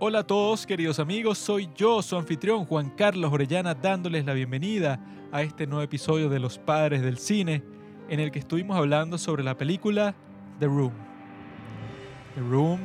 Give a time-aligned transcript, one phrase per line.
[0.00, 5.00] Hola a todos queridos amigos, soy yo, su anfitrión Juan Carlos Orellana, dándoles la bienvenida
[5.32, 7.64] a este nuevo episodio de Los Padres del Cine,
[8.08, 10.14] en el que estuvimos hablando sobre la película
[10.60, 10.92] The Room.
[12.36, 12.78] The Room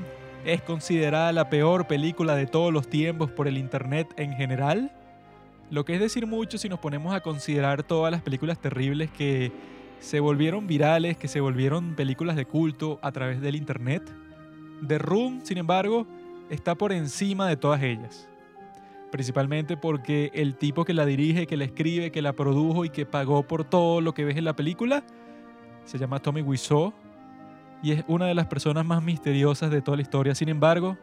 [0.44, 4.92] es considerada la peor película de todos los tiempos por el Internet en general,
[5.70, 9.52] lo que es decir mucho si nos ponemos a considerar todas las películas terribles que
[10.00, 14.02] se volvieron virales, que se volvieron películas de culto a través del Internet.
[14.88, 16.08] The Room, sin embargo,
[16.50, 18.30] está por encima de todas ellas.
[19.12, 23.06] Principalmente porque el tipo que la dirige, que la escribe, que la produjo y que
[23.06, 25.04] pagó por todo lo que ves en la película,
[25.86, 26.94] se llama Tommy Wiseau
[27.84, 30.34] y es una de las personas más misteriosas de toda la historia.
[30.34, 30.98] Sin embargo,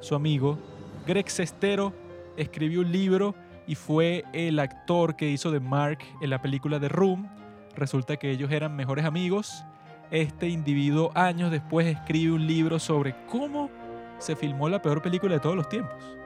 [0.00, 0.58] su amigo,
[1.06, 1.94] Greg Sestero,
[2.36, 3.34] escribió un libro
[3.66, 7.28] y fue el actor que hizo de Mark en la película The Room.
[7.76, 9.64] Resulta que ellos eran mejores amigos.
[10.10, 13.70] Este individuo años después escribe un libro sobre cómo
[14.18, 16.18] se filmó la peor película de todos los tiempos.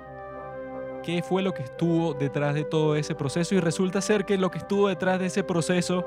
[1.03, 3.55] ¿Qué fue lo que estuvo detrás de todo ese proceso?
[3.55, 6.07] Y resulta ser que lo que estuvo detrás de ese proceso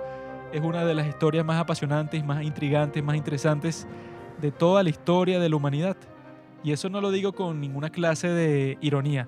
[0.53, 3.87] es una de las historias más apasionantes, más intrigantes, más interesantes
[4.39, 5.97] de toda la historia de la humanidad.
[6.63, 9.27] Y eso no lo digo con ninguna clase de ironía,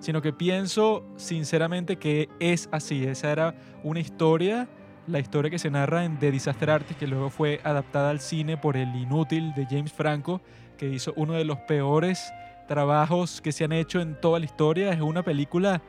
[0.00, 3.04] sino que pienso sinceramente que es así.
[3.04, 4.68] Esa era una historia,
[5.06, 8.56] la historia que se narra en The Disaster Artist, que luego fue adaptada al cine
[8.56, 10.40] por El Inútil de James Franco,
[10.76, 12.32] que hizo uno de los peores
[12.66, 14.92] trabajos que se han hecho en toda la historia.
[14.92, 15.80] Es una película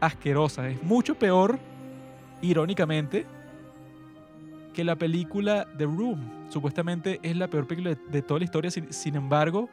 [0.00, 0.68] asquerosa.
[0.68, 1.58] Es mucho peor,
[2.42, 3.26] irónicamente,
[4.72, 6.48] que la película The Room.
[6.48, 8.70] Supuestamente es la peor película de, toda la historia.
[8.70, 9.68] Sin, sin, embargo,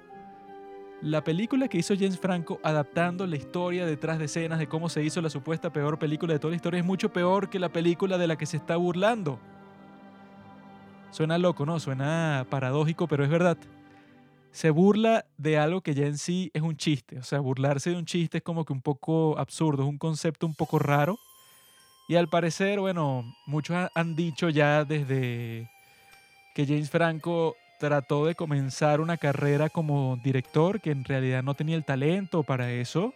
[1.01, 5.03] la película que hizo James Franco adaptando la historia detrás de escenas de cómo se
[5.03, 8.17] hizo la supuesta peor película de toda la historia es mucho peor que la película
[8.17, 9.39] de la que se está burlando.
[11.11, 11.79] Suena loco, ¿no?
[11.79, 13.57] Suena paradójico, pero es verdad
[14.57, 17.19] se burla de algo que ya en sí es un chiste.
[17.19, 20.47] O sea, burlarse de un chiste es como que un poco absurdo, es un concepto
[20.47, 21.19] un poco raro.
[22.09, 25.69] Y al parecer, bueno, muchos han dicho ya desde
[26.55, 31.75] que James Franco trató de comenzar una carrera como director, que en realidad no tenía
[31.75, 33.13] el talento para eso.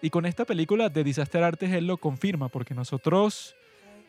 [0.00, 3.56] Y con esta película de Disaster Artes él lo confirma, porque nosotros,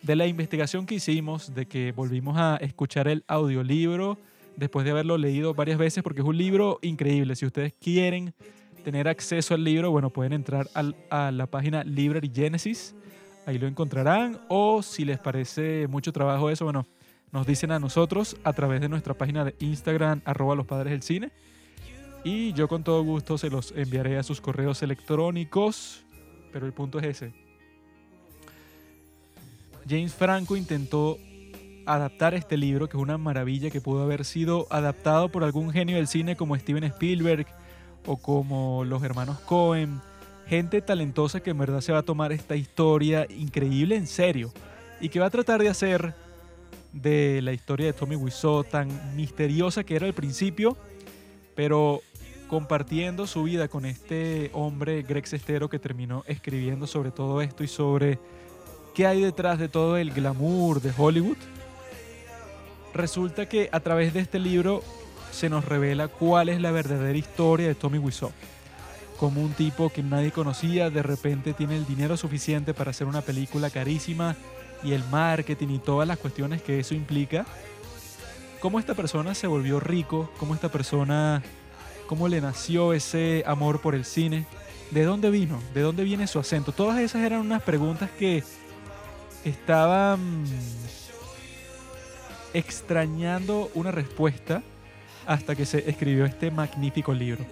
[0.03, 4.19] de la investigación que hicimos, de que volvimos a escuchar el audiolibro,
[4.61, 7.35] después de haberlo leído varias veces porque es un libro increíble.
[7.35, 8.35] Si ustedes quieren
[8.83, 12.93] tener acceso al libro, bueno, pueden entrar a la página Library Genesis,
[13.47, 14.39] ahí lo encontrarán.
[14.49, 16.85] O si les parece mucho trabajo eso, bueno,
[17.31, 21.01] nos dicen a nosotros a través de nuestra página de Instagram, arroba los padres del
[21.01, 21.31] cine.
[22.23, 26.05] Y yo con todo gusto se los enviaré a sus correos electrónicos.
[26.53, 27.33] Pero el punto es ese.
[29.89, 31.17] James Franco intentó
[31.85, 35.97] adaptar este libro, que es una maravilla que pudo haber sido adaptado por algún genio
[35.97, 37.47] del cine como Steven Spielberg
[38.05, 40.01] o como los hermanos Cohen,
[40.47, 44.51] gente talentosa que en verdad se va a tomar esta historia increíble en serio
[44.99, 46.13] y que va a tratar de hacer
[46.93, 50.77] de la historia de Tommy Wiseau tan misteriosa que era al principio,
[51.55, 52.01] pero
[52.47, 57.67] compartiendo su vida con este hombre Greg Sestero que terminó escribiendo sobre todo esto y
[57.67, 58.19] sobre
[58.93, 61.37] qué hay detrás de todo el glamour de Hollywood
[62.93, 64.83] Resulta que a través de este libro
[65.31, 68.31] se nos revela cuál es la verdadera historia de Tommy Wiseau.
[69.17, 73.21] Como un tipo que nadie conocía, de repente tiene el dinero suficiente para hacer una
[73.21, 74.35] película carísima
[74.83, 77.45] y el marketing y todas las cuestiones que eso implica.
[78.59, 81.41] Cómo esta persona se volvió rico, cómo esta persona,
[82.07, 84.45] cómo le nació ese amor por el cine,
[84.91, 86.71] de dónde vino, de dónde viene su acento.
[86.71, 88.43] Todas esas eran unas preguntas que
[89.45, 90.43] estaban
[92.53, 94.63] extrañando una respuesta
[95.25, 97.45] hasta que se escribió este magnífico libro.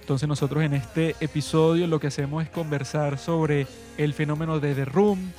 [0.00, 3.66] Entonces nosotros en este episodio lo que hacemos es conversar sobre
[3.98, 5.32] el fenómeno de The Room,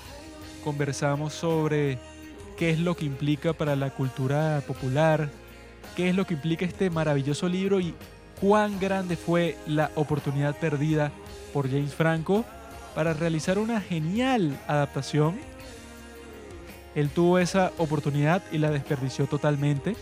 [0.64, 1.98] conversamos sobre
[2.58, 5.30] qué es lo que implica para la cultura popular,
[5.96, 7.96] qué es lo que implica este maravilloso libro y
[8.40, 11.12] cuán grande fue la oportunidad perdida
[11.52, 12.46] por James Franco
[12.94, 15.40] para realizar una genial adaptación
[16.96, 19.96] él tuvo esa oportunidad y la desperdició totalmente.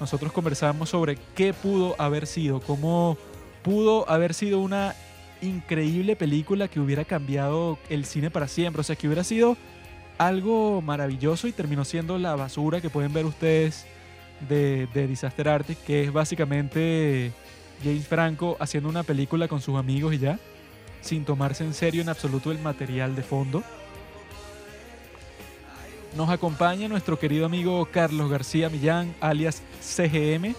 [0.00, 3.16] Nosotros conversamos sobre qué pudo haber sido, cómo
[3.62, 4.96] pudo haber sido una
[5.40, 8.80] increíble película que hubiera cambiado el cine para siempre.
[8.80, 9.56] O sea, que hubiera sido
[10.18, 13.86] algo maravilloso y terminó siendo la basura que pueden ver ustedes
[14.48, 17.32] de, de Disaster Artist, que es básicamente
[17.82, 20.38] James Franco haciendo una película con sus amigos y ya,
[21.00, 23.62] sin tomarse en serio en absoluto el material de fondo.
[26.16, 30.54] Nos acompaña nuestro querido amigo Carlos García Millán, alias CGM,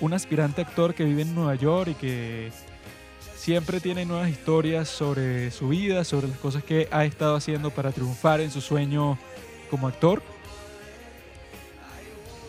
[0.00, 2.52] un aspirante actor que vive en Nueva York y que
[3.36, 7.92] siempre tiene nuevas historias sobre su vida, sobre las cosas que ha estado haciendo para
[7.92, 9.16] triunfar en su sueño
[9.70, 10.22] como actor.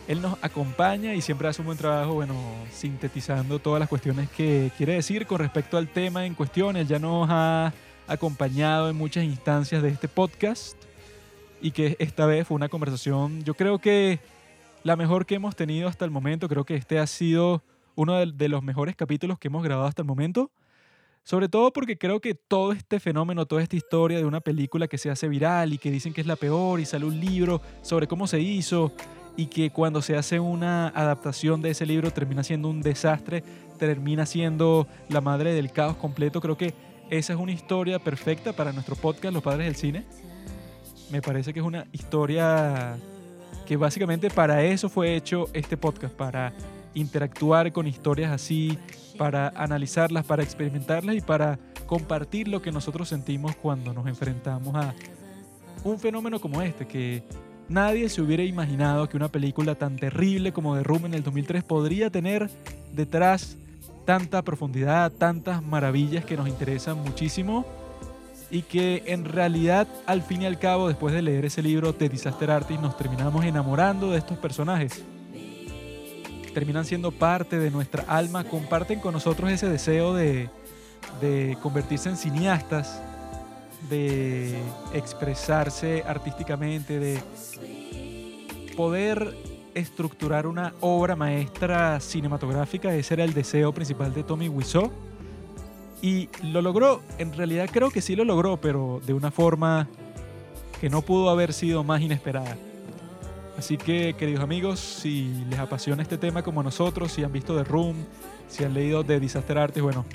[0.07, 2.33] Él nos acompaña y siempre hace un buen trabajo, bueno,
[2.73, 6.75] sintetizando todas las cuestiones que quiere decir con respecto al tema en cuestión.
[6.75, 7.71] Él ya nos ha
[8.07, 10.75] acompañado en muchas instancias de este podcast
[11.61, 14.19] y que esta vez fue una conversación, yo creo que
[14.83, 16.47] la mejor que hemos tenido hasta el momento.
[16.47, 17.63] Creo que este ha sido
[17.95, 20.51] uno de, los mejores capítulos que hemos grabado hasta el momento.
[21.23, 24.97] Sobre todo porque creo que todo este fenómeno, toda esta historia de una película que
[24.97, 28.07] se hace viral y que dicen que es la peor y sale un libro sobre
[28.07, 28.91] cómo se hizo
[29.37, 33.43] y que cuando se hace una adaptación de ese libro termina siendo un desastre,
[33.77, 36.41] termina siendo la madre del caos completo.
[36.41, 36.73] Creo que
[37.11, 40.30] esa es una historia perfecta para nuestro podcast Los Padres del Cine.
[41.11, 42.95] Me parece que es una historia
[43.65, 46.53] que básicamente para eso fue hecho este podcast, para
[46.93, 48.77] interactuar con historias así,
[49.17, 54.93] para analizarlas, para experimentarlas y para compartir lo que nosotros sentimos cuando nos enfrentamos a
[55.83, 57.23] un fenómeno como este, que
[57.67, 61.63] nadie se hubiera imaginado que una película tan terrible como The Room en el 2003
[61.63, 62.49] podría tener
[62.93, 63.57] detrás
[64.05, 67.65] tanta profundidad, tantas maravillas que nos interesan muchísimo
[68.51, 72.09] y que en realidad al fin y al cabo después de leer ese libro de
[72.09, 75.01] Disaster Artist nos terminamos enamorando de estos personajes.
[76.53, 80.49] Terminan siendo parte de nuestra alma, comparten con nosotros ese deseo de,
[81.61, 83.01] convertirse en cineastas,
[83.89, 84.59] de
[84.93, 87.19] expresarse artísticamente, de
[88.75, 89.33] poder
[89.73, 92.93] estructurar una obra maestra cinematográfica.
[92.93, 94.91] Ese era el deseo principal de Tommy Wiseau
[96.01, 99.87] y lo logró, en realidad creo que sí lo logró, pero de una forma
[100.79, 102.57] que no pudo haber sido más inesperada.
[103.57, 107.63] Así que, queridos amigos, si les apasiona este tema como nosotros, si han visto The
[107.63, 107.95] Room,
[108.47, 110.05] si han leído The Disaster Artist, bueno,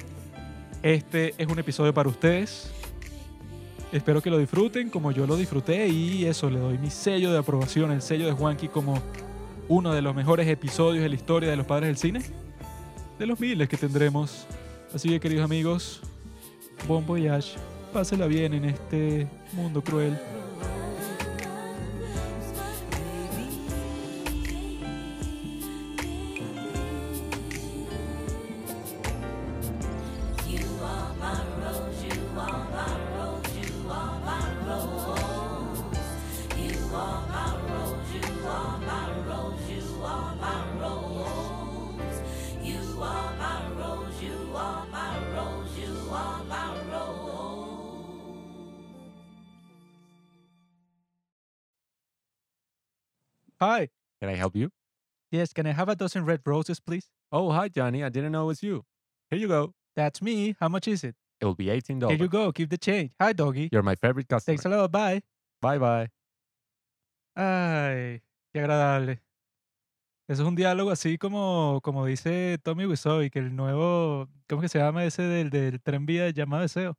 [0.83, 2.73] este es un episodio para ustedes.
[3.93, 7.39] Espero que lo disfruten como yo lo disfruté y eso, le doy mi sello de
[7.39, 9.01] aprobación, el sello de Juanqui como
[9.69, 12.23] uno de los mejores episodios de la historia de los padres del cine,
[13.19, 14.49] de los miles que tendremos
[14.97, 16.01] Así que queridos amigos,
[16.89, 17.59] bon voyage,
[17.93, 20.19] pásela bien en este mundo cruel.
[53.61, 53.89] Hi.
[54.21, 54.71] Can I help you?
[55.31, 57.09] Yes, can I have a dozen red roses, please?
[57.33, 58.05] Oh, hi, Johnny.
[58.05, 58.85] I didn't know it was you.
[59.31, 59.73] Here you go.
[59.95, 60.55] That's me.
[60.61, 61.17] How much is it?
[61.41, 62.09] It will be $18.
[62.11, 62.53] Here you go.
[62.53, 63.13] Keep the change.
[63.21, 63.69] Hi, doggy.
[63.73, 64.57] You're my favorite customer.
[64.57, 64.93] Thanks a lot.
[64.93, 65.23] Bye.
[65.61, 66.09] Bye bye.
[67.35, 68.23] Ay,
[68.53, 69.21] qué agradable.
[70.29, 74.61] Eso es un diálogo así como, como dice Tommy Wiseau y que el nuevo, ¿cómo
[74.61, 76.99] que se llama ese del, del tren vía llamado Deseo?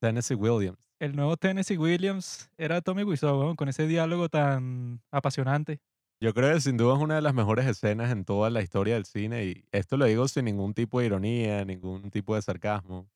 [0.00, 0.78] Tennessee Williams.
[1.00, 5.80] El nuevo Tennessee Williams era Tommy Wiseau, weón, con ese diálogo tan apasionante.
[6.20, 8.94] Yo creo que sin duda es una de las mejores escenas en toda la historia
[8.94, 13.08] del cine y esto lo digo sin ningún tipo de ironía, ningún tipo de sarcasmo.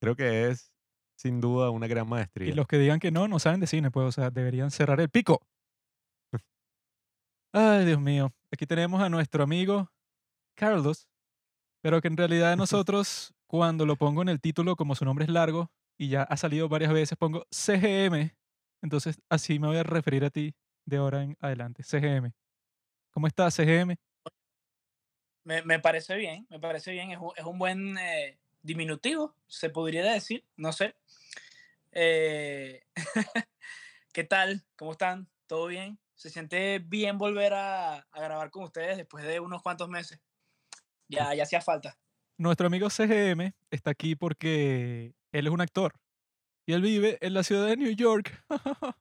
[0.00, 0.70] Creo que es
[1.16, 2.54] sin duda una gran Y maestría.
[2.54, 5.08] los que digan que no, no saben de cine, pues, o sea, deberían cerrar el
[5.08, 5.40] pico.
[7.52, 8.34] Ay, Dios mío.
[8.52, 9.90] Aquí tenemos a nuestro amigo
[10.56, 11.08] Carlos,
[11.82, 15.30] pero que en realidad nosotros, cuando lo pongo en el título, como su nombre es
[15.30, 18.34] largo y ya ha salido varias veces, pongo CGM.
[18.82, 21.84] Entonces, así me voy a referir a ti de ahora en adelante.
[21.84, 22.32] CGM.
[23.12, 23.94] ¿Cómo estás, CGM?
[25.44, 27.12] Me, me parece bien, me parece bien.
[27.12, 30.96] Es es un buen eh, diminutivo, se podría decir, no sé.
[31.92, 32.82] Eh,
[34.12, 34.64] ¿Qué tal?
[34.74, 35.28] ¿Cómo están?
[35.46, 36.00] ¿Todo bien?
[36.16, 40.18] Se siente bien volver a, a grabar con ustedes después de unos cuantos meses.
[41.06, 41.96] Ya, ya hacía falta.
[42.36, 45.94] Nuestro amigo CGM está aquí porque él es un actor
[46.66, 48.44] y él vive en la ciudad de New York.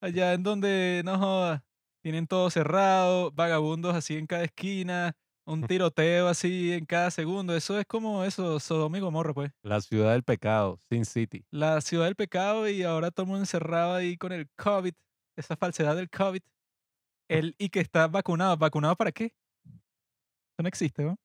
[0.00, 1.64] Allá en donde, no joda,
[2.02, 7.54] tienen todo cerrado, vagabundos así en cada esquina, un tiroteo así en cada segundo.
[7.56, 9.52] Eso es como eso, Sodoma y Gomorra, pues.
[9.62, 11.44] La ciudad del pecado, Sin City.
[11.50, 14.92] La ciudad del pecado y ahora todo el mundo encerrado ahí con el COVID,
[15.36, 16.40] esa falsedad del COVID.
[17.28, 18.56] Él y que está vacunado.
[18.56, 19.34] ¿Vacunado para qué?
[19.64, 21.16] Eso no existe, ¿no?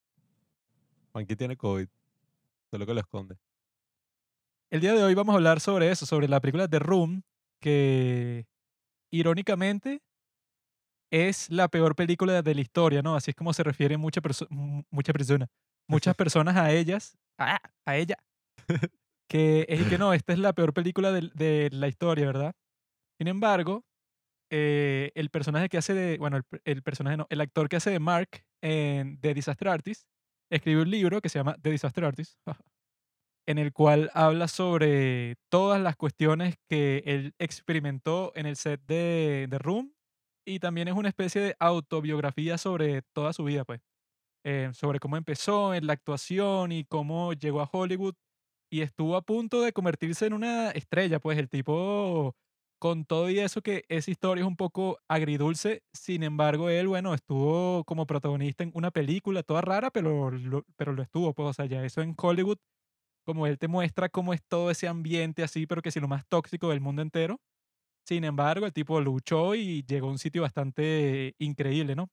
[1.11, 1.87] Juanqui tiene COVID,
[2.71, 3.37] solo que lo esconde.
[4.69, 7.23] El día de hoy vamos a hablar sobre eso, sobre la película The Room,
[7.59, 8.47] que
[9.11, 10.01] irónicamente
[11.11, 13.15] es la peor película de la historia, ¿no?
[13.15, 15.49] Así es como se refieren muchas perso muchas personas,
[15.87, 18.15] muchas personas a ellas, a, a ella,
[19.27, 22.55] que es que no, esta es la peor película de, de la historia, ¿verdad?
[23.17, 23.83] Sin embargo,
[24.49, 27.89] eh, el personaje que hace de, bueno, el, el, personaje no, el actor que hace
[27.89, 30.07] de Mark en The Disaster Artist,
[30.51, 32.37] escribió un libro que se llama The Disaster Artist,
[33.47, 39.47] en el cual habla sobre todas las cuestiones que él experimentó en el set de,
[39.49, 39.93] de Room
[40.45, 43.81] y también es una especie de autobiografía sobre toda su vida, pues.
[44.45, 48.15] Eh, sobre cómo empezó en la actuación y cómo llegó a Hollywood
[48.71, 52.35] y estuvo a punto de convertirse en una estrella, pues el tipo,
[52.81, 57.13] con todo y eso que esa historia es un poco agridulce, sin embargo él, bueno,
[57.13, 61.53] estuvo como protagonista en una película toda rara, pero lo, pero lo estuvo, pues, o
[61.53, 62.57] sea, ya eso en Hollywood,
[63.25, 66.25] como él te muestra cómo es todo ese ambiente así, pero que si lo más
[66.27, 67.39] tóxico del mundo entero,
[68.05, 72.09] sin embargo, el tipo luchó y llegó a un sitio bastante increíble, ¿no?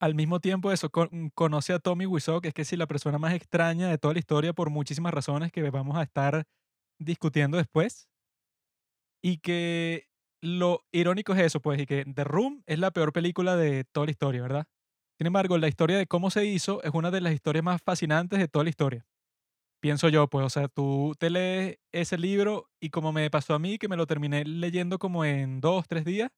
[0.00, 3.18] Al mismo tiempo, eso, con, conoce a Tommy Wiseau, que es que sí, la persona
[3.18, 6.44] más extraña de toda la historia por muchísimas razones que vamos a estar
[6.98, 8.08] discutiendo después.
[9.24, 10.08] Y que
[10.42, 14.06] lo irónico es eso, pues, y que The Room es la peor película de toda
[14.06, 14.66] la historia, ¿verdad?
[15.18, 18.38] Sin embargo, la historia de cómo se hizo es una de las historias más fascinantes
[18.38, 19.06] de toda la historia
[19.80, 23.58] pienso yo, pues, o sea, tú te lees ese libro y como me pasó a
[23.58, 26.30] mí, que me lo terminé leyendo como en dos, tres días,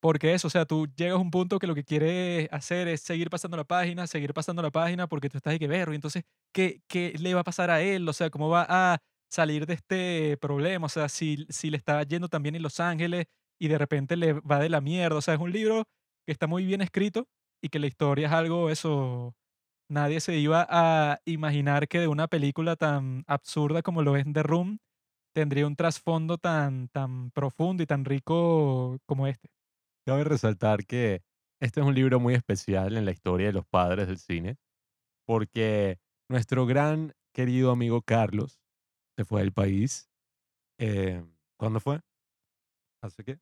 [0.00, 3.02] porque eso, o sea, tú llegas a un punto que lo que quieres hacer es
[3.02, 5.96] seguir pasando la página, seguir pasando la página, porque tú estás ahí que ver, y
[5.96, 8.08] entonces, ¿qué, ¿qué le va a pasar a él?
[8.08, 8.98] O sea, ¿cómo va a
[9.30, 10.86] salir de este problema?
[10.86, 13.26] O sea, si, si le está yendo también en Los Ángeles
[13.60, 15.84] y de repente le va de la mierda, o sea, es un libro
[16.26, 17.28] que está muy bien escrito
[17.62, 19.34] y que la historia es algo, eso,
[19.90, 24.42] nadie se iba a imaginar que de una película tan absurda como lo es The
[24.42, 24.78] Room
[25.34, 29.48] tendría un trasfondo tan, tan profundo y tan rico como este.
[30.06, 31.22] Cabe resaltar que
[31.60, 34.56] este es un libro muy especial en la historia de los padres del cine,
[35.26, 38.60] porque nuestro gran querido amigo Carlos
[39.18, 40.08] se fue del país.
[40.78, 41.24] Eh,
[41.58, 42.00] ¿Cuándo fue?
[43.02, 43.40] ¿Hace qué?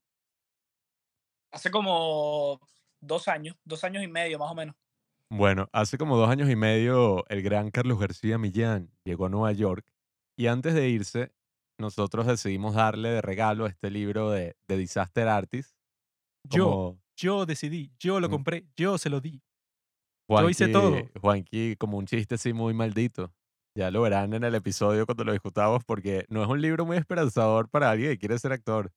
[1.52, 2.58] Hace como
[2.98, 4.74] dos años, dos años y medio más o menos.
[5.30, 9.52] Bueno, hace como dos años y medio el gran Carlos García Millán llegó a Nueva
[9.52, 9.86] York
[10.38, 11.34] y antes de irse
[11.78, 15.76] nosotros decidimos darle de regalo este libro de, de Disaster Artist.
[16.44, 19.42] Yo, yo decidí, yo lo compré, yo se lo di.
[20.26, 20.96] yo hice todo.
[21.20, 23.30] Juanqui, como un chiste así muy maldito.
[23.76, 26.96] Ya lo verán en el episodio cuando lo discutamos porque no es un libro muy
[26.96, 28.90] esperanzador para alguien que quiere ser actor.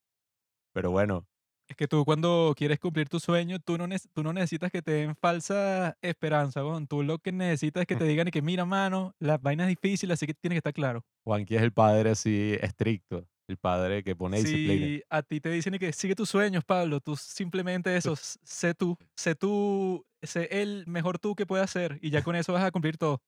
[0.72, 1.28] Pero bueno,
[1.68, 4.92] es que tú cuando quieres cumplir tu sueño, tú no, tú no necesitas que te
[4.92, 6.88] den falsa esperanza, bon.
[6.88, 9.70] Tú lo que necesitas es que te digan y que mira, mano, la vaina es
[9.70, 11.06] difícil, así que tiene que estar claro.
[11.26, 14.86] Juanqui es el padre así estricto, el padre que pone disciplina.
[14.86, 17.02] Sí, a ti te dicen y que sigue tus sueños, Pablo.
[17.02, 22.10] Tú simplemente eso, sé tú, sé tú, sé el mejor tú que puedas ser y
[22.12, 23.22] ya con eso vas a cumplir todo.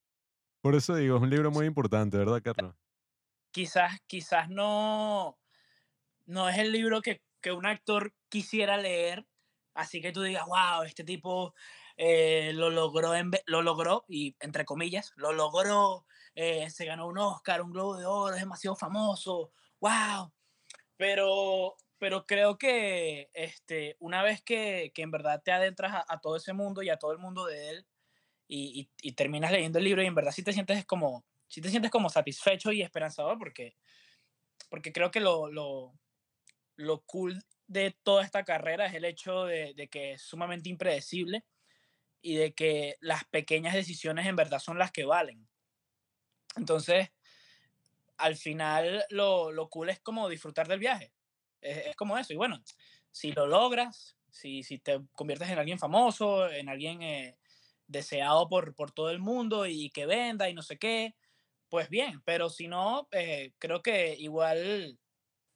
[0.62, 2.76] Por eso digo, es un libro muy importante, ¿verdad, Carlos?
[3.52, 5.38] Quizás, quizás no,
[6.26, 9.26] no es el libro que que un actor quisiera leer,
[9.74, 11.54] así que tú digas, wow, este tipo
[11.98, 13.14] eh, lo, logró
[13.48, 18.06] lo logró, y entre comillas, lo logró, eh, se ganó un Oscar, un Globo de
[18.06, 20.32] Oro, es demasiado famoso, wow.
[20.98, 26.38] Pero, pero creo que este, una vez que, que en verdad te adentras a, todo
[26.38, 27.88] ese mundo y a todo el mundo de él,
[28.54, 31.70] y, y, terminas leyendo el libro y en verdad sí te sientes como, sí te
[31.70, 33.78] sientes como satisfecho y esperanzador porque,
[34.70, 35.94] porque creo que lo, lo,
[36.76, 41.46] lo cool de toda esta carrera es el hecho de, que es sumamente impredecible
[42.22, 45.48] y de que las pequeñas decisiones en verdad son las que valen.
[46.58, 47.10] Entonces,
[48.18, 51.14] al final lo, lo cool es como disfrutar del viaje.
[51.62, 52.34] Es, como eso.
[52.34, 52.62] Y bueno,
[53.12, 57.38] si lo logras, si, si te conviertes en alguien famoso, en alguien eh,
[57.92, 61.16] deseado por, por todo el mundo y que venda y no sé qué,
[61.70, 62.22] pues bien.
[62.26, 65.00] Pero si no, eh, creo que igual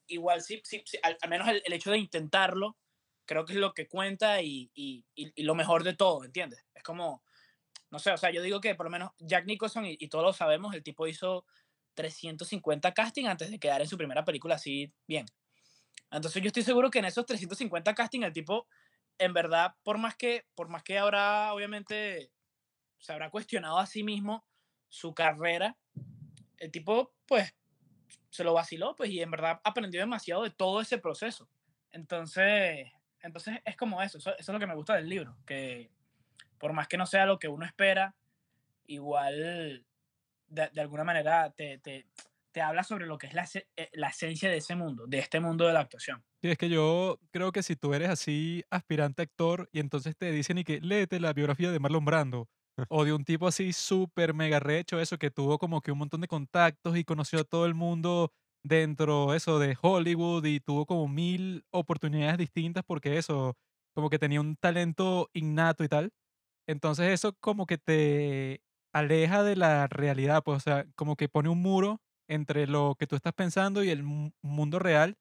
[0.08, 2.78] igual sí, sí, al, menos el, hecho de intentarlo,
[3.26, 6.64] creo que es lo que cuenta y, y, y, lo mejor de todo, ¿entiendes?
[6.74, 7.24] Es como,
[7.90, 10.34] no sé, o sea, yo digo que por lo menos Jack Nicholson, y, todos lo
[10.34, 11.46] sabemos, el tipo hizo
[11.96, 15.26] 350 casting antes de quedar en su primera película así bien.
[16.12, 18.68] Entonces yo estoy seguro que en esos 350 casting el tipo,
[19.18, 22.32] en verdad, por más que, por más que ahora obviamente
[23.00, 24.46] se habrá cuestionado a sí mismo
[24.90, 25.78] su carrera,
[26.58, 27.56] el tipo pues
[28.30, 31.50] se lo vaciló, pues, y en verdad aprendió demasiado de todo ese proceso.
[31.92, 32.92] Entonces,
[33.22, 35.90] entonces es como eso, eso, es lo que me gusta del libro, que
[36.58, 38.16] por más que no sea lo que uno espera,
[38.88, 39.86] igual
[40.48, 42.08] de, de alguna manera te, te,
[42.56, 43.46] te habla sobre lo que es la,
[43.76, 46.24] eh, la esencia de ese mundo, de este mundo de la actuación.
[46.46, 50.32] Sí, es que yo creo que si tú eres así aspirante actor y entonces te
[50.32, 52.48] dicen y que léete la biografía de Marlon Brando
[52.90, 56.22] o de un tipo así súper mega recho, eso que tuvo como que un montón
[56.22, 58.32] de contactos y conoció a todo el mundo
[58.64, 63.56] dentro eso de Hollywood y tuvo como mil oportunidades distintas porque eso,
[63.94, 66.12] como que tenía un talento innato y tal.
[66.68, 68.62] Entonces eso como que te
[68.94, 73.08] aleja de la realidad, pues, o sea, como que pone un muro entre lo que
[73.08, 75.18] tú estás pensando y el mu- mundo real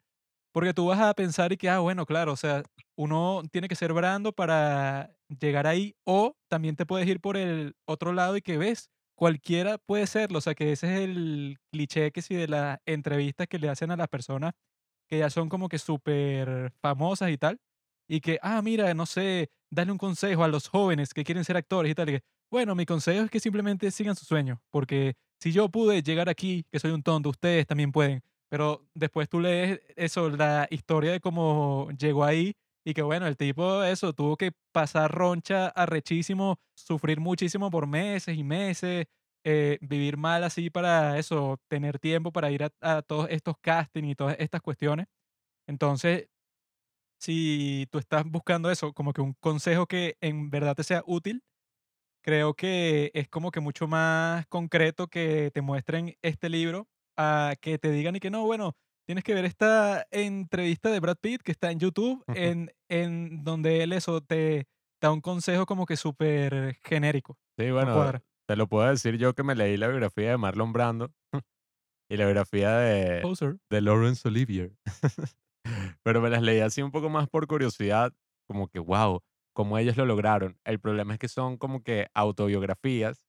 [0.54, 2.62] porque tú vas a pensar y que, ah, bueno, claro, o sea,
[2.96, 7.74] uno tiene que ser brando para llegar ahí, o también te puedes ir por el
[7.86, 12.12] otro lado y que ves, cualquiera puede serlo, o sea, que ese es el cliché
[12.12, 14.52] que sí de las entrevistas que le hacen a las personas
[15.08, 17.60] que ya son como que súper famosas y tal,
[18.08, 21.56] y que, ah, mira, no sé, dale un consejo a los jóvenes que quieren ser
[21.56, 25.14] actores y tal, y que, bueno, mi consejo es que simplemente sigan su sueño, porque
[25.40, 28.22] si yo pude llegar aquí, que soy un tonto, ustedes también pueden.
[28.50, 33.36] Pero después tú lees eso, la historia de cómo llegó ahí y que bueno, el
[33.36, 39.06] tipo eso tuvo que pasar roncha arrechísimo, sufrir muchísimo por meses y meses,
[39.44, 44.08] eh, vivir mal así para eso, tener tiempo para ir a, a todos estos castings
[44.12, 45.06] y todas estas cuestiones.
[45.68, 46.28] Entonces,
[47.20, 51.42] si tú estás buscando eso, como que un consejo que en verdad te sea útil,
[52.22, 57.78] creo que es como que mucho más concreto que te muestren este libro a que
[57.78, 61.52] te digan y que no, bueno, tienes que ver esta entrevista de Brad Pitt que
[61.52, 62.38] está en YouTube, Ujú.
[62.38, 64.66] en, en donde él eso te
[65.00, 67.36] da un consejo como que súper genérico.
[67.58, 68.12] Sí, No bueno,
[68.48, 71.12] te lo puedo decir yo que me leí la biografía de Marlon Brando
[72.10, 73.58] y la biografía de, Poser.
[73.70, 74.72] de Laurence Olivier.
[76.02, 78.12] Pero me las leí así un poco más por curiosidad,
[78.46, 79.20] como que, wow,
[79.54, 80.58] cómo ellos lo lograron.
[80.64, 83.22] El problema es que son como que autobiografías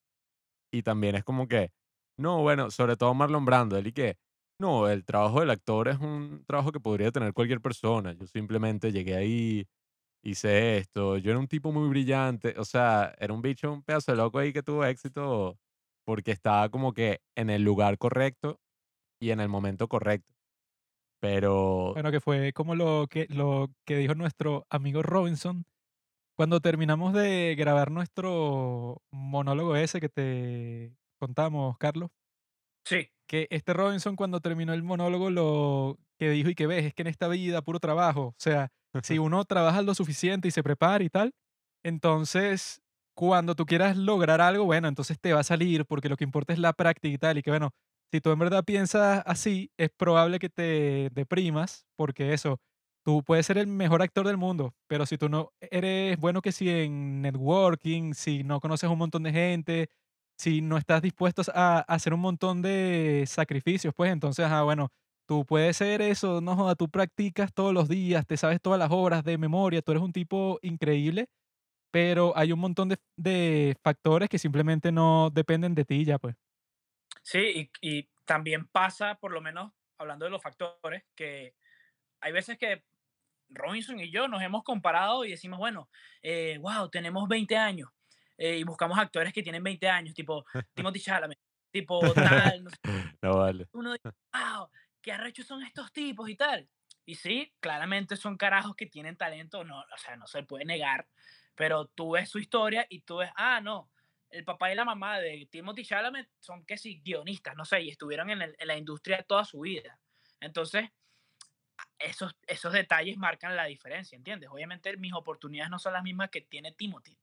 [0.72, 1.72] y también es como que,
[2.18, 4.16] no, bueno, sobre todo Marlon Brando, él y que,
[4.58, 8.12] no, el trabajo del actor es un trabajo que podría tener cualquier persona.
[8.12, 9.66] Yo simplemente llegué ahí,
[10.22, 14.12] hice esto, yo era un tipo muy brillante, o sea, era un bicho, un pedazo
[14.12, 15.58] de loco ahí que tuvo éxito
[16.06, 18.60] porque estaba como que en el lugar correcto
[19.20, 20.34] y en el momento correcto.
[21.20, 25.64] Pero, Bueno, que fue como lo que, lo que dijo nuestro amigo Robinson
[26.36, 32.10] cuando terminamos de grabar nuestro monólogo ese que te contamos, Carlos.
[32.84, 36.94] Sí, que este Robinson cuando terminó el monólogo lo que dijo y que ves es
[36.94, 38.70] que en esta vida puro trabajo, o sea,
[39.02, 41.34] si uno trabaja lo suficiente y se prepara y tal,
[41.82, 42.80] entonces
[43.14, 46.52] cuando tú quieras lograr algo, bueno, entonces te va a salir porque lo que importa
[46.52, 47.70] es la práctica y tal, y que bueno,
[48.12, 52.60] si tú en verdad piensas así, es probable que te deprimas porque eso,
[53.04, 56.52] tú puedes ser el mejor actor del mundo, pero si tú no eres bueno que
[56.52, 59.88] si en networking, si no conoces un montón de gente,
[60.36, 64.90] si no estás dispuesto a, hacer un montón de sacrificios, pues entonces, ah, bueno,
[65.26, 68.90] tú puedes ser eso, no joda, tú practicas todos los días, te sabes todas las
[68.90, 71.28] obras de memoria, tú eres un tipo increíble,
[71.90, 76.36] pero hay un montón de, factores que simplemente no dependen de ti ya, pues.
[77.22, 81.54] sí, y, y también pasa, por lo menos hablando de los factores, que
[82.20, 82.84] hay veces que
[83.48, 85.88] Robinson y yo nos hemos comparado y decimos, bueno,
[86.22, 87.90] eh, wow, tenemos 20 años
[88.38, 90.44] eh, y buscamos actores que tienen 20 años, tipo
[90.74, 91.38] Timothy Chalamet,
[91.70, 92.76] tipo tal, no sé,
[93.22, 93.66] no vale.
[93.72, 94.68] uno dice, wow,
[95.00, 96.68] qué arrechos son estos tipos y tal.
[97.04, 101.06] Y sí, claramente son carajos que tienen talento, no, o sea, no se puede negar,
[101.54, 103.90] pero tú ves su historia y tú ves, ah, no,
[104.30, 107.90] el papá y la mamá de Timothy Chalamet son que sí, guionistas, no sé, y
[107.90, 110.00] estuvieron en, el- en la industria toda su vida.
[110.40, 110.90] Entonces,
[111.98, 114.50] esos, esos detalles marcan la diferencia, ¿entiendes?
[114.50, 117.16] Obviamente mis oportunidades no son las mismas que tiene Timothy.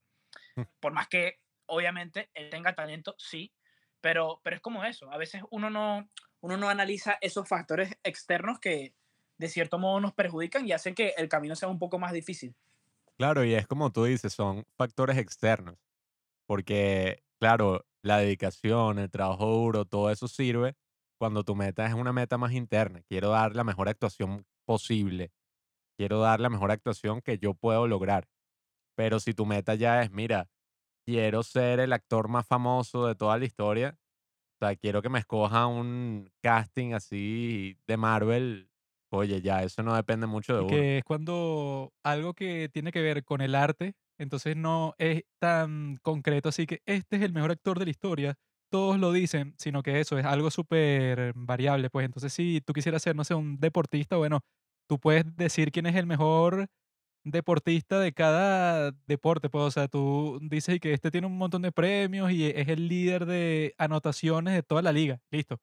[0.80, 3.52] Por más que, obviamente, él tenga talento, sí,
[4.00, 5.10] pero, pero es como eso.
[5.10, 6.08] A veces uno no,
[6.40, 8.94] uno no analiza esos factores externos que
[9.38, 12.54] de cierto modo nos perjudican y hacen que el camino sea un poco más difícil.
[13.16, 15.76] Claro, y es como tú dices, son factores externos,
[16.46, 20.76] porque, claro, la dedicación, el trabajo duro, todo eso sirve
[21.18, 23.02] cuando tu meta es una meta más interna.
[23.08, 25.32] Quiero dar la mejor actuación posible,
[25.96, 28.28] quiero dar la mejor actuación que yo puedo lograr.
[28.96, 30.48] Pero si tu meta ya es, mira,
[31.06, 33.98] quiero ser el actor más famoso de toda la historia,
[34.60, 38.70] o sea, quiero que me escoja un casting así de Marvel,
[39.12, 40.84] oye, ya eso no depende mucho de Y uno.
[40.84, 45.96] que es cuando algo que tiene que ver con el arte, entonces no es tan
[46.02, 48.34] concreto así que este es el mejor actor de la historia,
[48.70, 53.02] todos lo dicen, sino que eso es algo súper variable, pues entonces si tú quisieras
[53.02, 54.40] ser, no sé, un deportista, bueno,
[54.88, 56.68] tú puedes decir quién es el mejor
[57.24, 61.72] deportista de cada deporte, pues, o sea, tú dices que este tiene un montón de
[61.72, 65.58] premios y es el líder de anotaciones de toda la liga, listo.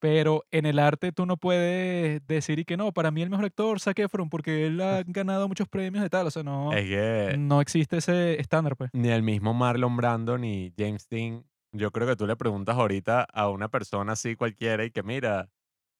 [0.00, 3.46] Pero en el arte tú no puedes decir y que no, para mí el mejor
[3.46, 6.26] actor, Zac Efron, porque él ha ganado muchos premios y tal.
[6.28, 8.90] O sea, no, Es que no existe ese estándar, pues.
[8.92, 11.44] ni el mismo Marlon Brando ni James Dean.
[11.72, 15.50] Yo creo que tú le preguntas ahorita a una persona así cualquiera y que mira,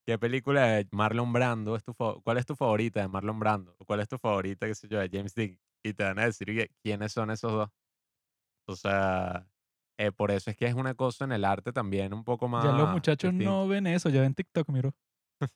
[0.09, 3.77] ¿qué película de Marlon Brando es tu cuál es tu favorita de Marlon Brando?
[3.79, 5.61] ¿O ¿Cuál es tu favorita, qué sé yo, de James Dean?
[5.85, 7.69] Y te van a decir que, quiénes son esos dos.
[8.67, 9.47] O sea,
[9.99, 12.65] eh, por eso es que es una cosa en el arte también un poco más
[12.65, 13.51] Ya los muchachos distinta.
[13.51, 14.95] no ven eso, ya ven TikTok, miro.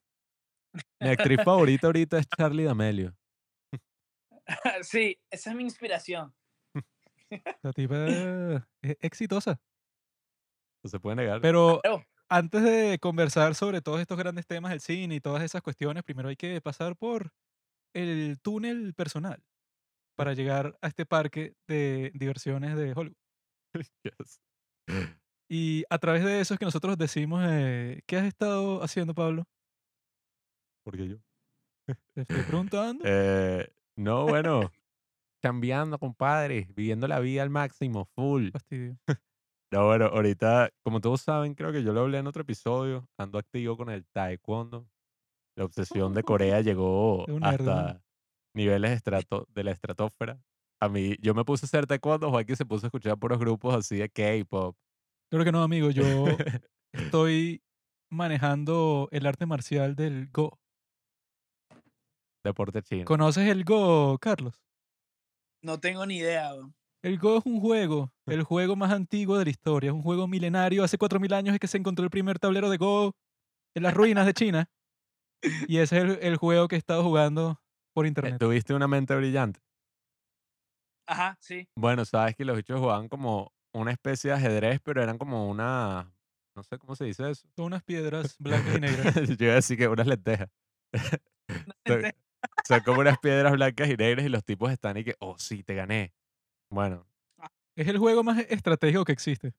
[1.00, 3.16] Mi actriz favorita ahorita es Charlie D'Amelio.
[4.82, 6.34] sí, esa es mi inspiración.
[7.62, 7.94] La tipa
[8.82, 9.58] es exitosa.
[10.84, 11.40] No se puede negar.
[11.40, 12.04] Pero Claro.
[12.28, 16.28] Antes de conversar sobre todos estos grandes temas del cine y todas esas cuestiones, primero
[16.28, 17.32] hay que pasar por
[17.94, 19.42] el túnel personal
[20.16, 23.16] para llegar a este parque de diversiones de Hollywood.
[24.04, 24.40] Yes.
[25.48, 29.44] Y a través de eso es que nosotros decimos, eh, ¿qué has estado haciendo, Pablo?
[30.85, 31.16] Porque yo.
[32.14, 33.04] Te estoy preguntando.
[33.06, 34.70] Eh, no, bueno,
[35.42, 38.50] cambiando, compadre, viviendo la vida al máximo, full.
[38.50, 38.96] Fastidio.
[39.72, 43.38] No, bueno, ahorita, como todos saben, creo que yo lo hablé en otro episodio, ando
[43.38, 44.87] activo con el taekwondo.
[45.56, 48.02] La obsesión de Corea llegó hasta
[48.54, 50.38] niveles estrato, de la estratosfera.
[50.78, 53.74] A mí, yo me puse a hacer taekwondo, Joaquín se puso a escuchar puros grupos
[53.74, 54.76] así de K-pop.
[55.30, 55.88] Creo que no, amigo.
[55.88, 56.02] Yo
[56.92, 57.62] estoy
[58.11, 60.58] manejando el arte marcial del Go.
[62.44, 63.06] Deporte chino.
[63.06, 64.62] ¿Conoces el Go, Carlos?
[65.62, 66.52] No tengo ni idea.
[66.52, 66.74] weón.
[67.02, 69.88] El Go es un juego, el juego más antiguo de la historia.
[69.88, 70.84] Es un juego milenario.
[70.84, 73.16] Hace 4.000 años es que se encontró el primer tablero de Go
[73.74, 74.70] en las ruinas de China.
[75.66, 77.60] Y ese es el, el juego que he estado jugando
[77.92, 78.38] por internet.
[78.38, 79.60] Tuviste una mente brillante.
[81.08, 81.68] Ajá, sí.
[81.76, 86.14] Bueno, sabes que los bichos jugaban como una especie de ajedrez, pero eran como una.
[86.54, 87.48] No sé cómo se dice eso.
[87.56, 89.14] Son unas piedras blancas y negras.
[89.14, 90.48] Yo iba a decir que unas lentejas.
[91.84, 92.02] son,
[92.64, 95.64] son como unas piedras blancas y negras y los tipos están y que, oh, sí,
[95.64, 96.12] te gané.
[96.72, 97.06] Bueno,
[97.76, 99.52] Es el juego más estratégico que existe.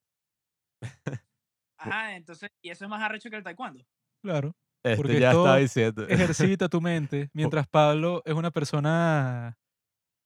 [1.78, 3.84] Ajá, entonces, y eso es más arrecho que el taekwondo.
[4.24, 4.56] Claro.
[4.84, 6.08] este Porque ya esto diciendo.
[6.10, 7.30] Ejercita tu mente.
[7.34, 9.58] Mientras Pablo es una persona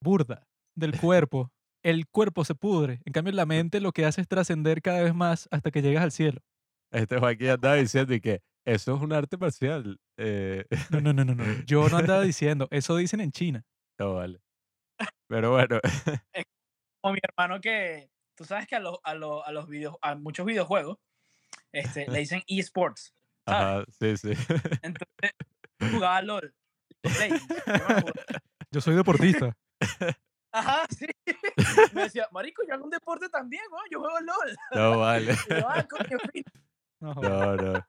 [0.02, 0.46] burda
[0.76, 1.50] del cuerpo.
[1.84, 3.00] El cuerpo se pudre.
[3.04, 6.02] En cambio, la mente lo que hace es trascender cada vez más hasta que llegas
[6.04, 6.40] al cielo.
[6.90, 9.98] Este Joaquín andaba diciendo y que eso es un arte marcial.
[10.16, 11.44] Eh, No, no, no, no, no.
[11.66, 12.66] Yo no andaba diciendo.
[12.70, 13.64] Eso dicen en China.
[13.98, 14.40] no vale.
[15.28, 15.78] Pero bueno,
[17.00, 20.14] Como mi hermano que, tú sabes que a los, a los, a los video, a
[20.14, 20.98] muchos videojuegos
[21.72, 23.14] este, le dicen eSports.
[23.46, 24.32] ajá, sí, sí.
[24.82, 25.32] Entonces,
[25.92, 26.54] jugaba LOL.
[28.70, 29.56] Yo soy deportista.
[30.52, 31.06] Ajá, sí.
[31.92, 33.78] Me decía, marico, yo hago un deporte también, ¿no?
[33.90, 34.56] Yo juego LOL.
[34.74, 35.34] No vale.
[35.48, 36.44] Yo, ah, coño, fino".
[37.00, 37.62] No, joder.
[37.62, 37.86] No, no.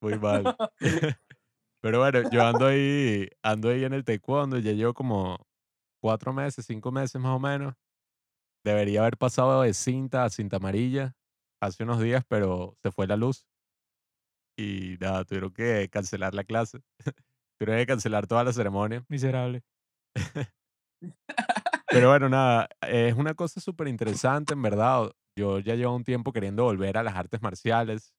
[0.00, 0.56] Muy mal.
[1.80, 5.38] Pero bueno, yo ando ahí, ando ahí en el taekwondo, ya llevo como
[6.00, 7.74] cuatro meses, cinco meses más o menos.
[8.64, 11.14] Debería haber pasado de cinta a cinta amarilla
[11.60, 13.46] hace unos días, pero se fue la luz.
[14.56, 16.80] Y nada, tuvieron que cancelar la clase.
[17.58, 19.04] tuvieron que cancelar toda la ceremonia.
[19.08, 19.62] Miserable.
[21.88, 25.12] Pero bueno, nada, es una cosa súper interesante, en verdad.
[25.38, 28.14] Yo ya llevo un tiempo queriendo volver a las artes marciales.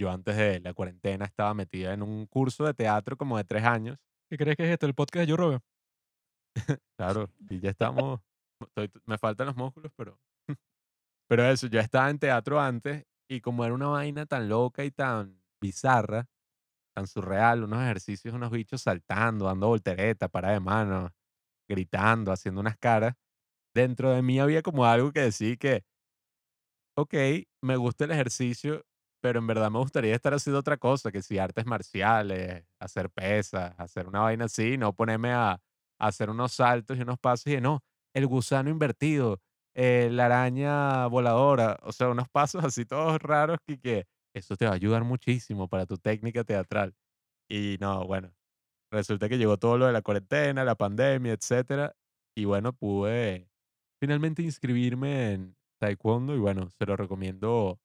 [0.00, 3.64] Yo antes de la cuarentena estaba metida en un curso de teatro como de tres
[3.64, 3.98] años.
[4.30, 4.86] ¿Qué crees que es esto?
[4.86, 5.60] ¿El podcast de Joe Rogan?
[6.96, 8.20] Claro, y ya estamos.
[9.06, 10.18] Me faltan los músculos, pero.
[11.28, 14.90] Pero eso, yo estaba en teatro antes y como era una vaina tan loca y
[14.90, 16.26] tan bizarra,
[16.94, 21.10] tan surreal, unos ejercicios, unos bichos saltando, dando voltereta, para de mano,
[21.68, 23.14] gritando, haciendo unas caras,
[23.74, 25.84] dentro de mí había como algo que decir que,
[26.96, 27.14] ok,
[27.62, 28.84] me gusta el ejercicio,
[29.20, 33.74] pero en verdad me gustaría estar haciendo otra cosa, que si artes marciales, hacer pesas,
[33.78, 35.60] hacer una vaina así, no ponerme a, a
[35.98, 37.82] hacer unos saltos y unos pasos y no,
[38.14, 39.40] el gusano invertido,
[39.74, 44.66] eh, la araña voladora, o sea, unos pasos así todos raros que, que eso te
[44.66, 46.94] va a ayudar muchísimo para tu técnica teatral.
[47.50, 48.32] Y no, bueno,
[48.92, 51.94] resulta que llegó todo lo de la cuarentena, la pandemia, etcétera,
[52.36, 53.48] y bueno, pude
[54.00, 57.78] finalmente inscribirme en taekwondo y bueno, se lo recomiendo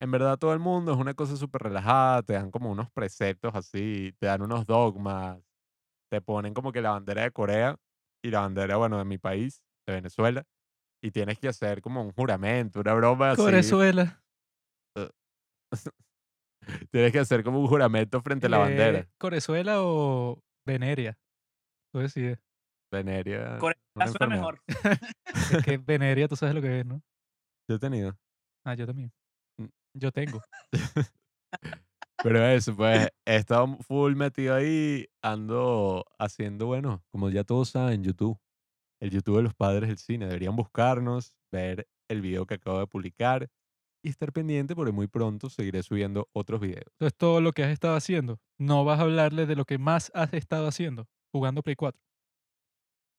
[0.00, 3.54] en verdad todo el mundo, es una cosa súper relajada, te dan como unos preceptos
[3.54, 5.40] así, te dan unos dogmas,
[6.10, 7.76] te ponen como que la bandera de Corea
[8.22, 10.46] y la bandera, bueno, de mi país, de Venezuela,
[11.02, 13.42] y tienes que hacer como un juramento, una broma así.
[13.42, 14.22] Corezuela.
[16.92, 19.00] Tienes que hacer como un juramento frente a la bandera.
[19.00, 21.18] Eh, ¿Corezuela o Veneria?
[21.92, 22.38] Tú decides.
[22.92, 23.58] Veneria.
[23.58, 24.28] Suena enfermedad.
[24.28, 24.60] mejor.
[25.52, 27.02] Es que Veneria, tú sabes lo que es, ¿no?
[27.68, 28.16] Yo he tenido.
[28.64, 29.12] Ah, yo también.
[29.58, 29.66] Mm.
[29.98, 30.40] Yo tengo.
[32.22, 38.04] Pero eso, pues, he estado full metido ahí, ando haciendo, bueno, como ya todos saben,
[38.04, 38.38] YouTube.
[39.00, 40.26] El YouTube de los padres del cine.
[40.26, 43.48] Deberían buscarnos, ver el video que acabo de publicar
[44.04, 46.86] y estar pendiente porque muy pronto seguiré subiendo otros videos.
[46.98, 48.38] Eso es todo lo que has estado haciendo.
[48.58, 52.00] No vas a hablarle de lo que más has estado haciendo, jugando Play 4.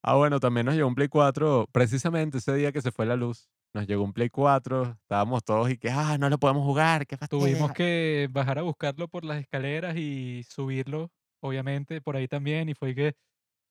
[0.02, 3.16] Ah, bueno, también nos llegó un Play 4, precisamente ese día que se fue la
[3.16, 3.50] luz.
[3.74, 7.16] Nos llegó un Play 4, estábamos todos y que, ah, no lo podemos jugar, qué
[7.28, 7.74] Tuvimos fastidio.
[7.74, 11.10] que bajar a buscarlo por las escaleras y subirlo,
[11.42, 12.68] obviamente, por ahí también.
[12.68, 13.16] Y fue que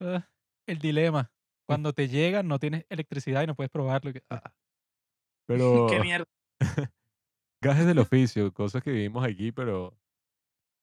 [0.02, 0.28] ah,
[0.68, 1.32] el dilema.
[1.70, 4.10] Cuando te llegan, no tienes electricidad y no puedes probarlo.
[4.10, 4.52] y que, ah,
[5.48, 6.26] Pero Qué mierda.
[7.64, 9.98] gajes del oficio, cosas que vivimos aquí, pero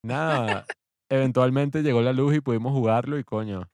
[0.03, 0.65] nada,
[1.11, 3.71] eventualmente llegó la luz y pudimos jugarlo y coño,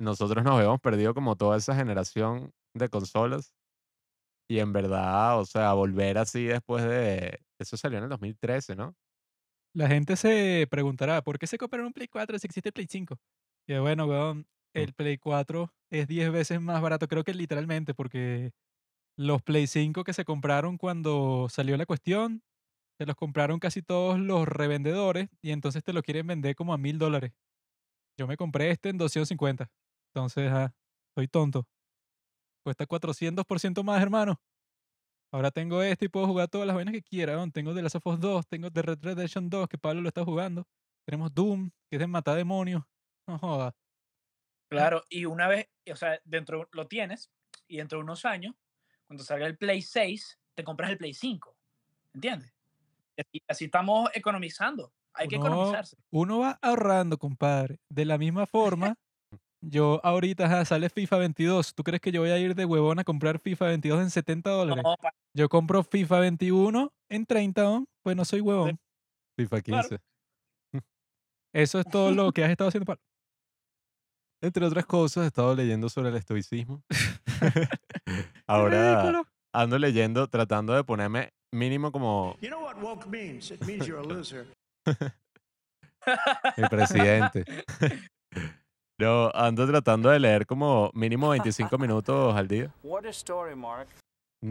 [0.00, 3.52] nosotros nos habíamos perdido como toda esa generación de consolas
[4.48, 8.94] y en verdad, o sea, volver así después de, eso salió en el 2013, ¿no?
[9.74, 13.18] La gente se preguntará, ¿por qué se compraron un Play 4 si existe Play 5?
[13.66, 18.52] Y bueno, weón, el Play 4 es 10 veces más barato, creo que literalmente, porque
[19.16, 22.42] los Play 5 que se compraron cuando salió la cuestión,
[22.98, 26.78] se los compraron casi todos los revendedores y entonces te lo quieren vender como a
[26.78, 27.32] mil dólares.
[28.18, 29.70] Yo me compré este en 250.
[30.14, 30.74] Entonces, ah,
[31.14, 31.66] soy tonto.
[32.66, 34.40] Cuesta 400% más, hermano.
[35.30, 37.36] Ahora tengo este y puedo jugar todas las vainas que quiera.
[37.36, 37.52] weón.
[37.52, 40.24] Tengo The Last of Us 2, tengo The Red Redemption 2, que Pablo lo está
[40.24, 40.66] jugando.
[41.04, 42.82] Tenemos Doom, que es de matar demonios.
[43.28, 43.72] No joda.
[44.68, 47.30] Claro, y una vez, o sea, dentro lo tienes
[47.68, 48.56] y dentro de unos años,
[49.06, 51.56] cuando salga el Play 6, te compras el Play 5.
[52.14, 52.52] ¿Entiendes?
[53.16, 54.92] Y así, así estamos economizando.
[55.12, 55.96] Hay que economizarse.
[56.10, 57.78] Uno va ahorrando, compadre.
[57.88, 58.96] De la misma forma,
[59.68, 61.74] yo ahorita ajá, sale FIFA 22.
[61.74, 64.50] ¿Tú crees que yo voy a ir de huevón a comprar FIFA 22 en 70
[64.50, 64.84] dólares?
[64.84, 64.94] No,
[65.34, 67.86] Yo compro FIFA 21 en 30, ¿no?
[68.02, 68.78] pues no soy huevón.
[69.36, 69.88] FIFA Claro.
[69.88, 70.04] 15.
[71.54, 72.86] Eso es todo lo que has estado haciendo.
[72.86, 73.02] Pablo.
[74.42, 76.82] Entre otras cosas, he estado leyendo sobre el estoicismo.
[78.46, 83.50] Ahora ando leyendo, tratando de ponerme mínimo como You know what woke means?
[83.50, 84.46] It means you're a loser.
[86.56, 87.44] el presidente.
[88.98, 91.28] No, ando tratando de leer como mínimo
[91.70, 92.74] 25 minutos al día.
[92.82, 93.88] What a story, Mark.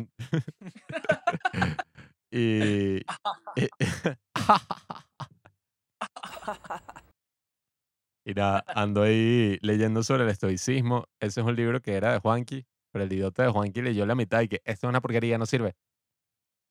[2.32, 3.70] y, y-
[8.28, 11.06] y nada, ando ahí leyendo sobre el estoicismo.
[11.20, 14.16] Ese es un libro que era de Juanqui, pero el idiota de Juanqui leyó la
[14.16, 15.76] mitad y que esto es una porquería, no sirve.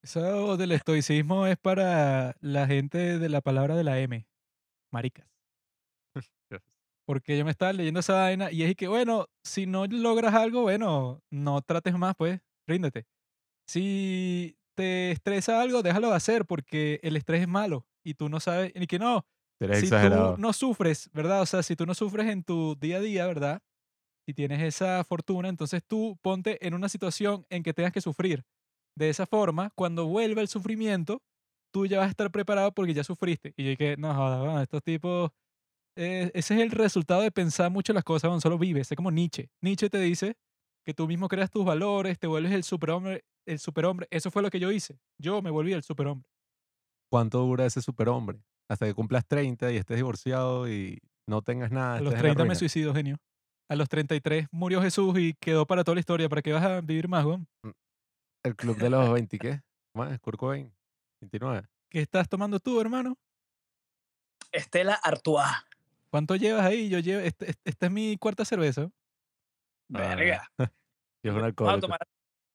[0.03, 4.27] Eso del estoicismo es para la gente de la palabra de la M.
[4.93, 5.27] Maricas.
[7.05, 10.33] Porque yo me estaba leyendo esa vaina y es y que, bueno, si no logras
[10.33, 13.05] algo, bueno, no trates más, pues, ríndete.
[13.67, 18.39] Si te estresa algo, déjalo de hacer porque el estrés es malo y tú no
[18.39, 19.25] sabes, y que no,
[19.59, 20.35] Eres si exagerado.
[20.35, 21.41] tú no sufres, ¿verdad?
[21.41, 23.61] O sea, si tú no sufres en tu día a día, ¿verdad?
[24.27, 28.43] Si tienes esa fortuna, entonces tú ponte en una situación en que tengas que sufrir.
[28.97, 31.21] De esa forma, cuando vuelva el sufrimiento,
[31.71, 33.53] tú ya vas a estar preparado porque ya sufriste.
[33.57, 35.31] Y yo dije, no, joda, bueno, estos tipos,
[35.95, 38.91] eh, ese es el resultado de pensar mucho las cosas, bueno, solo vives.
[38.91, 39.49] Es como Nietzsche.
[39.61, 40.37] Nietzsche te dice
[40.85, 44.07] que tú mismo creas tus valores, te vuelves el superhombre, el superhombre.
[44.11, 44.99] Eso fue lo que yo hice.
[45.17, 46.29] Yo me volví el superhombre.
[47.09, 48.39] ¿Cuánto dura ese superhombre?
[48.69, 51.95] Hasta que cumplas 30 y estés divorciado y no tengas nada.
[51.97, 53.17] A los estés en la 30 me suicido, genio.
[53.69, 56.29] A los 33 murió Jesús y quedó para toda la historia.
[56.29, 57.47] ¿Para qué vas a vivir más, weón?
[58.43, 59.61] El club de los 20, ¿qué?
[59.95, 60.71] Más, Kurt Cobain,
[61.21, 61.67] 29.
[61.89, 63.17] ¿Qué estás tomando tú, hermano?
[64.51, 65.47] Estela Artois.
[66.15, 66.87] ¿Cuánto llevas ahí?
[66.87, 68.89] Yo llevo, este- este- esta es mi cuarta cerveza.
[69.91, 70.47] Verga.
[70.57, 70.69] Es
[71.25, 71.81] un Vamos a alcohólico.
[71.81, 71.99] tomar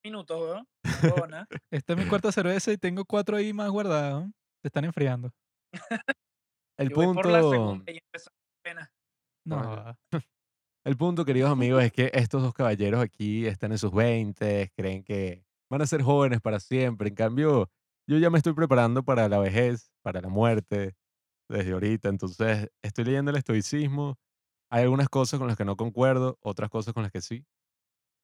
[0.03, 0.67] minutos, weón.
[1.31, 1.47] No.
[1.71, 4.25] Esta es mi cuarta cerveza y tengo cuatro ahí más guardadas.
[4.25, 4.33] ¿no?
[4.63, 5.31] Se están enfriando.
[6.79, 8.31] El Yo voy por la punto, segunda y empezó
[8.65, 8.89] apenas.
[9.47, 9.95] No,
[10.87, 15.05] el punto, queridos amigos, es que estos dos caballeros aquí están en sus 20, creen
[15.05, 17.11] que van a ser jóvenes para siempre.
[17.11, 17.71] En cambio,
[18.09, 20.95] yo ya me estoy preparando para la vejez, para la muerte,
[21.51, 22.09] desde ahorita.
[22.11, 24.19] Entonces, estoy leyendo el estoicismo.
[24.71, 27.47] Hay algunas cosas con las que no concuerdo, otras cosas con las que sí.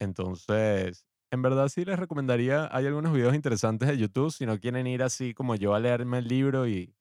[0.00, 4.86] Entonces, en verdad sí les recomendaría, hay algunos videos interesantes de YouTube si no quieren
[4.86, 6.94] ir así como yo a leerme el libro y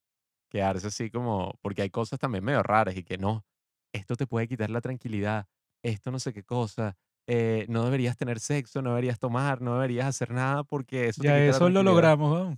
[0.50, 3.46] quedarse así como, porque hay cosas también medio raras y que no,
[3.94, 5.48] esto te puede quitar la tranquilidad,
[5.84, 10.08] esto no sé qué cosa, eh, no deberías tener sexo, no deberías tomar, no deberías
[10.08, 12.16] hacer nada porque eso te Ya la eso lo tranquilidad".
[12.24, 12.58] logramos.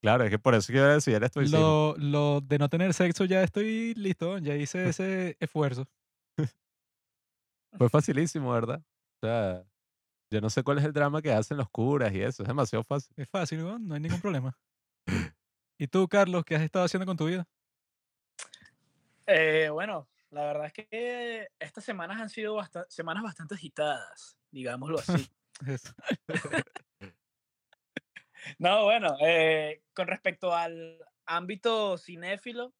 [0.00, 1.58] Claro, es que por eso quiero decir el estoicismo.
[1.58, 4.38] Lo, lo de no tener sexo ya estoy listo.
[4.38, 5.86] Ya hice ese esfuerzo.
[7.76, 8.80] Fue facilísimo, ¿verdad?
[9.20, 9.64] O sea,
[10.30, 12.84] yo no sé cuál es el drama que hacen los curas y eso, es demasiado
[12.84, 13.12] fácil.
[13.16, 14.56] Es fácil, weón, no hay ningún problema.
[15.78, 17.46] ¿Y tú, Carlos, qué has estado haciendo con tu vida?
[19.26, 22.58] Eh, bueno, la verdad es que estas semanas han sido
[22.88, 25.28] semanas bastante agitadas, digámoslo así.
[28.58, 32.74] No, bueno, eh, con respecto al ámbito cinéfilo,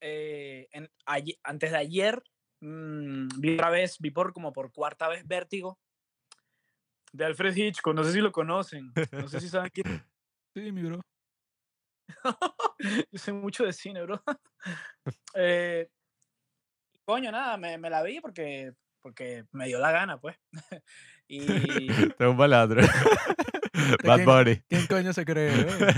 [0.00, 0.90] eh, en-
[1.42, 2.22] antes de ayer
[2.60, 5.78] mm, vi otra vez, vi por como por cuarta vez Vértigo
[7.12, 9.84] de Alfred Hitchcock, no sé si lo conocen, no sé si saben quién.
[10.54, 11.00] Sí, mi bro.
[13.10, 14.22] Yo sé mucho de cine, bro.
[15.34, 15.88] Eh,
[17.04, 20.36] coño, nada, me, me la vi porque, porque me dio la gana, pues.
[21.28, 22.80] y Tengo un malandro.
[24.04, 24.26] Bad quién?
[24.26, 24.56] Bunny.
[24.68, 25.50] ¿Quién coño se cree?
[25.64, 25.88] bro?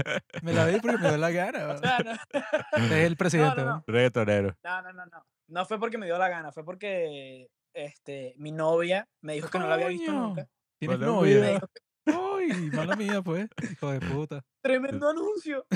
[0.42, 1.68] Me la vi porque me dio la gana.
[1.74, 3.62] o sea, no, Es el presidente.
[3.62, 3.84] no, no.
[3.86, 4.56] Reggaetonero.
[4.64, 5.26] no, no, no, no.
[5.48, 9.58] No fue porque me dio la gana, fue porque este, mi novia me dijo que
[9.58, 10.46] no la había visto nunca.
[10.78, 11.52] ¿Tienes Mala novia?
[11.52, 11.66] Dijo,
[12.38, 13.48] Ay, mala mía, pues.
[13.70, 14.42] Hijo de puta.
[14.62, 15.66] Tremendo anuncio.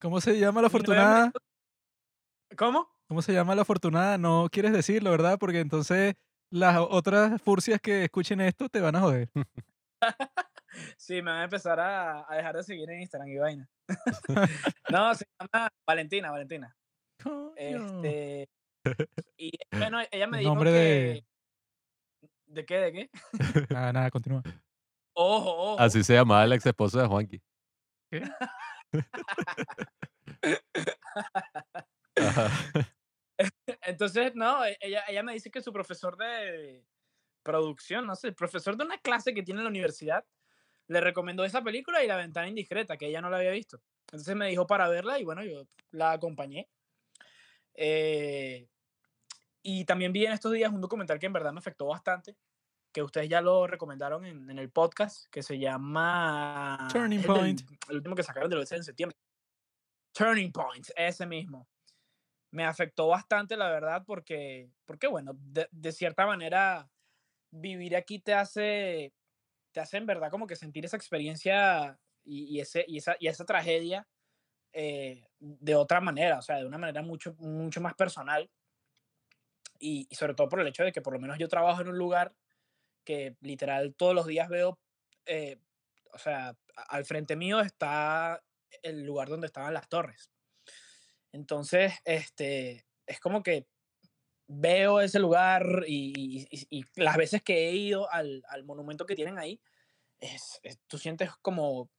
[0.00, 1.32] ¿Cómo se llama la afortunada?
[2.56, 2.88] ¿Cómo?
[3.08, 4.18] ¿Cómo se llama la afortunada?
[4.18, 5.38] No quieres decirlo, ¿verdad?
[5.38, 6.14] Porque entonces
[6.50, 9.28] las otras furcias que escuchen esto te van a joder.
[10.96, 13.68] Sí, me van a empezar a, a dejar de seguir en Instagram y vaina.
[14.90, 16.76] no, se llama Valentina, Valentina.
[17.56, 18.48] Este,
[19.36, 20.76] y bueno, ella me dijo nombre que...
[20.76, 21.24] de-
[22.46, 22.76] ¿De qué?
[22.78, 23.10] ¿De qué?
[23.70, 24.42] Nada, nada, continúa.
[25.16, 25.80] Ojo, ojo.
[25.80, 27.42] Así se llamaba el ex esposo de Juanqui.
[32.16, 32.50] Ajá.
[33.82, 36.84] Entonces, no, ella, ella me dice que su profesor de
[37.42, 40.24] producción, no sé, el profesor de una clase que tiene en la universidad,
[40.88, 43.80] le recomendó esa película y La Ventana Indiscreta, que ella no la había visto.
[44.06, 46.68] Entonces me dijo para verla y bueno, yo la acompañé.
[47.74, 48.68] Eh,
[49.62, 52.36] y también vi en estos días un documental que en verdad me afectó bastante,
[52.92, 56.88] que ustedes ya lo recomendaron en, en el podcast, que se llama...
[56.92, 57.62] Turning el Point.
[57.88, 59.16] el último que sacaron del en septiembre.
[60.12, 61.66] Turning Point, ese mismo
[62.54, 66.88] me afectó bastante, la verdad, porque, porque bueno, de, de cierta manera,
[67.50, 69.12] vivir aquí te hace,
[69.74, 73.44] te hace en verdad como que sentir esa experiencia y, ese, y, esa, y esa
[73.44, 74.08] tragedia
[74.72, 78.48] eh, de otra manera, o sea, de una manera mucho, mucho más personal.
[79.78, 81.98] Y, sobre todo por el hecho de que por lo menos yo trabajo en un
[81.98, 82.34] lugar
[83.04, 84.78] que literal todos los días veo,
[85.26, 85.58] eh,
[86.12, 86.56] o sea,
[86.88, 88.42] al frente mío está
[88.82, 90.30] el lugar donde estaban las torres.
[91.32, 93.66] Entonces, este, es como que
[94.46, 99.14] veo ese lugar y, y- y las veces que he ido al, al monumento que
[99.16, 99.60] tienen ahí,
[100.20, 101.90] es, es- tú sientes como,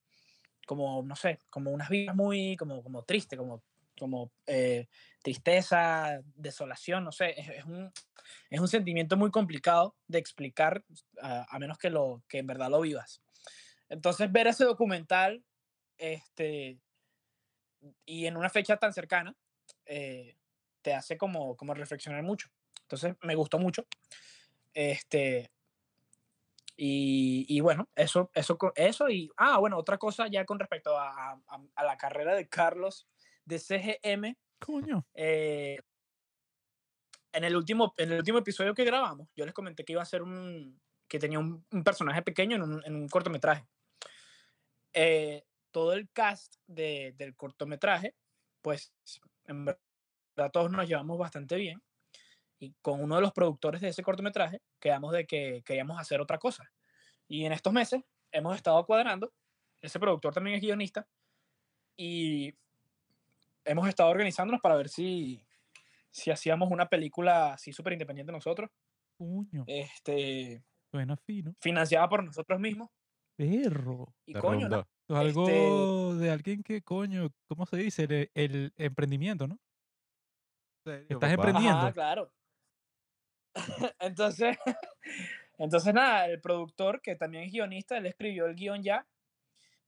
[0.68, 3.64] como, no sé, como unas vibras muy, como, como triste, como,
[4.00, 4.88] como eh,
[5.24, 7.92] tristeza, desolación, no sé, es, es un,
[8.50, 10.84] es un sentimiento muy complicado de explicar
[11.22, 13.22] a, a menos que, lo, que en verdad lo vivas.
[13.90, 15.44] Entonces, ver ese documental,
[15.98, 16.80] este,
[18.06, 19.36] y en una fecha tan cercana,
[19.86, 20.36] eh,
[20.86, 22.48] te hace como, como reflexionar mucho.
[22.84, 23.88] Entonces, me gustó mucho.
[24.72, 25.50] Este,
[26.78, 31.32] y, y bueno, eso, eso, eso y, ah, bueno, otra cosa ya con respecto a,
[31.32, 33.08] a- a la carrera de Carlos
[33.46, 35.08] de CGM, Coño.
[35.16, 35.80] eh,
[37.34, 40.06] en, el último, en el último episodio que grabamos, yo les comenté que iba a
[40.06, 43.66] ser un, que tenía un, un personaje pequeño en un, en un cortometraje.
[44.94, 48.14] Eh, todo el cast de- del cortometraje,
[48.62, 48.94] pues
[49.48, 49.80] en verdad
[50.52, 51.82] todos nos llevamos bastante bien.
[52.60, 56.38] Y con uno de los productores de ese cortometraje quedamos de que queríamos hacer otra
[56.38, 56.72] cosa.
[57.28, 59.34] Y en estos meses hemos estado cuadrando.
[59.82, 61.08] Ese productor también es guionista.
[61.98, 62.54] Y
[63.64, 65.46] hemos estado organizándonos para ver si,
[66.12, 68.70] si hacíamos una película así súper independiente nosotros,
[69.18, 69.64] Coño.
[69.68, 71.54] este, Suena fino.
[71.60, 72.90] financiada por nosotros mismos.
[73.36, 74.14] Perro.
[74.26, 74.70] Y De coño.
[74.70, 74.86] ¿no?
[75.10, 78.04] Algo Este- de alguien que, coño, ¿cómo se dice?
[78.04, 79.60] El, el emprendimiento, ¿no?
[80.86, 81.34] Serio, Estás papá?
[81.34, 81.80] emprendiendo.
[81.80, 82.32] Ajá, claro.
[84.00, 84.56] entonces,
[85.58, 89.08] entonces nada, el productor, que también es guionista, él escribió el guion ya.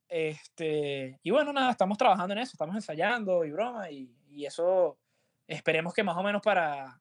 [0.09, 4.97] Este, y bueno, nada, estamos trabajando en eso, estamos ensayando y broma, y, y eso
[5.45, 6.99] esperemos que más o menos para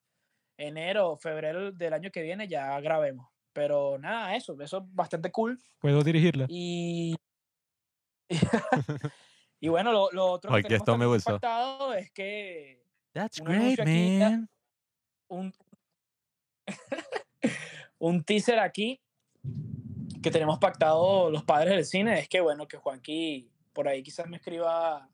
[0.58, 3.30] enero o febrero del año que viene ya grabemos.
[3.54, 5.58] Pero nada, eso, eso es bastante cool.
[5.78, 6.44] Puedo dirigirla.
[6.50, 7.16] Y,
[9.60, 12.85] y bueno, lo, lo otro Ay, que que tenemos impactado es que
[13.16, 13.84] That's un great, ya-
[14.30, 14.50] man.
[15.28, 15.52] un,
[17.98, 19.00] un teaser aquí
[20.22, 24.28] que tenemos pactado los padres del cine es que, bueno, que Juanqui por ahí quizás
[24.28, 25.08] me escriba,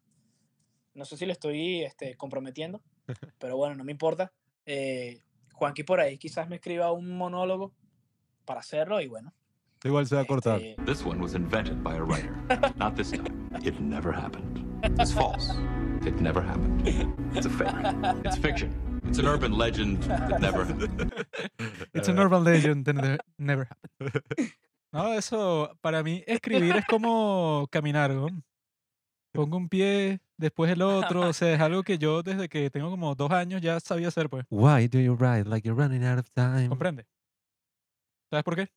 [0.95, 2.83] no sé si le estoy este, comprometiendo,
[3.39, 4.33] pero bueno, no me importa.
[4.67, 5.23] Eh,
[5.55, 7.73] Juanqui por ahí quizás me escriba un monólogo
[8.45, 9.33] para hacerlo y bueno.
[9.85, 10.61] Igual se va a cortar.
[10.61, 12.33] este, This one was invented by a writer.
[12.77, 13.49] Not this time.
[13.65, 14.72] It never happened.
[14.83, 15.51] It's false.
[16.05, 16.83] It never happened.
[17.35, 17.69] It's a fake.
[18.25, 18.73] It's fiction.
[19.05, 21.13] It's an urban legend that never happened.
[21.95, 24.53] It's an urban legend that ne- never happened.
[24.93, 28.29] No, eso, para mí, escribir es como caminar, ¿no?
[29.33, 32.91] Pongo un pie, después el otro, o sea, es algo que yo desde que tengo
[32.91, 34.45] como dos años ya sabía hacer, pues.
[34.51, 36.69] Why do you write like you're running out of time?
[36.69, 37.07] ¿Comprende?
[38.31, 38.69] ¿Sabes por qué?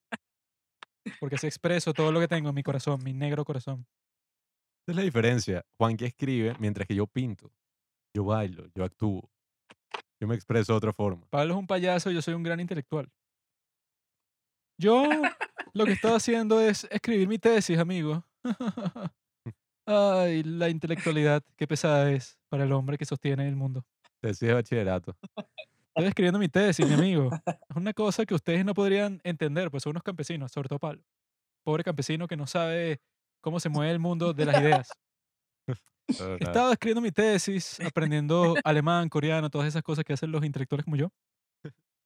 [1.19, 3.85] Porque se expreso todo lo que tengo en mi corazón, mi negro corazón.
[4.85, 5.65] Esa es la diferencia.
[5.79, 7.51] Juan que escribe mientras que yo pinto.
[8.13, 9.27] Yo bailo, yo actúo.
[10.19, 11.25] Yo me expreso de otra forma.
[11.31, 13.09] Pablo es un payaso, yo soy un gran intelectual.
[14.77, 15.07] Yo
[15.73, 18.23] lo que estoy haciendo es escribir mi tesis, amigo.
[19.87, 23.85] Ay, la intelectualidad, qué pesada es para el hombre que sostiene el mundo.
[24.19, 25.15] Tesis de bachillerato.
[25.95, 27.29] Estoy escribiendo mi tesis, mi amigo.
[27.69, 31.01] Es una cosa que ustedes no podrían entender, pues son unos campesinos, sobre todo Pablo.
[31.63, 32.99] Pobre campesino que no sabe
[33.45, 34.89] cómo se mueve el mundo de las ideas.
[36.17, 36.39] de verdad.
[36.47, 40.95] Estaba escribiendo mi tesis, aprendiendo alemán, coreano, todas esas cosas que hacen los intelectuales como
[40.97, 41.09] yo.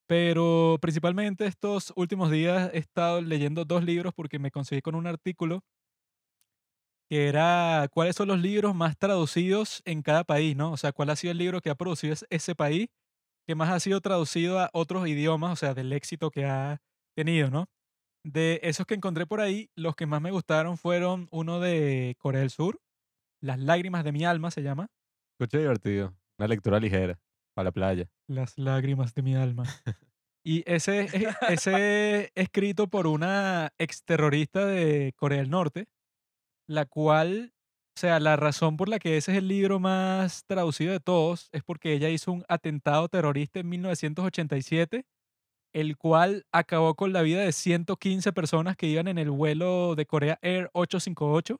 [0.07, 5.05] Pero principalmente estos últimos días he estado leyendo dos libros porque me conseguí con un
[5.07, 5.61] artículo
[7.09, 10.71] que era cuáles son los libros más traducidos en cada país, ¿no?
[10.71, 12.87] O sea, cuál ha sido el libro que ha producido es- ese país
[13.47, 16.81] que más ha sido traducido a otros idiomas, o sea, del éxito que ha
[17.15, 17.67] tenido, ¿no?
[18.23, 22.41] De esos que encontré por ahí, los que más me gustaron fueron uno de Corea
[22.41, 22.81] del Sur,
[23.41, 24.89] Las lágrimas de mi alma se llama.
[25.39, 26.13] Escucha divertido.
[26.37, 27.19] Una lectura ligera.
[27.53, 28.09] Para la playa.
[28.27, 29.63] Las lágrimas de mi alma.
[30.41, 31.13] Y ese es
[31.49, 35.87] ese escrito por una exterrorista de Corea del Norte,
[36.67, 37.53] la cual,
[37.97, 41.49] o sea, la razón por la que ese es el libro más traducido de todos
[41.51, 45.05] es porque ella hizo un atentado terrorista en 1987,
[45.73, 50.05] el cual acabó con la vida de 115 personas que iban en el vuelo de
[50.05, 51.59] Corea Air 858.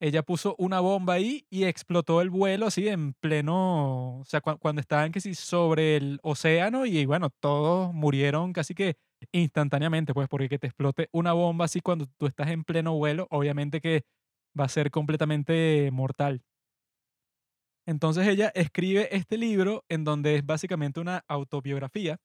[0.00, 4.58] Ella puso una bomba ahí y explotó el vuelo así en pleno, o sea, cua-
[4.58, 8.96] cuando estaban que sobre el océano y bueno, todos murieron casi que
[9.32, 13.26] instantáneamente, pues porque que te explote una bomba así cuando tú estás en pleno vuelo,
[13.30, 14.04] obviamente que
[14.58, 16.42] va a ser completamente mortal.
[17.86, 22.18] Entonces ella escribe este libro en donde es básicamente una autobiografía.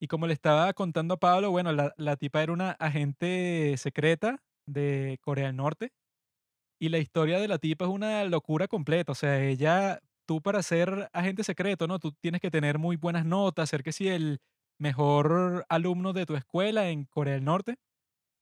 [0.00, 4.38] Y como le estaba contando a Pablo, bueno, la, la tipa era una agente secreta
[4.66, 5.92] de Corea del Norte.
[6.80, 9.12] Y la historia de la tipa es una locura completa.
[9.12, 11.98] O sea, ella, tú para ser agente secreto, ¿no?
[11.98, 14.40] Tú tienes que tener muy buenas notas, ser que si el
[14.78, 17.76] mejor alumno de tu escuela en Corea del Norte.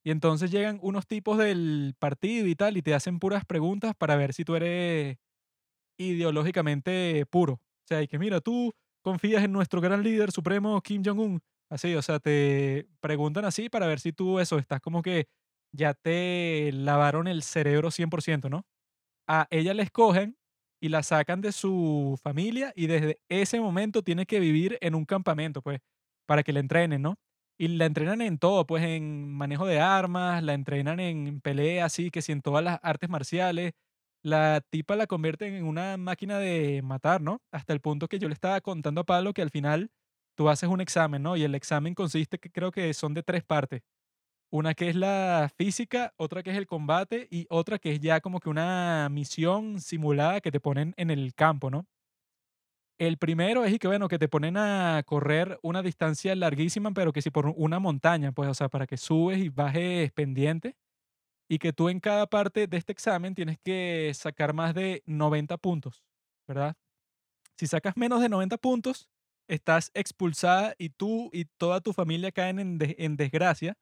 [0.05, 4.17] Y entonces llegan unos tipos del partido y tal y te hacen puras preguntas para
[4.17, 5.19] ver si tú eres
[5.99, 7.55] ideológicamente puro.
[7.55, 8.73] O sea, y que mira, tú
[9.07, 11.41] confías en nuestro gran líder supremo Kim Jong-un.
[11.71, 15.29] Así, o sea, te preguntan así para ver si tú eso, estás como que
[15.73, 18.65] ya te lavaron el cerebro 100%, ¿no?
[19.29, 20.37] A ella la escogen
[20.81, 25.05] y la sacan de su familia y desde ese momento tiene que vivir en un
[25.07, 25.81] campamento, pues,
[26.27, 27.17] para que la entrenen, ¿no?
[27.59, 32.11] Y la entrenan en todo, pues, en manejo de armas, la entrenan en pelea, así
[32.11, 33.73] que sí, en todas las artes marciales.
[34.27, 37.43] La tipa la convierten en una máquina de matar, ¿no?
[37.53, 39.93] Hasta el punto que yo le estaba contando a Pablo que al final
[40.35, 41.37] tú haces un examen, ¿no?
[41.37, 43.83] Y el examen consiste, que creo que son de tres partes.
[44.51, 48.21] Una que es la física, otra que es el combate y otra que es ya
[48.21, 51.87] como que una misión simulada que te ponen en el campo, ¿no?
[52.99, 57.13] El primero es y que, bueno, que te ponen a correr una distancia larguísima, pero
[57.13, 60.77] que si por una montaña, pues, o sea, para que subes y bajes pendiente
[61.49, 65.57] y que tú en cada parte de este examen tienes que sacar más de 90
[65.59, 66.05] puntos,
[66.49, 66.77] ¿verdad?
[67.57, 69.09] Si sacas menos de 90 puntos,
[69.49, 73.77] estás expulsada y tú y toda tu familia caen en, de- en desgracia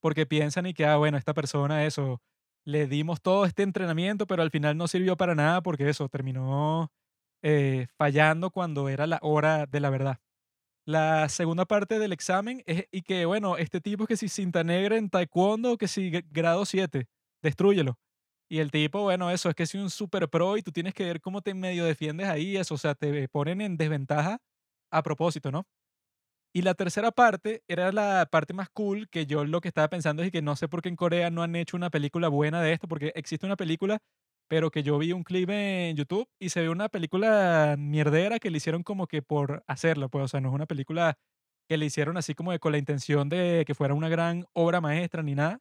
[0.00, 2.22] porque piensan y que, ah, bueno, esta persona, eso,
[2.66, 6.92] le dimos todo este entrenamiento, pero al final no sirvió para nada porque eso terminó
[7.42, 10.18] eh, fallando cuando era la hora de la verdad.
[10.86, 14.62] La segunda parte del examen es y que, bueno, este tipo es que si cinta
[14.62, 17.08] negra en taekwondo, que si gr- grado 7,
[17.42, 17.98] destrúyelo.
[18.48, 21.04] Y el tipo, bueno, eso es que si un super pro y tú tienes que
[21.04, 24.38] ver cómo te medio defiendes ahí, eso, o sea, te ponen en desventaja
[24.92, 25.64] a propósito, ¿no?
[26.54, 30.22] Y la tercera parte era la parte más cool que yo lo que estaba pensando
[30.22, 32.72] es que no sé por qué en Corea no han hecho una película buena de
[32.72, 33.98] esto, porque existe una película,
[34.48, 38.50] pero que yo vi un clip en YouTube y se ve una película mierdera que
[38.50, 41.18] le hicieron como que por hacerla, pues, o sea, no es una película
[41.68, 45.22] que le hicieron así como con la intención de que fuera una gran obra maestra
[45.22, 45.60] ni nada.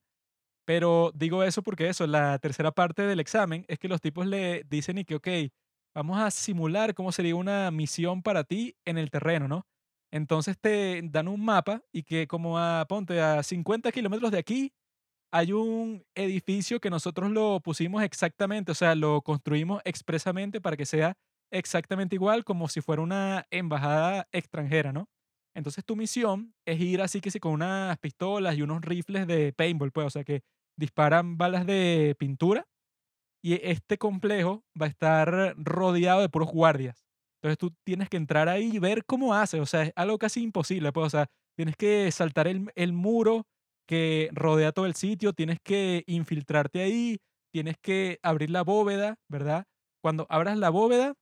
[0.65, 4.63] Pero digo eso porque eso, la tercera parte del examen es que los tipos le
[4.69, 5.27] dicen y que, ok,
[5.93, 9.67] vamos a simular cómo sería una misión para ti en el terreno, ¿no?
[10.11, 14.73] Entonces te dan un mapa y que como a, ponte, a 50 kilómetros de aquí
[15.31, 20.85] hay un edificio que nosotros lo pusimos exactamente, o sea, lo construimos expresamente para que
[20.85, 21.15] sea
[21.51, 25.07] exactamente igual como si fuera una embajada extranjera, ¿no?
[25.55, 29.53] Entonces tu misión es ir así que sí con unas pistolas y unos rifles de
[29.53, 30.41] paintball, pues, o sea, que
[30.77, 32.65] disparan balas de pintura
[33.43, 37.05] y este complejo va a estar rodeado de puros guardias.
[37.41, 40.41] Entonces tú tienes que entrar ahí y ver cómo hace, o sea, es algo casi
[40.41, 43.45] imposible, pues, o sea, tienes que saltar el, el muro
[43.85, 47.19] que rodea todo el sitio, tienes que infiltrarte ahí,
[47.51, 49.65] tienes que abrir la bóveda, ¿verdad?
[50.01, 51.15] Cuando abras la bóveda,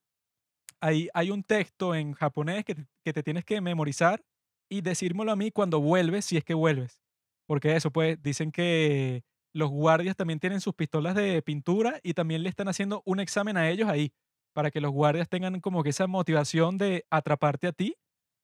[0.80, 2.74] ahí hay un texto en japonés que
[3.12, 4.22] te, tienes que memorizar
[4.68, 7.00] y decírmelo a mí cuando vuelves, si es que vuelves.
[7.46, 9.22] Porque eso, pues, dicen que
[9.54, 13.56] los guardias también tienen sus pistolas de pintura y también le están haciendo un examen
[13.56, 14.12] a ellos ahí,
[14.54, 17.96] para que los guardias tengan como que esa motivación de atraparte a ti,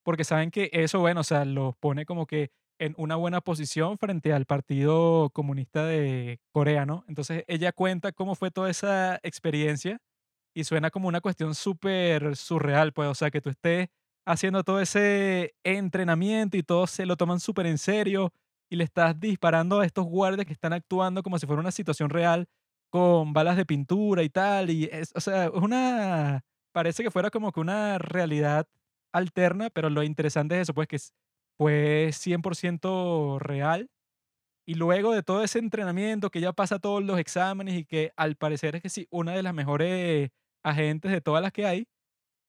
[0.04, 2.50] porque saben que eso, bueno, o sea, los pone como que
[2.80, 7.04] en una buena posición frente al Partido Comunista de Corea, ¿no?
[7.08, 10.00] Entonces ella cuenta cómo fue toda esa experiencia
[10.54, 13.88] y suena como una cuestión súper surreal, pues, o sea, que tú estés
[14.26, 18.32] haciendo todo ese entrenamiento y todos se lo toman súper en serio
[18.70, 22.10] y le estás disparando a estos guardias que están actuando como si fuera una situación
[22.10, 22.46] real
[22.90, 27.30] con balas de pintura y tal, y es, o sea, es una, parece que fuera
[27.30, 28.66] como que una realidad
[29.12, 30.98] alterna, pero lo interesante es eso, pues que
[31.66, 33.88] es- fue 100% real.
[34.66, 38.36] Y luego de todo ese entrenamiento, que ya pasa todos los exámenes y que al
[38.36, 40.30] parecer es que sí, una de las mejores
[40.64, 41.86] agentes de todas las que hay,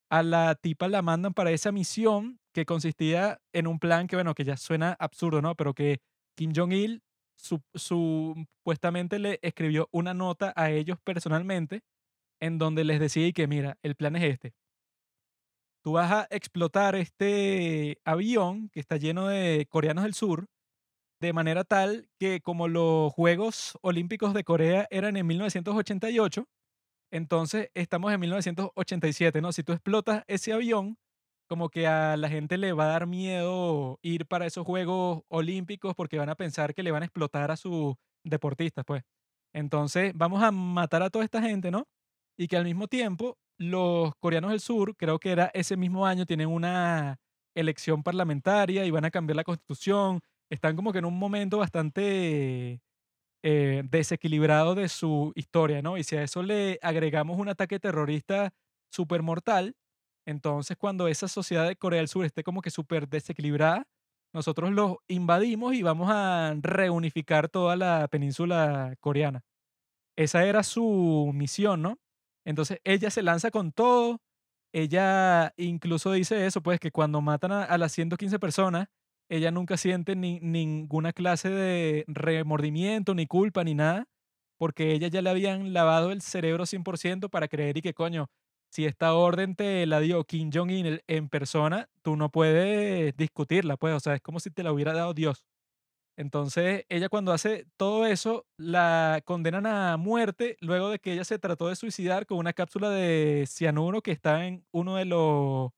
[0.09, 4.35] a la tipa la mandan para esa misión que consistía en un plan que, bueno,
[4.35, 5.55] que ya suena absurdo, ¿no?
[5.55, 5.99] Pero que
[6.35, 7.01] Kim Jong-il
[7.37, 11.81] su- supuestamente le escribió una nota a ellos personalmente
[12.41, 14.53] en donde les decía que, mira, el plan es este.
[15.83, 20.47] Tú vas a explotar este avión que está lleno de coreanos del sur
[21.21, 26.47] de manera tal que como los Juegos Olímpicos de Corea eran en 1988,
[27.11, 29.51] entonces estamos en 1987, ¿no?
[29.51, 30.97] Si tú explotas ese avión,
[31.47, 35.93] como que a la gente le va a dar miedo ir para esos Juegos Olímpicos
[35.95, 39.03] porque van a pensar que le van a explotar a sus deportistas, pues.
[39.53, 41.87] Entonces vamos a matar a toda esta gente, ¿no?
[42.37, 46.25] Y que al mismo tiempo los coreanos del sur, creo que era ese mismo año,
[46.25, 47.19] tienen una
[47.55, 50.21] elección parlamentaria y van a cambiar la constitución.
[50.49, 52.81] Están como que en un momento bastante
[53.43, 55.97] eh, desequilibrado de su historia, ¿no?
[55.97, 58.53] Y si a eso le agregamos un ataque terrorista
[58.91, 59.75] súper mortal,
[60.25, 63.85] entonces cuando esa sociedad de Corea del Sur esté como que súper desequilibrada,
[64.33, 69.41] nosotros los invadimos y vamos a reunificar toda la península coreana.
[70.17, 71.97] Esa era su misión, ¿no?
[72.45, 74.19] Entonces ella se lanza con todo.
[74.73, 78.87] Ella incluso dice eso, pues que cuando matan a, a las 115 personas,
[79.29, 84.05] ella nunca siente ni- ninguna clase de remordimiento, ni culpa, ni nada,
[84.57, 88.27] porque ella ya le habían lavado el cerebro 100% para creer y que coño,
[88.69, 93.93] si esta orden te la dio Kim Jong-un en persona, tú no puedes discutirla, pues,
[93.95, 95.45] o sea, es como si te la hubiera dado Dios.
[96.17, 101.39] Entonces, ella cuando hace todo eso, la condenan a muerte luego de que ella se
[101.39, 105.71] trató de suicidar con una cápsula de cianuro que está en uno de los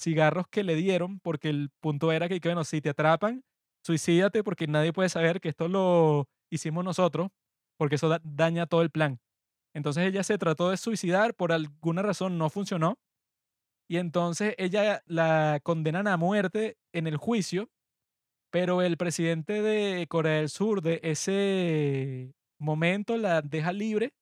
[0.00, 3.44] cigarros que le dieron, porque el punto era que, bueno, si te atrapan,
[3.84, 7.30] suicídate porque nadie puede saber que esto lo hicimos nosotros,
[7.78, 9.20] porque eso da- daña todo el plan.
[9.74, 12.98] Entonces ella se trató de suicidar, por alguna razón no funcionó,
[13.88, 17.70] y entonces ella la condenan a muerte en el juicio,
[18.50, 24.12] pero el presidente de Corea del Sur de ese momento la deja libre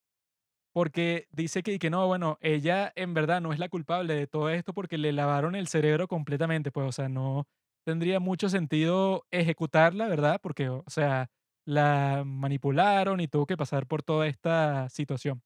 [0.77, 4.51] porque dice que, que no, bueno, ella en verdad no es la culpable de todo
[4.51, 7.49] esto porque le lavaron el cerebro completamente, pues, o sea, no
[7.87, 10.39] tendría mucho sentido ejecutarla, ¿verdad?
[10.43, 11.31] Porque, o sea,
[11.64, 15.43] la manipularon y tuvo que pasar por toda esta situación.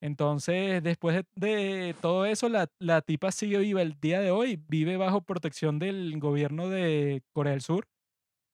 [0.00, 4.96] Entonces, después de, todo eso, la, la tipa sigue viva el día de hoy, vive
[4.96, 7.88] bajo protección del gobierno de Corea del Sur,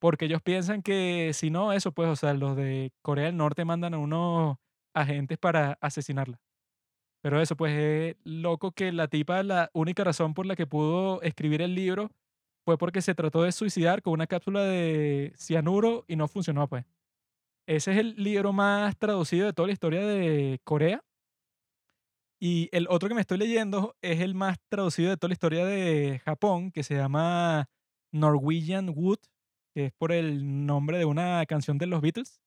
[0.01, 3.65] porque ellos piensan que si no, eso, pues, o sea, los de Corea del Norte
[3.67, 4.59] mandan a unos
[4.95, 6.41] agentes para asesinarla.
[7.23, 11.23] Pero eso, pues es loco que la tipa, la única razón por la que pudo
[11.23, 12.11] escribir el libro
[12.65, 16.85] fue porque se trató de suicidar con una cápsula de cianuro y no funcionó, pues.
[17.69, 21.03] Ese es el libro más traducido de toda la historia de Corea.
[22.43, 25.65] Y el otro que me estoy leyendo es el más traducido de toda la historia
[25.67, 27.69] de Japón, que se llama
[28.13, 29.19] Norwegian Wood,
[29.75, 32.41] que es por el nombre de una canción de los Beatles.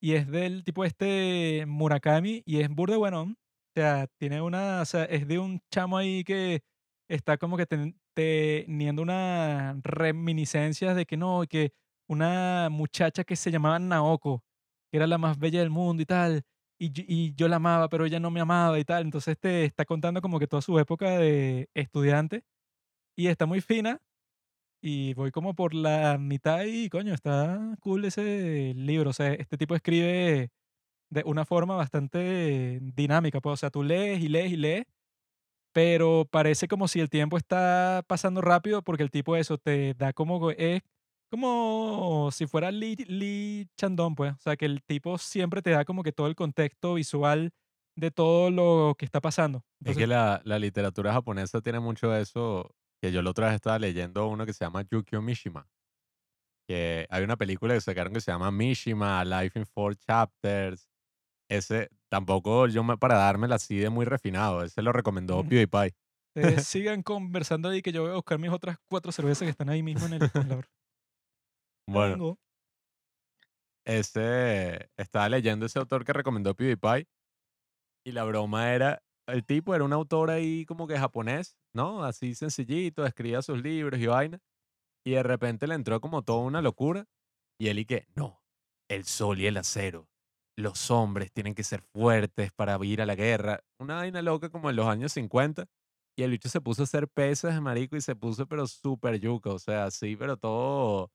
[0.00, 3.22] Y es del tipo este Murakami y es burde bueno.
[3.22, 3.34] O
[3.76, 6.62] sea, tiene una, o sea, es de un chamo ahí que
[7.08, 11.72] está como que ten- teniendo unas reminiscencias de que no, que
[12.08, 14.44] una muchacha que se llamaba Naoko
[14.90, 16.42] que era la más bella del mundo y tal,
[16.78, 19.02] y, y yo la amaba, pero ella no me amaba y tal.
[19.04, 22.44] Entonces te está contando como que toda su época de estudiante
[23.16, 24.00] y está muy fina
[24.82, 29.10] y voy como por la mitad y coño, está cool ese libro.
[29.10, 30.50] O sea, este tipo escribe
[31.10, 34.86] de una forma bastante dinámica, pues, o sea, tú lees y lees y lees,
[35.72, 40.12] pero parece como si el tiempo está pasando rápido porque el tipo eso te da
[40.12, 40.82] como, es
[41.30, 45.84] como si fuera Lee, Lee Chandon, pues, o sea, que el tipo siempre te da
[45.84, 47.52] como que todo el contexto visual
[47.96, 49.64] de todo lo que está pasando.
[49.84, 52.70] Es Entonces, que la, la literatura japonesa tiene mucho de eso,
[53.02, 55.68] que yo la otra vez estaba leyendo uno que se llama Yukio Mishima,
[56.68, 60.88] que hay una película que sacaron que se llama Mishima, Life in Four Chapters.
[61.50, 65.42] Ese tampoco yo me, para dármela así de muy refinado, ese lo recomendó.
[65.42, 65.96] PewDiePie.
[66.36, 69.68] eh, sigan conversando ahí que yo voy a buscar mis otras cuatro cervezas que están
[69.68, 70.68] ahí mismo en el congelador.
[71.88, 72.38] Bueno,
[73.84, 77.08] ese estaba leyendo ese autor que recomendó PewDiePie
[78.06, 82.04] y la broma era, el tipo era un autor ahí como que japonés, ¿no?
[82.04, 84.38] Así sencillito, escribía sus libros y vaina.
[85.04, 87.06] Y de repente le entró como toda una locura.
[87.58, 88.42] Y él y que, no,
[88.88, 90.08] el sol y el acero.
[90.56, 93.64] Los hombres tienen que ser fuertes para ir a la guerra.
[93.78, 95.66] Una vaina loca como en los años 50.
[96.16, 99.50] Y el bicho se puso a hacer pesas, marico, y se puso pero súper yuca.
[99.50, 101.10] O sea, sí, pero todo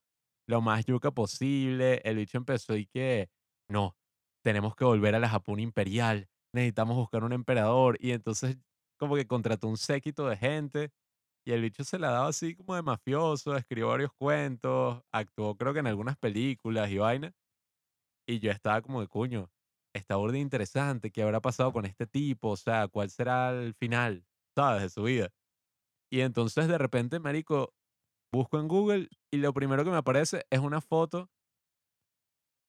[0.47, 2.01] lo más yuca posible.
[2.03, 3.29] El bicho empezó y que,
[3.69, 3.95] no,
[4.43, 6.29] tenemos que volver a la Japón imperial.
[6.53, 7.97] Necesitamos buscar un emperador.
[8.01, 8.57] Y entonces
[8.97, 10.91] como que contrató un séquito de gente.
[11.45, 15.73] Y el bicho se la daba así como de mafioso, escribió varios cuentos, actuó creo
[15.73, 17.33] que en algunas películas y vaina.
[18.27, 19.49] Y yo estaba como de coño,
[19.93, 22.49] está burda interesante, ¿qué habrá pasado con este tipo?
[22.49, 24.25] O sea, ¿cuál será el final,
[24.55, 25.29] sabes, de su vida?
[26.11, 27.73] Y entonces de repente, marico,
[28.33, 31.29] busco en Google y lo primero que me aparece es una foto,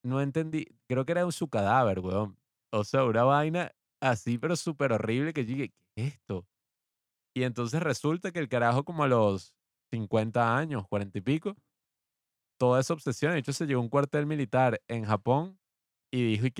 [0.04, 2.38] no entendí, creo que era su cadáver, weón.
[2.72, 6.46] O sea, una vaina así, pero súper horrible que yo dije, ¿qué es esto?
[7.34, 9.54] Y entonces resulta que el carajo como a los
[9.92, 11.56] 50 años, 40 y pico,
[12.58, 15.58] toda esa obsesión, de hecho se llegó a un cuartel militar en Japón
[16.12, 16.52] y dijo y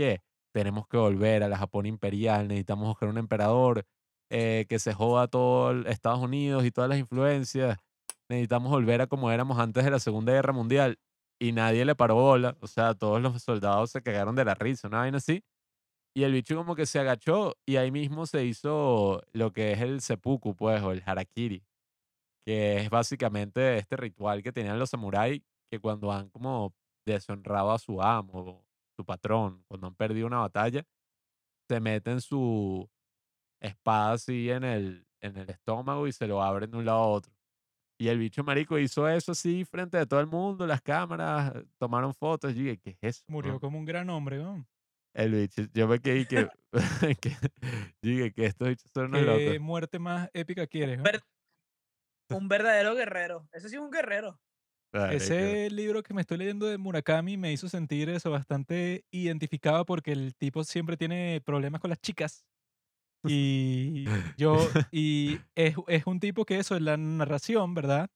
[0.53, 3.85] tenemos que volver a la Japón imperial, necesitamos buscar un emperador
[4.31, 7.79] eh, que se joda todo Estados Unidos y todas las influencias,
[8.29, 10.99] necesitamos volver a como éramos antes de la Segunda Guerra Mundial
[11.41, 14.89] y nadie le paró bola, o sea, todos los soldados se cagaron de la risa,
[14.89, 15.43] una vaina así.
[16.15, 19.81] Y el bicho como que se agachó y ahí mismo se hizo lo que es
[19.81, 21.65] el seppuku, pues, o el harakiri,
[22.45, 26.75] que es básicamente este ritual que tenían los samuráis que cuando han como
[27.07, 28.65] deshonrado a su amo,
[28.97, 30.85] su patrón, cuando han perdido una batalla,
[31.69, 32.89] se meten su
[33.61, 37.09] espada así en el, en el estómago y se lo abren de un lado a
[37.09, 37.33] otro.
[38.01, 42.15] Y el bicho marico hizo eso así frente de todo el mundo, las cámaras, tomaron
[42.15, 42.53] fotos.
[42.53, 43.25] Y dije, ¿qué es eso?
[43.27, 43.61] Murió weón?".
[43.61, 44.65] como un gran hombre, ¿no?
[45.15, 46.49] El bicho, yo me quedé y que,
[47.21, 49.53] que yo dije que estos bichos son unos locos.
[49.53, 51.03] ¿Qué muerte más épica quieres?
[51.03, 51.23] Ver-
[52.31, 53.49] Un verdadero guerrero.
[53.53, 54.41] Ese sí es un guerrero.
[55.11, 60.13] Ese libro que me estoy leyendo de Murakami me hizo sentir eso bastante identificado porque
[60.13, 62.45] el tipo siempre tiene problemas con las chicas.
[63.27, 64.05] Y
[64.39, 68.11] yo, y es, es un tipo que eso, en la narración, ¿verdad?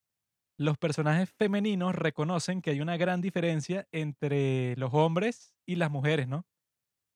[0.59, 6.29] Los personajes femeninos reconocen que hay una gran diferencia entre los hombres y las mujeres,
[6.29, 6.47] ¿no?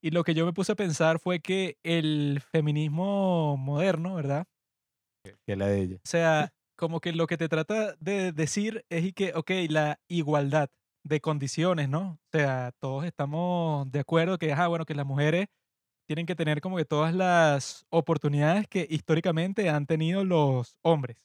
[0.07, 4.47] Y lo que yo me puse a pensar fue que el feminismo moderno, ¿verdad?
[5.45, 5.95] que la de ella.
[5.97, 9.99] O sea, como que lo que te trata de decir es y que, ok, la
[10.07, 10.69] igualdad
[11.03, 12.21] de condiciones, ¿no?
[12.23, 15.47] O sea, todos estamos de acuerdo que, ajá, bueno, que las mujeres
[16.07, 21.17] tienen que tener como que todas las oportunidades que históricamente han tenido los hombres.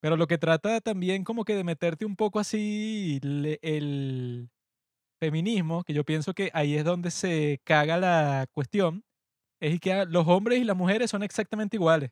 [0.00, 4.50] Pero lo que trata también como que de meterte un poco así el
[5.22, 9.04] feminismo, que yo pienso que ahí es donde se caga la cuestión,
[9.60, 12.10] es que ah, los hombres y las mujeres son exactamente iguales.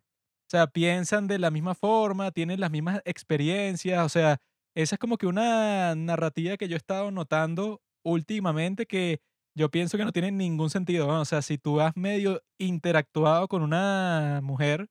[0.49, 4.39] O sea, piensan de la misma forma, tienen las mismas experiencias, o sea,
[4.77, 9.21] esa es como que una narrativa que yo he estado notando últimamente que
[9.57, 11.09] yo pienso que no tiene ningún sentido.
[11.09, 14.89] O sea, si tú has medio interactuado con una mujer,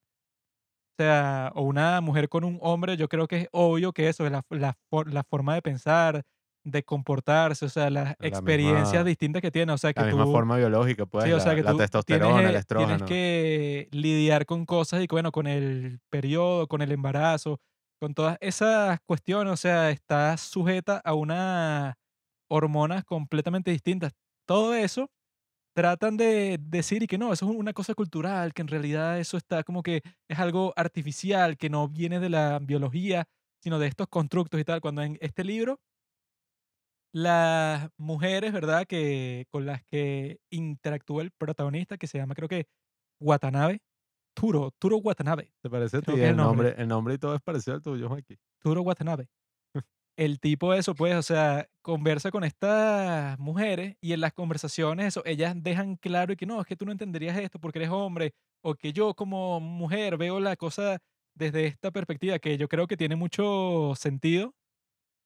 [0.97, 4.25] o sea, o una mujer con un hombre, yo creo que es obvio que eso
[4.25, 6.23] es la, la forma de pensar,
[6.71, 9.71] de comportarse, o sea, las La experiencias misma- distintas que tiene.
[9.73, 11.77] O sea, que La misma tú, forma biológica, pues, Sí, o sea que la tú
[11.77, 12.95] testosterona, tienes, el eh, estrógeno.
[12.97, 17.59] tienes que lidiar con cosas y bueno, con el periodo, con el embarazo,
[18.01, 21.95] con todas esas cuestiones, o sea, estás sujeta a unas
[22.49, 24.13] hormonas completamente distintas.
[24.47, 25.09] Todo eso
[25.75, 29.37] tratan de decir y que no, eso es una cosa cultural, que en realidad eso
[29.37, 33.25] está como que es algo artificial, que no viene de la biología,
[33.61, 35.79] sino de estos constructos y tal, cuando en este libro
[37.13, 38.85] las mujeres, ¿verdad?
[38.87, 42.67] Que con las que interactúa el protagonista, que se llama creo que
[43.21, 43.81] Watanabe,
[44.35, 46.19] Turo, Turo Watanabe, ¿Te parece a ti?
[46.21, 46.69] El el nombre.
[46.69, 48.37] nombre, el nombre y todo es parecido al tuyo, Mikey.
[48.61, 49.27] Turo Watanabe.
[50.17, 55.23] El tipo eso, pues, o sea, conversa con estas mujeres y en las conversaciones, eso,
[55.25, 58.33] ellas dejan claro y que no, es que tú no entenderías esto porque eres hombre,
[58.61, 60.99] o que yo como mujer veo la cosa
[61.35, 64.55] desde esta perspectiva, que yo creo que tiene mucho sentido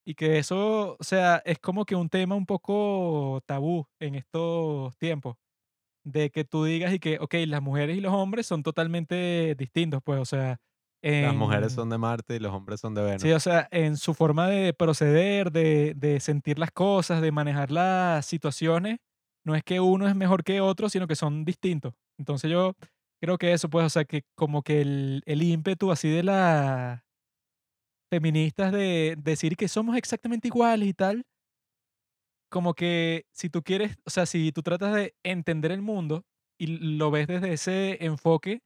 [0.06, 4.98] y que eso, o sea, es como que un tema un poco tabú en estos
[4.98, 5.36] tiempos,
[6.06, 10.02] de que tú digas y que, ok, las mujeres y los hombres son totalmente distintos,
[10.04, 10.60] pues, o sea,
[11.18, 13.22] Las mujeres en- son de Marte y los hombres son de Venus.
[13.22, 17.72] Sí, o sea, en su forma de proceder, de, de sentir las cosas, de manejar
[17.72, 18.98] las situaciones,
[19.46, 21.94] no es que uno es mejor que otro, sino que son distintos.
[22.18, 22.74] Entonces yo
[23.22, 27.02] creo que eso, pues, o sea, que como que el, el ímpetu así de las
[28.14, 31.26] feministas de decir que somos exactamente iguales y tal,
[32.48, 36.24] como que si tú quieres, o sea, si tú tratas de entender el mundo
[36.60, 38.62] y lo ves desde ese enfoque,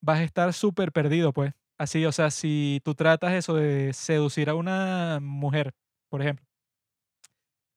[0.00, 1.52] vas a estar súper perdido, pues.
[1.76, 5.74] Así, o sea, si tú tratas eso de seducir a una mujer,
[6.08, 6.46] por ejemplo,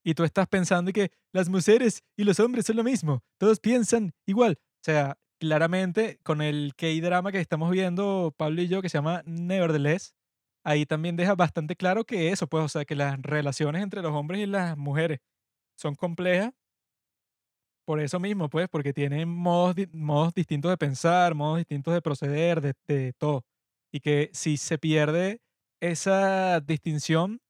[0.05, 4.13] y tú estás pensando que las mujeres y los hombres son lo mismo, todos piensan
[4.25, 4.57] igual.
[4.61, 9.23] O sea, claramente con el K-drama que estamos viendo, Pablo y yo, que se llama
[9.25, 10.15] Nevertheless,
[10.63, 14.11] ahí también deja bastante claro que eso, pues, o sea, que las relaciones entre los
[14.13, 15.19] hombres y las mujeres
[15.77, 16.53] son complejas
[17.85, 22.61] por eso mismo, pues, porque tienen modos, modos distintos de pensar, modos distintos de proceder,
[22.61, 23.43] de, todo.
[23.91, 25.41] Y que si se pierde
[25.81, 27.41] esa distinción,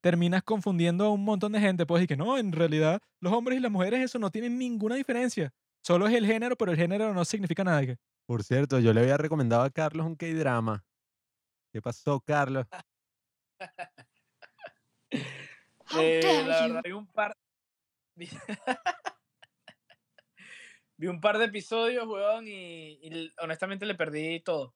[0.00, 3.58] terminas confundiendo a un montón de gente, pues, y que no, en realidad los hombres
[3.58, 5.52] y las mujeres eso no tienen ninguna diferencia.
[5.82, 7.82] Solo es el género, pero el género no significa nada.
[8.26, 10.82] Por cierto, yo le había recomendado a Carlos un K-drama.
[11.74, 12.66] ¿Qué pasó, Carlos?
[15.90, 17.36] How Eh, la verdad, vi un par.
[20.96, 24.72] Vi, un par de episodios, weón, y, honestamente le perdí todo.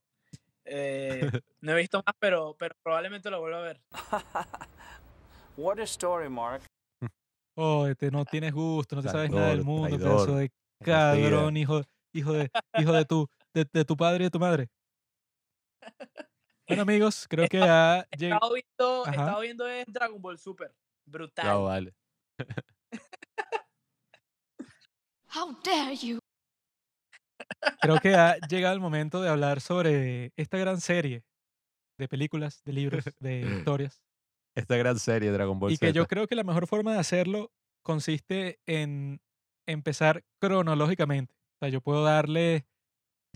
[0.64, 1.20] Eh,
[1.60, 3.80] no he visto más, pero, pero probablemente lo vuelva a ver.
[5.56, 6.64] What a story, Mark.
[7.54, 10.50] Oh, este, no tienes gusto, no te sabes nada del mundo, traidor, pedazo de
[10.84, 11.80] cabrón, hijo,
[12.12, 14.68] hijo de, hijo de tu, de, de tu padre y de tu madre.
[16.68, 20.74] Bueno, amigos, creo que ha lleg- estado viendo, estado viendo es Dragon Ball Super.
[21.06, 21.46] Brutal.
[21.46, 21.94] Ya vale.
[25.34, 26.18] How dare you.
[27.80, 31.24] creo que ha llegado el momento de hablar sobre esta gran serie
[31.98, 34.02] de películas, de libros, de historias.
[34.54, 37.52] Esta gran serie, Dragon Ball Y que yo creo que la mejor forma de hacerlo
[37.82, 39.20] consiste en
[39.66, 41.34] empezar cronológicamente.
[41.34, 42.66] O sea, yo puedo darle,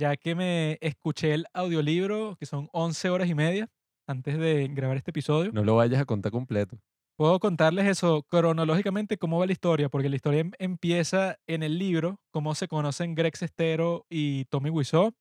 [0.03, 3.68] ya que me escuché el audiolibro, que son 11 horas y media
[4.07, 6.78] antes de grabar este episodio, No lo vayas a contar completo.
[7.16, 11.78] puedo contarles eso cronológicamente, cómo va la historia, porque la historia em- empieza en el
[11.78, 15.12] libro, cómo se conocen Greg Sestero y Tommy Wiseau.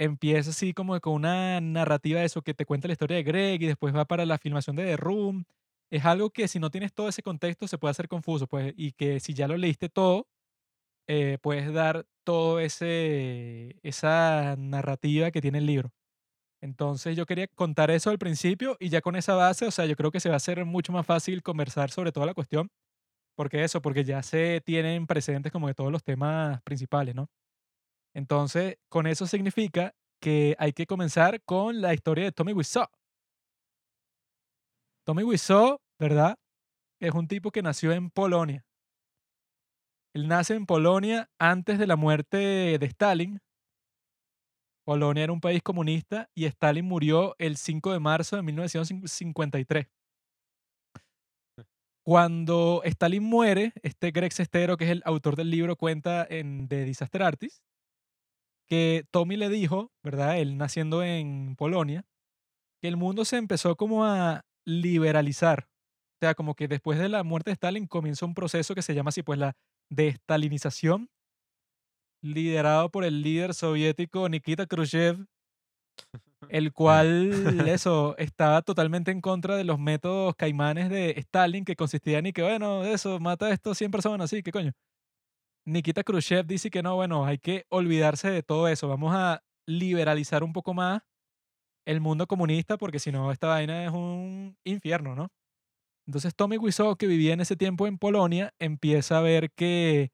[0.00, 3.60] Empieza así como con una narrativa de eso que te cuenta la historia de Greg
[3.62, 5.44] y después va para la filmación de The Room.
[5.90, 8.92] Es algo que si no tienes todo ese contexto se puede hacer confuso, pues, y
[8.92, 10.28] que si ya lo leíste todo,
[11.08, 15.92] eh, puedes dar todo ese esa narrativa que tiene el libro.
[16.62, 19.96] Entonces yo quería contar eso al principio y ya con esa base, o sea, yo
[19.96, 22.70] creo que se va a hacer mucho más fácil conversar sobre toda la cuestión.
[23.36, 27.28] Porque eso, porque ya se tienen presentes como de todos los temas principales, ¿no?
[28.14, 32.86] Entonces, con eso significa que hay que comenzar con la historia de Tommy Wiseau.
[35.06, 36.36] Tommy Wiseau, ¿verdad?
[37.00, 38.67] Es un tipo que nació en Polonia.
[40.14, 43.40] Él nace en Polonia antes de la muerte de Stalin.
[44.84, 49.86] Polonia era un país comunista y Stalin murió el 5 de marzo de 1953.
[52.04, 56.84] Cuando Stalin muere, este Greg Sestero, que es el autor del libro, cuenta en The
[56.84, 57.62] Disaster Artist,
[58.66, 60.38] que Tommy le dijo, ¿verdad?
[60.38, 62.06] Él naciendo en Polonia,
[62.80, 65.68] que el mundo se empezó como a liberalizar.
[66.16, 68.94] O sea, como que después de la muerte de Stalin comienza un proceso que se
[68.94, 69.54] llama así, pues la
[69.90, 71.08] destalinización,
[72.22, 75.26] liderado por el líder soviético Nikita Khrushchev,
[76.48, 77.30] el cual,
[77.68, 82.42] eso, estaba totalmente en contra de los métodos caimanes de Stalin, que consistían en que,
[82.42, 84.72] bueno, eso, mata a estos 100 personas, sí, ¿qué coño?
[85.66, 90.42] Nikita Khrushchev dice que no, bueno, hay que olvidarse de todo eso, vamos a liberalizar
[90.42, 91.02] un poco más
[91.86, 95.28] el mundo comunista, porque si no, esta vaina es un infierno, ¿no?
[96.08, 100.10] Entonces Tommy Wiseau, que vivía en ese tiempo en Polonia, empieza a ver que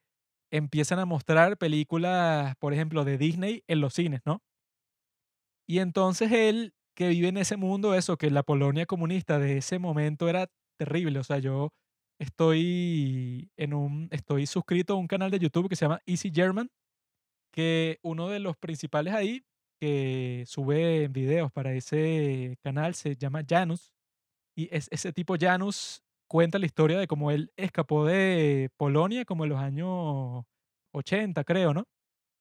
[0.52, 4.42] empiezan a mostrar películas, por ejemplo, de Disney en los cines, ¿no?
[5.68, 9.78] Y entonces él, que vive en ese mundo, eso, que la Polonia comunista de ese
[9.78, 11.20] momento era terrible.
[11.20, 11.72] O sea, yo
[12.18, 16.70] estoy en un estoy suscrito a un canal de YouTube que se llama Easy German,
[17.52, 19.44] que uno de los principales ahí
[19.80, 23.93] que sube videos para ese canal se llama Janus
[24.56, 29.44] y es ese tipo Janus cuenta la historia de cómo él escapó de Polonia como
[29.44, 30.44] en los años
[30.92, 31.84] 80, creo, ¿no?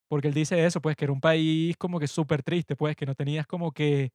[0.08, 3.06] Porque él dice eso, pues que era un país como que súper triste, pues que
[3.06, 4.10] no tenías como que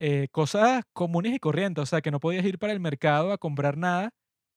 [0.00, 3.38] eh, cosas comunes y corrientes, o sea, que no podías ir para el mercado a
[3.38, 4.10] comprar nada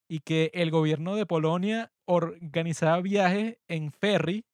[0.09, 4.45] y que el gobierno de Polonia organizaba viajes en ferry,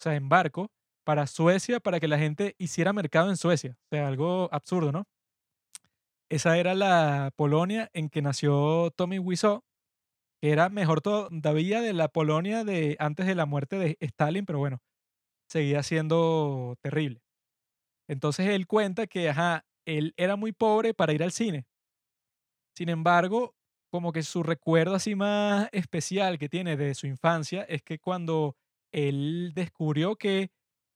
[0.00, 0.70] o sea, en barco,
[1.04, 3.76] para Suecia para que la gente hiciera mercado en Suecia.
[3.90, 5.04] O sea, algo absurdo, ¿no?
[6.30, 9.62] Esa era la Polonia en que nació Tommy Wiseau,
[10.42, 14.58] que era mejor todavía de la Polonia de antes de la muerte de Stalin, pero
[14.60, 14.80] bueno,
[15.48, 17.22] seguía siendo terrible.
[18.08, 21.66] Entonces él cuenta que, ajá, él era muy pobre para ir al cine.
[22.76, 23.54] Sin embargo,
[23.90, 28.56] como que su recuerdo así más especial que tiene de su infancia es que cuando
[28.92, 30.50] él descubrió que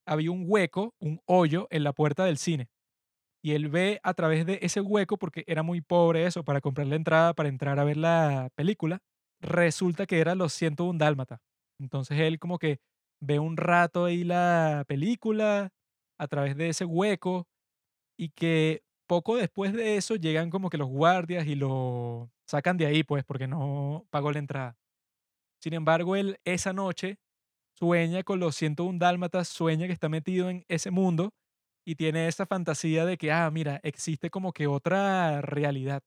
[0.06, 2.68] había un hueco, un hoyo en la puerta del cine.
[3.44, 6.86] Y él ve a través de ese hueco, porque era muy pobre eso, para comprar
[6.88, 8.98] la entrada, para entrar a ver la película,
[9.40, 11.38] resulta que era los 101 Dálmata.
[11.80, 12.78] Entonces él como que
[13.20, 15.70] ve un rato ahí la película
[16.18, 17.46] a través de ese hueco
[18.18, 22.86] y que poco después de eso llegan como que los guardias y lo sacan de
[22.86, 24.76] ahí, pues, porque no pagó la entrada.
[25.62, 27.18] Sin embargo, él esa noche
[27.78, 31.32] sueña con los 101 dálmatas, sueña que está metido en ese mundo
[31.88, 36.02] y tiene esa fantasía de que, ah, mira, existe como que otra realidad.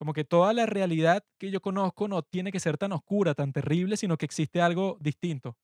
[0.00, 3.52] Como que toda la realidad que yo conozco no tiene que ser tan oscura, tan
[3.52, 5.56] terrible, sino que existe algo distinto.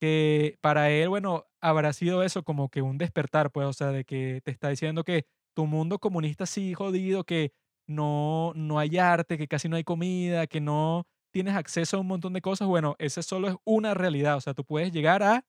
[0.00, 4.04] Que para él, bueno, habrá sido eso como que un despertar, pues, o sea, de
[4.04, 7.52] que te está diciendo que tu mundo comunista sí jodido, que
[7.86, 12.08] no, no hay arte, que casi no hay comida, que no tienes acceso a un
[12.08, 15.44] montón de cosas, bueno, ese solo es una realidad, o sea, tú puedes llegar a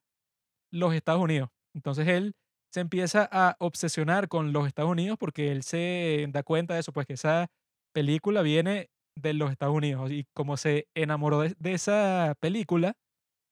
[0.71, 1.49] los Estados Unidos.
[1.73, 2.35] Entonces él
[2.73, 6.91] se empieza a obsesionar con los Estados Unidos porque él se da cuenta de eso,
[6.91, 7.51] pues que esa
[7.93, 12.95] película viene de los Estados Unidos y como se enamoró de, esa película,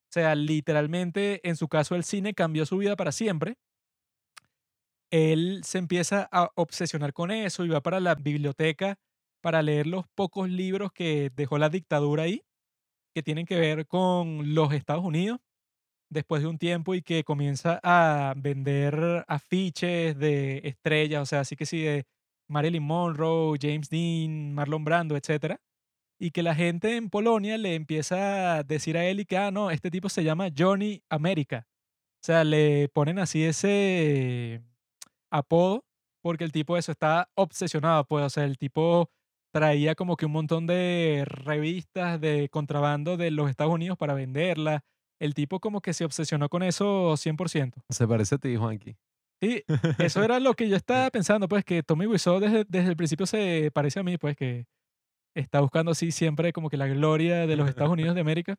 [0.09, 3.57] o sea, literalmente en su caso el cine cambió su vida para siempre.
[5.11, 8.97] Él se empieza a obsesionar con eso y va para la biblioteca
[9.43, 12.43] para leer los pocos libros que dejó la dictadura ahí,
[13.13, 15.39] que tienen que ver con los Estados Unidos,
[16.12, 21.55] después de un tiempo y que comienza a vender afiches de estrellas, o sea, así
[21.55, 22.05] que sí, de
[22.49, 25.55] Marilyn Monroe, James Dean, Marlon Brando, etc.
[26.20, 29.51] Y que la gente en Polonia le empieza a decir a él y que, ah,
[29.51, 31.68] no, este tipo se llama Johnny America.
[32.22, 34.62] O sea, le ponen así ese
[35.32, 35.86] apodo
[36.22, 39.09] porque el tipo eso está obsesionado, pues, o sea, el tipo
[39.51, 44.82] traía como que un montón de revistas de contrabando de los Estados Unidos para venderlas.
[45.22, 47.84] El tipo como que se obsesionó con eso 100%.
[47.89, 48.95] Se parece a ti, Juanqui.
[49.39, 49.63] Sí,
[49.99, 53.26] eso era lo que yo estaba pensando, pues que Tommy Wiseau desde, desde el principio
[53.28, 54.65] se parece a mí, pues que
[55.36, 58.55] está buscando así siempre como que la gloria de los Estados Unidos de América.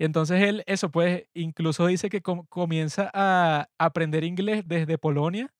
[0.00, 5.52] Y entonces él, eso pues, incluso dice que com- comienza a aprender inglés desde Polonia,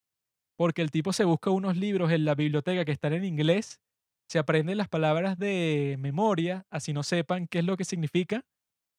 [0.57, 3.81] porque el tipo se busca unos libros en la biblioteca que están en inglés
[4.27, 8.43] se aprenden las palabras de memoria, así no sepan qué es lo que significa.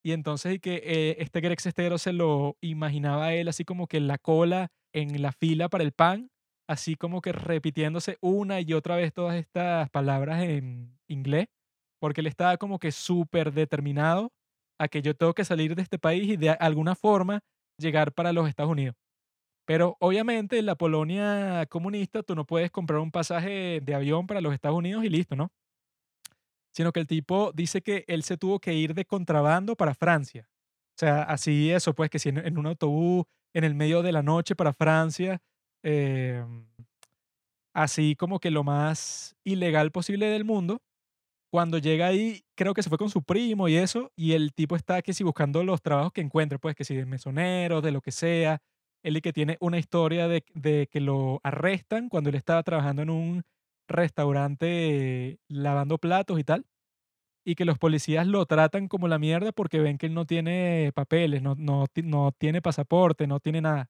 [0.06, 3.88] Y entonces y que eh, este Greg Sestero se lo imaginaba a él así como
[3.88, 6.30] que la cola, en la fila para el pan,
[6.70, 11.48] así como que repitiéndose una y otra vez todas estas palabras en inglés,
[12.00, 14.32] porque él estaba como que súper determinado
[14.80, 17.40] a que yo tengo que salir de este país y de alguna forma
[17.80, 18.96] llegar para los Estados Unidos.
[19.66, 24.40] Pero obviamente en la Polonia comunista tú no puedes comprar un pasaje de avión para
[24.40, 25.50] los Estados Unidos y listo, ¿no?
[26.76, 30.50] Sino que el tipo dice que él se tuvo que ir de contrabando para Francia.
[30.96, 34.12] O sea, así eso, pues que si en, en un autobús en el medio de
[34.12, 35.42] la noche para Francia,
[35.84, 36.44] eh,
[37.74, 40.82] así como que lo más ilegal posible del mundo.
[41.52, 44.76] Cuando llega ahí, creo que se fue con su primo y eso, y el tipo
[44.76, 48.02] está que si buscando los trabajos que encuentre, pues que si de mesonero, de lo
[48.02, 48.62] que sea,
[49.04, 53.10] él que tiene una historia de, de que lo arrestan cuando él estaba trabajando en
[53.10, 53.44] un
[53.88, 56.66] restaurante lavando platos y tal.
[57.46, 60.92] Y que los policías lo tratan como la mierda porque ven que él no tiene
[60.96, 63.90] papeles, no, no, no tiene pasaporte, no tiene nada.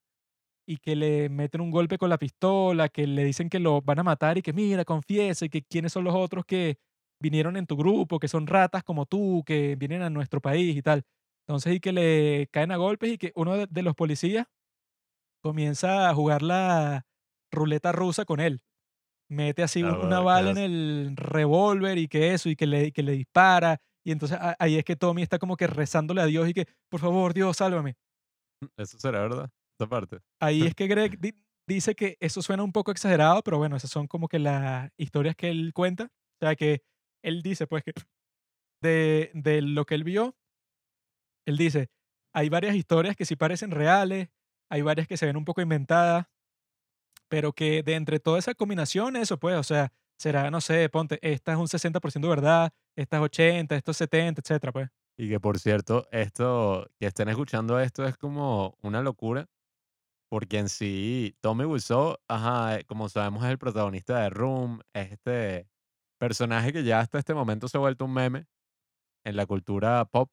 [0.67, 3.99] Y que le meten un golpe con la pistola, que le dicen que lo van
[3.99, 6.77] a matar y que mira, confiesa y que quiénes son los otros que
[7.21, 10.81] vinieron en tu grupo, que son ratas como tú, que vienen a nuestro país y
[10.81, 11.03] tal.
[11.47, 14.47] Entonces, y que le caen a golpes y que uno de los policías
[15.41, 17.05] comienza a jugar la
[17.51, 18.61] ruleta rusa con él.
[19.29, 23.03] Mete así un- una bala en el revólver y que eso, y que le, que
[23.03, 23.79] le dispara.
[24.05, 26.99] Y entonces ahí es que Tommy está como que rezándole a Dios y que, por
[27.01, 27.95] favor, Dios, sálvame.
[28.77, 30.19] Eso será verdad, esta parte.
[30.39, 31.35] Ahí es que Greg di-
[31.67, 35.35] dice que eso suena un poco exagerado, pero bueno, esas son como que las historias
[35.35, 36.05] que él cuenta.
[36.41, 36.83] O sea, que
[37.23, 37.93] él dice, pues, que
[38.81, 40.35] de, de lo que él vio,
[41.45, 41.89] él dice,
[42.33, 44.29] hay varias historias que sí parecen reales,
[44.69, 46.27] hay varias que se ven un poco inventadas,
[47.35, 51.19] pero que de entre toda esa combinación, eso pues, o sea, será, no sé, ponte,
[51.21, 54.87] esta es un 60% verdad, esta es 80, esto es 70, etcétera, pues.
[55.17, 59.47] Y que por cierto, esto, que estén escuchando esto es como una locura,
[60.29, 65.67] porque en sí, Tommy Wiseau, ajá, como sabemos es el protagonista de Room, es este
[66.17, 68.45] personaje que ya hasta este momento se ha vuelto un meme
[69.25, 70.29] en la cultura pop,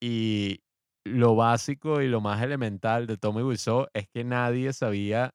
[0.00, 0.60] y
[1.04, 5.34] lo básico y lo más elemental de Tommy Wiseau es que nadie sabía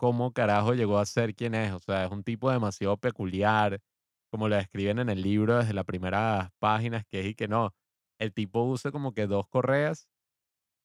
[0.00, 3.82] cómo carajo llegó a ser quien es, o sea, es un tipo demasiado peculiar,
[4.30, 7.74] como lo describen en el libro desde las primeras páginas, que es y que no,
[8.18, 10.08] el tipo usa como que dos correas,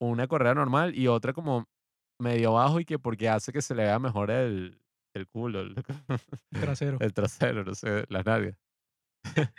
[0.02, 1.66] una correa normal y otra como
[2.20, 4.82] medio abajo y que porque hace que se le vea mejor el,
[5.14, 5.76] el culo, el,
[6.52, 6.98] Trasero.
[7.00, 8.58] el trasero, no sé, las nalgas.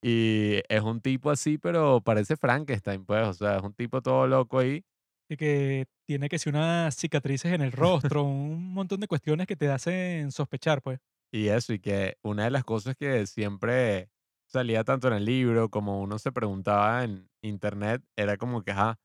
[0.00, 4.28] y es un tipo así, pero parece Frankenstein, pues, o sea, es un tipo todo
[4.28, 4.84] loco ahí.
[5.30, 9.56] Y que tiene que ser unas cicatrices en el rostro, un montón de cuestiones que
[9.56, 10.98] te hacen sospechar, pues.
[11.32, 14.10] Y eso, y que una de las cosas que siempre
[14.48, 18.98] salía tanto en el libro como uno se preguntaba en internet era como que, ajá,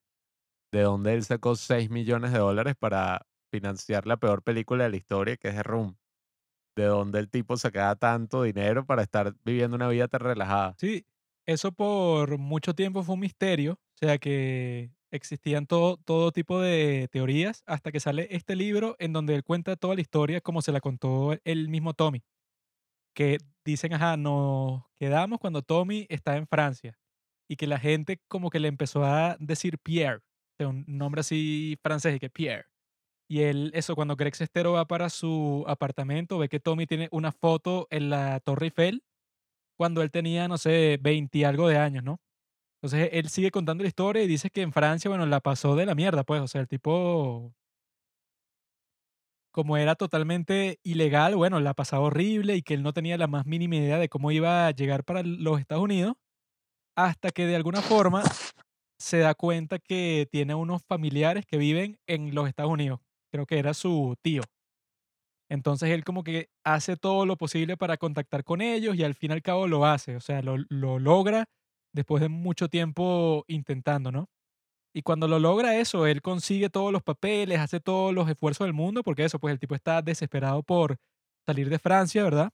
[0.73, 4.97] ¿de dónde él sacó 6 millones de dólares para financiar la peor película de la
[4.97, 5.97] historia, que es The Room?
[6.77, 10.77] ¿De dónde el tipo sacaba tanto dinero para estar viviendo una vida tan relajada?
[10.77, 11.05] Sí,
[11.45, 17.07] eso por mucho tiempo fue un misterio, o sea que existían todo, todo tipo de
[17.11, 20.71] teorías hasta que sale este libro en donde él cuenta toda la historia como se
[20.71, 22.23] la contó el mismo Tommy,
[23.15, 26.97] que dicen, ajá, nos quedamos cuando Tommy está en Francia
[27.49, 30.21] y que la gente como que le empezó a decir Pierre,
[30.57, 32.65] sea, un nombre así francés y que Pierre.
[33.27, 37.31] Y él, eso, cuando Greg Sestero va para su apartamento, ve que Tommy tiene una
[37.31, 39.03] foto en la Torre Eiffel
[39.77, 42.21] cuando él tenía, no sé, 20 y algo de años, ¿no?
[42.85, 45.87] Entonces él sigue contando la historia y dice que en Francia, bueno, la pasó de
[45.87, 47.51] la mierda, pues, o sea, el tipo,
[49.51, 53.47] como era totalmente ilegal, bueno, la pasaba horrible y que él no tenía la más
[53.47, 56.13] mínima idea de cómo iba a llegar para los Estados Unidos,
[56.95, 58.21] hasta que de alguna forma
[58.99, 62.99] se da cuenta que tiene unos familiares que viven en los Estados Unidos.
[63.31, 64.43] Creo que era su tío.
[65.49, 69.31] Entonces él como que hace todo lo posible para contactar con ellos y al fin
[69.31, 71.47] y al cabo lo hace, o sea, lo, lo logra
[71.95, 74.29] después de mucho tiempo intentando, ¿no?
[74.93, 78.73] Y cuando lo logra eso, él consigue todos los papeles, hace todos los esfuerzos del
[78.73, 80.97] mundo, porque eso, pues el tipo está desesperado por
[81.45, 82.51] salir de Francia, ¿verdad?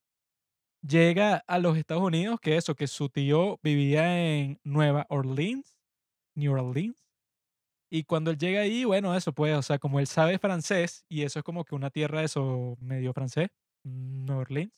[0.88, 5.78] Llega a los Estados Unidos, que eso, que su tío vivía en Nueva Orleans,
[6.36, 6.98] New Orleans.
[7.92, 11.24] Y cuando él llega ahí, bueno, eso pues, o sea, como él sabe francés, y
[11.24, 13.50] eso es como que una tierra, eso, medio francés,
[13.84, 14.74] Nueva Orleans.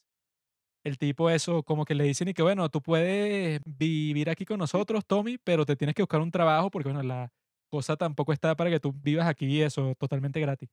[0.86, 4.60] El tipo eso, como que le dicen y que, bueno, tú puedes vivir aquí con
[4.60, 7.30] nosotros, Tommy, pero te tienes que buscar un trabajo porque, bueno, la
[7.70, 10.70] cosa tampoco está para que tú vivas aquí, eso, totalmente gratis.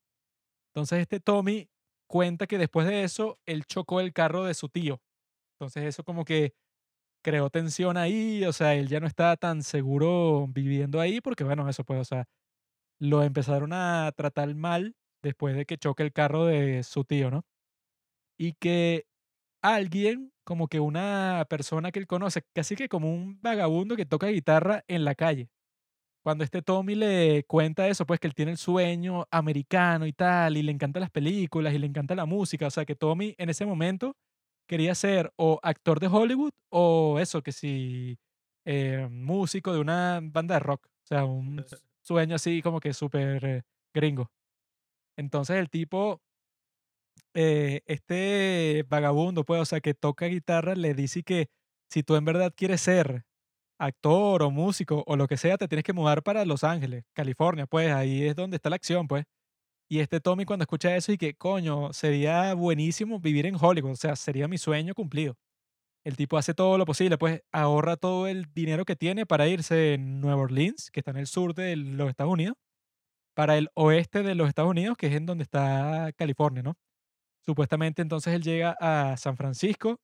[0.74, 1.68] Entonces este Tommy
[2.08, 5.00] cuenta que después de eso, él chocó el carro de su tío.
[5.58, 6.54] Entonces eso como que
[7.22, 11.68] creó tensión ahí, o sea, él ya no estaba tan seguro viviendo ahí porque, bueno,
[11.68, 12.26] eso pues, o sea,
[13.00, 17.44] lo empezaron a tratar mal después de que choque el carro de su tío, ¿no?
[18.38, 19.06] Y que
[19.62, 24.28] alguien, como que una persona que él conoce, casi que como un vagabundo que toca
[24.28, 25.50] guitarra en la calle.
[26.22, 30.56] Cuando este Tommy le cuenta eso, pues que él tiene el sueño americano y tal,
[30.56, 33.48] y le encantan las películas y le encanta la música, o sea, que Tommy en
[33.50, 34.16] ese momento
[34.68, 38.18] quería ser o actor de Hollywood o eso, que si
[38.66, 40.86] eh, músico de una banda de rock.
[40.86, 41.64] O sea, un
[42.02, 43.62] sueño así como que súper eh,
[43.94, 44.30] gringo.
[45.16, 46.22] Entonces el tipo,
[47.34, 51.48] eh, este vagabundo, pues, o sea, que toca guitarra, le dice que
[51.90, 53.24] si tú en verdad quieres ser
[53.78, 57.66] actor o músico o lo que sea, te tienes que mudar para Los Ángeles, California,
[57.66, 59.24] pues ahí es donde está la acción, pues.
[59.88, 63.96] Y este Tommy cuando escucha eso y que, coño, sería buenísimo vivir en Hollywood, o
[63.96, 65.36] sea, sería mi sueño cumplido.
[66.04, 69.94] El tipo hace todo lo posible, pues ahorra todo el dinero que tiene para irse
[69.94, 72.56] en Nueva Orleans, que está en el sur de los Estados Unidos,
[73.34, 76.76] para el oeste de los Estados Unidos, que es en donde está California, ¿no?
[77.50, 80.00] Supuestamente entonces él llega a San Francisco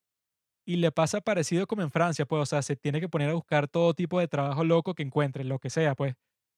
[0.65, 3.35] y le pasa parecido como en Francia, pues, o sea, se tiene que poner a
[3.35, 6.15] buscar todo tipo de trabajo loco que encuentre, lo que sea, pues,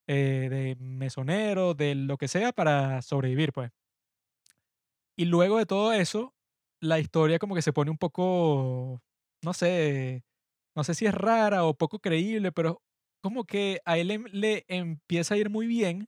[0.07, 3.71] eh, de mesonero, de lo que sea para sobrevivir, pues.
[5.17, 6.33] Y luego de todo eso,
[6.81, 9.01] la historia como que se pone un poco,
[9.43, 10.23] no sé,
[10.75, 12.81] no sé si es rara o poco creíble, pero
[13.21, 16.07] como que a él em- le empieza a ir muy bien,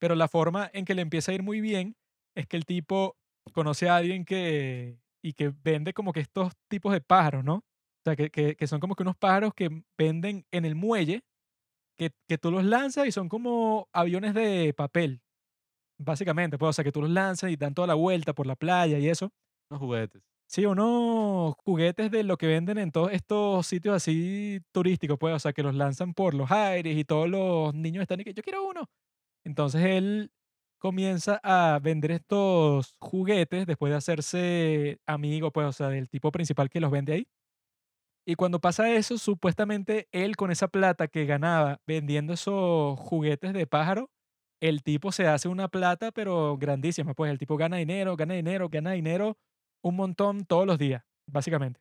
[0.00, 1.96] pero la forma en que le empieza a ir muy bien
[2.36, 3.18] es que el tipo
[3.52, 7.56] conoce a alguien que y que vende como que estos tipos de pájaros, ¿no?
[7.56, 7.62] O
[8.04, 11.22] sea, que, que- que son como que unos pájaros que venden en el muelle,
[11.98, 15.22] que, que tú los lanzas y son como aviones de papel,
[15.98, 16.58] básicamente.
[16.58, 18.98] Pues, o sea, que tú los lanzas y dan toda la vuelta por la playa
[18.98, 19.30] y eso.
[19.70, 20.22] Unos juguetes.
[20.48, 25.38] Sí, unos juguetes de lo que venden en todos estos sitios así turísticos, pues, o
[25.38, 28.42] sea, que los lanzan por los aires y todos los niños están y que yo
[28.42, 28.86] quiero uno.
[29.44, 30.32] Entonces él
[30.80, 36.70] comienza a vender estos juguetes después de hacerse amigo, pues, o sea, del tipo principal
[36.70, 37.28] que los vende ahí.
[38.26, 43.66] Y cuando pasa eso, supuestamente él con esa plata que ganaba vendiendo esos juguetes de
[43.66, 44.10] pájaro,
[44.60, 48.68] el tipo se hace una plata, pero grandísima, pues el tipo gana dinero, gana dinero,
[48.68, 49.38] gana dinero
[49.82, 51.80] un montón todos los días, básicamente.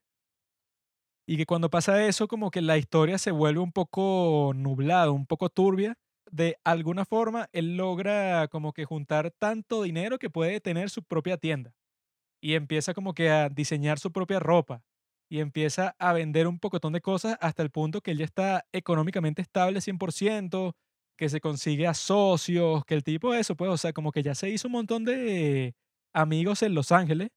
[1.27, 5.27] Y que cuando pasa eso, como que la historia se vuelve un poco nublada, un
[5.27, 5.95] poco turbia.
[6.31, 11.37] De alguna forma, él logra como que juntar tanto dinero que puede tener su propia
[11.37, 11.73] tienda.
[12.41, 14.83] Y empieza como que a diseñar su propia ropa.
[15.29, 18.65] Y empieza a vender un pocotón de cosas hasta el punto que él ya está
[18.73, 20.75] económicamente estable 100%,
[21.17, 24.35] que se consigue a socios, que el tipo eso, pues, o sea, como que ya
[24.35, 25.75] se hizo un montón de
[26.13, 27.29] amigos en Los Ángeles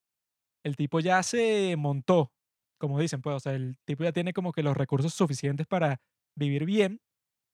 [0.64, 2.32] el tipo ya se montó,
[2.78, 6.00] como dicen, pues, o sea, el tipo ya tiene como que los recursos suficientes para
[6.36, 7.00] vivir bien.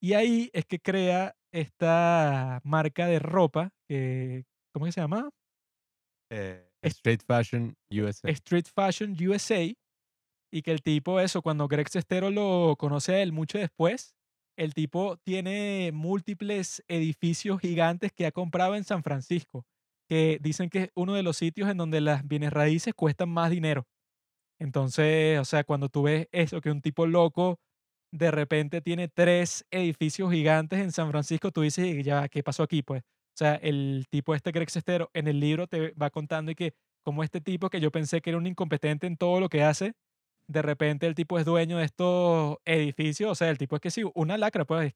[0.01, 5.31] Y ahí es que crea esta marca de ropa que, ¿cómo que se llama?
[6.31, 8.29] Eh, Street Fashion USA.
[8.31, 9.75] Street Fashion USA.
[10.51, 14.15] Y que el tipo, eso, cuando Greg Sestero lo conoce a él mucho después,
[14.57, 19.67] el tipo tiene múltiples edificios gigantes que ha comprado en San Francisco,
[20.09, 23.51] que dicen que es uno de los sitios en donde las bienes raíces cuestan más
[23.51, 23.87] dinero.
[24.59, 27.61] Entonces, o sea, cuando tú ves eso, que un tipo loco
[28.13, 32.83] de repente tiene tres edificios gigantes en San Francisco, tú dices, ya, ¿qué pasó aquí?
[32.83, 36.55] Pues, o sea, el tipo este Greg Sestero en el libro te va contando y
[36.55, 39.63] que como este tipo que yo pensé que era un incompetente en todo lo que
[39.63, 39.95] hace,
[40.49, 43.91] de repente el tipo es dueño de estos edificios, o sea, el tipo es que
[43.91, 44.95] sí, una lacra, pues,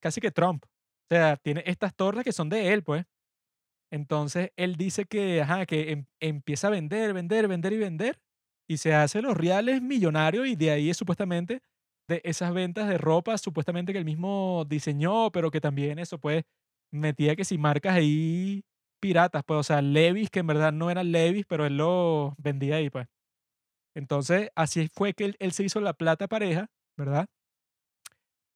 [0.00, 0.64] casi que Trump.
[0.66, 3.04] O sea, tiene estas torres que son de él, pues.
[3.90, 8.20] Entonces, él dice que, ajá, que em- empieza a vender, vender, vender y vender,
[8.68, 11.62] y se hace los reales millonarios, y de ahí es supuestamente
[12.08, 16.44] de esas ventas de ropa, supuestamente que él mismo diseñó, pero que también eso, pues,
[16.92, 18.64] metía que si marcas ahí
[19.00, 22.76] piratas, pues, o sea, Levis, que en verdad no eran Levis, pero él lo vendía
[22.76, 23.06] ahí, pues.
[23.96, 27.26] Entonces, así fue que él, él se hizo la plata pareja, ¿verdad?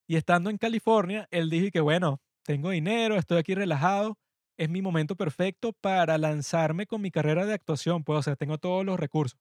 [0.08, 4.16] Y estando en California, él dijo que, bueno, tengo dinero, estoy aquí relajado,
[4.56, 8.58] es mi momento perfecto para lanzarme con mi carrera de actuación, pues, o sea, tengo
[8.58, 9.38] todos los recursos.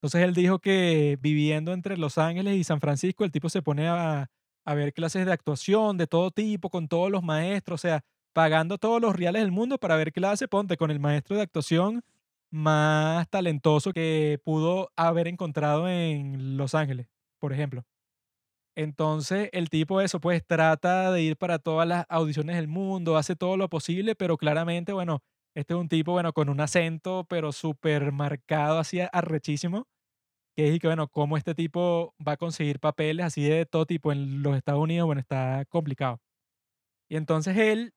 [0.00, 3.86] Entonces él dijo que viviendo entre Los Ángeles y San Francisco, el tipo se pone
[3.86, 4.30] a,
[4.64, 9.02] ver clases de actuación de todo tipo, con todos los maestros, o sea, pagando todos
[9.02, 12.02] los reales del mundo para ver clase, ponte con el maestro de actuación
[12.50, 17.84] más talentoso que pudo haber encontrado en Los Ángeles, por ejemplo.
[18.76, 23.36] Entonces, el tipo eso, pues trata de ir para todas las audiciones del mundo, hace
[23.36, 25.22] todo lo posible, pero claramente, bueno,
[25.54, 29.86] este es un tipo, bueno, con un acento, pero súper marcado, así arrechísimo,
[30.56, 33.86] que es y que, bueno, cómo este tipo va a conseguir papeles así de todo
[33.86, 36.20] tipo en los Estados Unidos, bueno, está complicado.
[37.08, 37.92] Y entonces él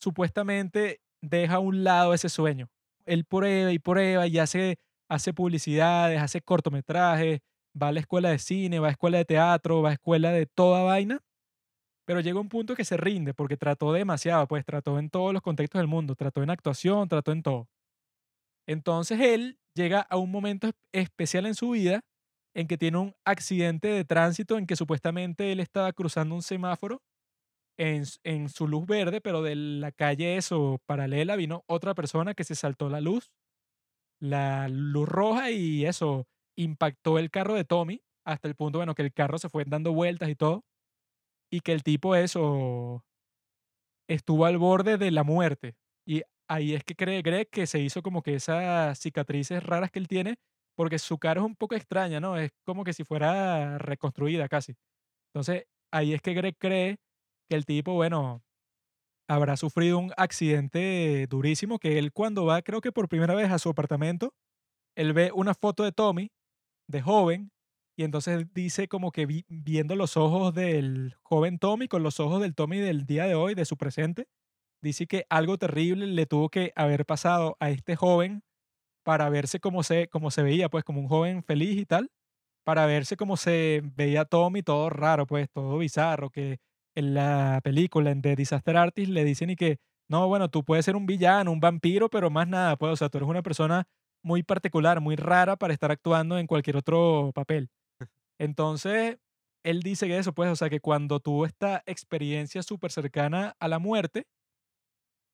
[0.00, 2.68] supuestamente deja a un lado ese sueño.
[3.06, 4.78] Él prueba y prueba y hace,
[5.08, 7.40] hace publicidades, hace cortometrajes,
[7.80, 10.46] va a la escuela de cine, va a escuela de teatro, va a escuela de
[10.46, 11.20] toda vaina,
[12.06, 15.42] pero llega un punto que se rinde porque trató demasiado, pues trató en todos los
[15.42, 17.68] contextos del mundo, trató en actuación, trató en todo.
[18.66, 22.00] Entonces él llega a un momento es- especial en su vida
[22.54, 27.02] en que tiene un accidente de tránsito en que supuestamente él estaba cruzando un semáforo
[27.78, 32.44] en, en su luz verde, pero de la calle eso paralela vino otra persona que
[32.44, 33.32] se saltó la luz,
[34.20, 36.26] la luz roja y eso
[36.56, 39.92] impactó el carro de Tommy hasta el punto, bueno, que el carro se fue dando
[39.92, 40.64] vueltas y todo,
[41.52, 43.04] y que el tipo eso
[44.08, 45.74] estuvo al borde de la muerte.
[46.06, 49.98] Y ahí es que cree Greg que se hizo como que esas cicatrices raras que
[49.98, 50.36] él tiene,
[50.74, 52.38] porque su cara es un poco extraña, ¿no?
[52.38, 54.74] Es como que si fuera reconstruida casi.
[55.34, 56.96] Entonces, ahí es que Greg cree
[57.50, 58.42] que el tipo, bueno,
[59.28, 63.58] habrá sufrido un accidente durísimo, que él cuando va, creo que por primera vez a
[63.58, 64.34] su apartamento,
[64.96, 66.30] él ve una foto de Tommy,
[66.88, 67.50] de joven,
[68.02, 72.42] y entonces dice como que vi- viendo los ojos del joven Tommy con los ojos
[72.42, 74.28] del Tommy del día de hoy, de su presente,
[74.82, 78.42] dice que algo terrible le tuvo que haber pasado a este joven
[79.04, 82.10] para verse como se, como se veía, pues como un joven feliz y tal,
[82.64, 86.58] para verse como se veía Tommy, todo raro, pues todo bizarro, que
[86.94, 90.84] en la película, en The Disaster Artist, le dicen y que, no, bueno, tú puedes
[90.84, 93.86] ser un villano, un vampiro, pero más nada, pues, o sea, tú eres una persona
[94.22, 97.70] muy particular, muy rara para estar actuando en cualquier otro papel.
[98.38, 99.18] Entonces,
[99.64, 103.68] él dice que eso, pues, o sea, que cuando tuvo esta experiencia súper cercana a
[103.68, 104.26] la muerte,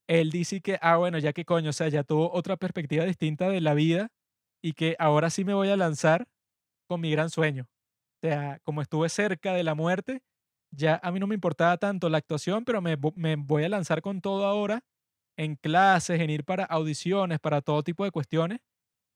[0.08, 3.48] él dice que, ah, bueno, ya que coño, o sea, ya tuvo otra perspectiva distinta
[3.50, 4.08] de la vida
[4.62, 6.26] y que ahora sí me voy a lanzar
[6.88, 7.68] con mi gran sueño.
[8.24, 10.22] O sea, como estuve cerca de la muerte,
[10.72, 13.68] ya a mí no me importaba tanto la actuación, pero me, vo- me voy a
[13.70, 14.82] lanzar con todo ahora
[15.38, 18.60] en clases, en ir para audiciones, para todo tipo de cuestiones,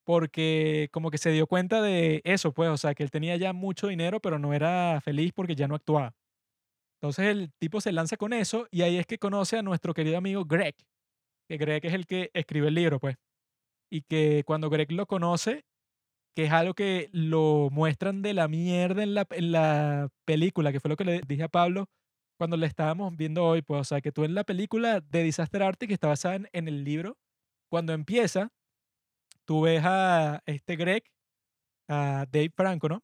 [0.05, 3.53] porque como que se dio cuenta de eso, pues, o sea, que él tenía ya
[3.53, 6.15] mucho dinero, pero no era feliz porque ya no actuaba.
[7.01, 10.19] Entonces el tipo se lanza con eso y ahí es que conoce a nuestro querido
[10.19, 10.77] amigo Greg,
[11.49, 13.17] que Greg es el que escribe el libro, pues.
[13.91, 15.65] Y que cuando Greg lo conoce,
[16.35, 20.81] que es algo que lo muestran de la mierda en la, en la película, que
[20.81, 21.87] fue lo que le dije a Pablo
[22.39, 25.63] cuando le estábamos viendo hoy, pues, o sea, que tú en la película de Disaster
[25.63, 27.17] Artist, que está basada en, en el libro,
[27.71, 28.51] cuando empieza,
[29.47, 31.05] tú ves a este Greg,
[31.89, 33.03] a Dave Franco, ¿no?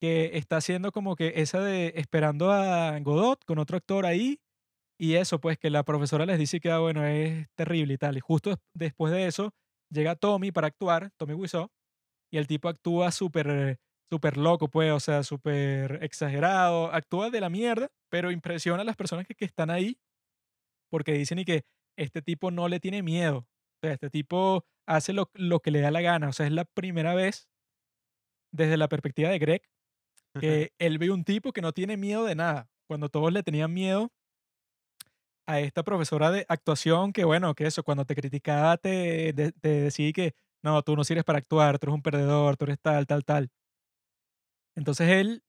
[0.00, 4.40] Que está haciendo como que esa de esperando a Godot con otro actor ahí,
[4.98, 8.16] y eso, pues, que la profesora les dice que, ah, bueno, es terrible y tal.
[8.18, 9.52] Y justo des- después de eso,
[9.90, 11.70] llega Tommy para actuar, Tommy Wiseau,
[12.32, 13.78] y el tipo actúa súper
[14.10, 18.96] súper loco, pues, o sea, súper exagerado, actúa de la mierda, pero impresiona a las
[18.96, 19.98] personas que, que están ahí
[20.90, 21.64] porque dicen y que
[21.96, 23.46] este tipo no le tiene miedo, o
[23.82, 26.64] sea, este tipo hace lo, lo que le da la gana, o sea, es la
[26.66, 27.48] primera vez
[28.52, 29.62] desde la perspectiva de Greg
[30.38, 33.74] que él ve un tipo que no tiene miedo de nada, cuando todos le tenían
[33.74, 34.12] miedo
[35.46, 39.68] a esta profesora de actuación que, bueno, que eso, cuando te criticaba te, de- te
[39.82, 43.06] decía que, no, tú no sirves para actuar, tú eres un perdedor, tú eres tal,
[43.06, 43.50] tal, tal.
[44.76, 45.42] Entonces él,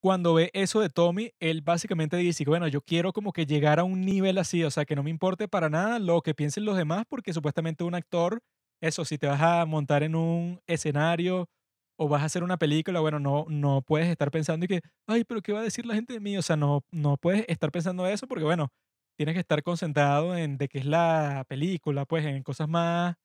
[0.00, 3.84] cuando ve eso de Tommy, él básicamente dice, bueno, yo quiero como que llegar a
[3.84, 6.76] un nivel así, o sea, que no me importe para nada lo que piensen los
[6.76, 8.42] demás, porque supuestamente un actor,
[8.80, 11.48] eso, si te vas a montar en un escenario
[11.96, 15.24] o vas a hacer una película, bueno, no, no puedes estar pensando y que, ay,
[15.24, 16.36] pero ¿qué va a decir la gente de mí?
[16.38, 18.68] O sea, no, no puedes estar pensando eso porque, bueno,
[19.16, 23.16] tienes que estar concentrado en de qué es la película, pues en cosas más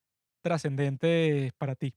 [0.42, 1.94] trascendentes para ti.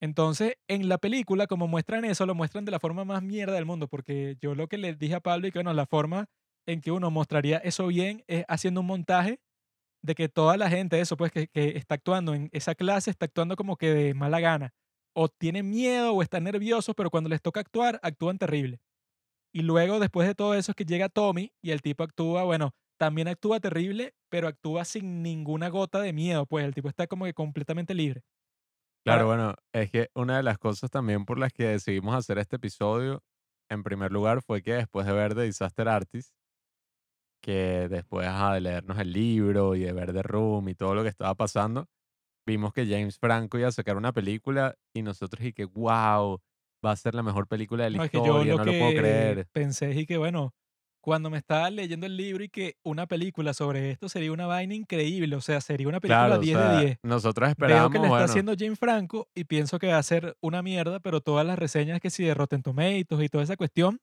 [0.00, 3.64] Entonces, en la película, como muestran eso, lo muestran de la forma más mierda del
[3.66, 6.26] mundo, porque yo lo que le dije a Pablo y que, bueno, la forma
[6.66, 9.40] en que uno mostraría eso bien es haciendo un montaje
[10.02, 13.26] de que toda la gente, eso, pues, que, que está actuando en esa clase, está
[13.26, 14.74] actuando como que de mala gana,
[15.14, 18.80] o tienen miedo o están nerviosos, pero cuando les toca actuar, actúan terrible.
[19.52, 22.72] Y luego, después de todo eso, es que llega Tommy y el tipo actúa, bueno,
[22.98, 27.24] también actúa terrible, pero actúa sin ninguna gota de miedo, pues el tipo está como
[27.24, 28.22] que completamente libre.
[29.04, 32.56] Claro, bueno, es que una de las cosas también por las que decidimos hacer este
[32.56, 33.22] episodio,
[33.70, 36.34] en primer lugar, fue que después de ver The Disaster Artist,
[37.48, 41.02] que después ajá, de leernos el libro y de ver The Room y todo lo
[41.02, 41.86] que estaba pasando,
[42.46, 46.40] vimos que James Franco iba a sacar una película y nosotros y que, wow,
[46.84, 48.64] va a ser la mejor película de la No, es que yo historia, lo no
[48.64, 49.48] que lo puedo creer.
[49.52, 50.54] pensé y que, bueno,
[51.00, 54.74] cuando me estaba leyendo el libro y que una película sobre esto sería una vaina
[54.74, 56.98] increíble, o sea, sería una película Claro, o 10 sea, de 10.
[57.02, 60.02] nosotros Veo esperábamos, que le está bueno, haciendo James Franco y pienso que va a
[60.02, 63.56] ser una mierda, pero todas las reseñas que sí de Rotten Tomatoes y toda esa
[63.56, 64.00] cuestión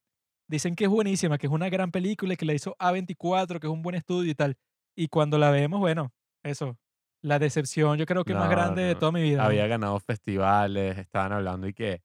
[0.47, 3.67] dicen que es buenísima, que es una gran película y que la hizo A24, que
[3.67, 4.57] es un buen estudio y tal.
[4.95, 6.13] Y cuando la vemos, bueno,
[6.43, 6.77] eso,
[7.21, 9.45] la decepción yo creo que más no, grande de no, toda mi vida.
[9.45, 12.03] había ganado festivales, estaban hablando y que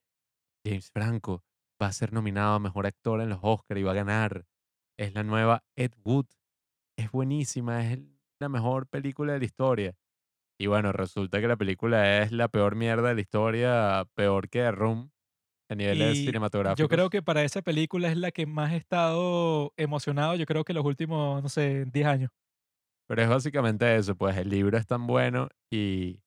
[0.67, 1.45] James Franco
[1.81, 4.45] va a ser nominado a Mejor Actor en los Oscars y va a ganar.
[4.99, 6.27] Es la nueva Ed Wood.
[6.99, 8.01] Es buenísima, es
[8.39, 9.95] la mejor película de la historia.
[10.59, 14.59] Y bueno, resulta que la película es la peor mierda de la historia, peor que
[14.59, 15.11] The Room
[15.71, 16.77] a niveles Y cinematográficos.
[16.77, 20.65] yo creo que para esa película es la que más he estado emocionado, yo creo
[20.65, 22.31] que los últimos, no sé, 10 años.
[23.09, 26.23] Pero es básicamente eso, pues el libro es tan bueno y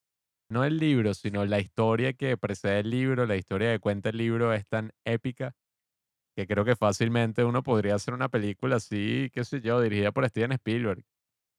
[0.49, 4.17] no el libro, sino la historia que precede el libro, la historia que cuenta el
[4.17, 5.55] libro es tan épica
[6.35, 10.27] que creo que fácilmente uno podría hacer una película así, qué sé yo, dirigida por
[10.29, 11.05] Steven Spielberg.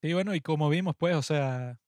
[0.01, 1.79] Sí, bueno, y como vimos, pues, o sea,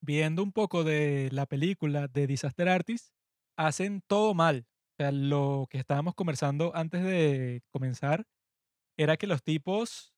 [0.00, 3.14] viendo un poco de la película de Disaster Artist,
[3.56, 4.66] hacen todo mal.
[4.98, 8.24] O sea, lo que estábamos conversando antes de comenzar
[8.98, 10.14] era que los tipos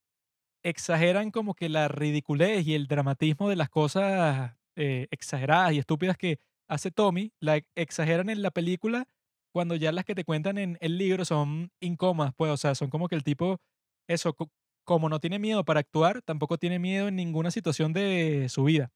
[0.65, 6.17] exageran como que la ridiculez y el dramatismo de las cosas eh, exageradas y estúpidas
[6.19, 9.07] que hace Tommy, la ex- exageran en la película
[9.53, 12.91] cuando ya las que te cuentan en el libro son incómodas, pues, o sea, son
[12.91, 13.59] como que el tipo,
[14.09, 14.51] eso, co-
[14.85, 18.91] como no tiene miedo para actuar, tampoco tiene miedo en ninguna situación de su vida.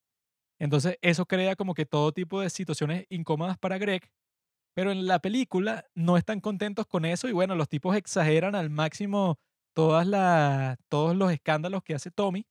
[0.58, 4.10] Entonces eso crea como que todo tipo de situaciones incómodas para Greg,
[4.74, 8.70] pero en la película no están contentos con eso y bueno, los tipos exageran al
[8.70, 9.38] máximo
[9.74, 12.46] todas todos los escándalos que hace Tommy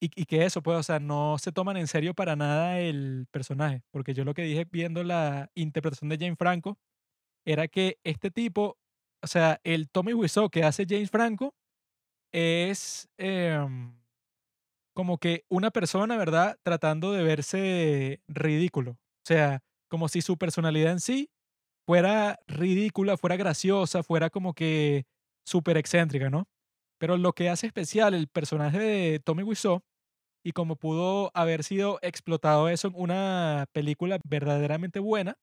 [0.00, 3.26] y, y que eso, pues, o sea, no se toman en serio para nada el
[3.30, 6.78] personaje, porque yo lo que dije viendo la interpretación de James Franco
[7.46, 8.78] era que este tipo,
[9.22, 11.54] o sea, el Tommy Wiseau que hace James Franco
[12.32, 13.94] es em,
[14.94, 16.58] como que una persona, ¿verdad?
[16.62, 18.92] Tratando de verse ridículo.
[18.92, 19.62] O sea,
[19.96, 21.30] como si su personalidad en sí
[21.86, 25.06] fuera ridícula, fuera graciosa, fuera como que
[25.46, 26.48] súper excéntrica, ¿no?
[26.98, 29.80] Pero lo que hace especial el personaje de Tommy Wiseau
[30.44, 35.38] y como pudo haber sido explotado eso en una película verdaderamente buena,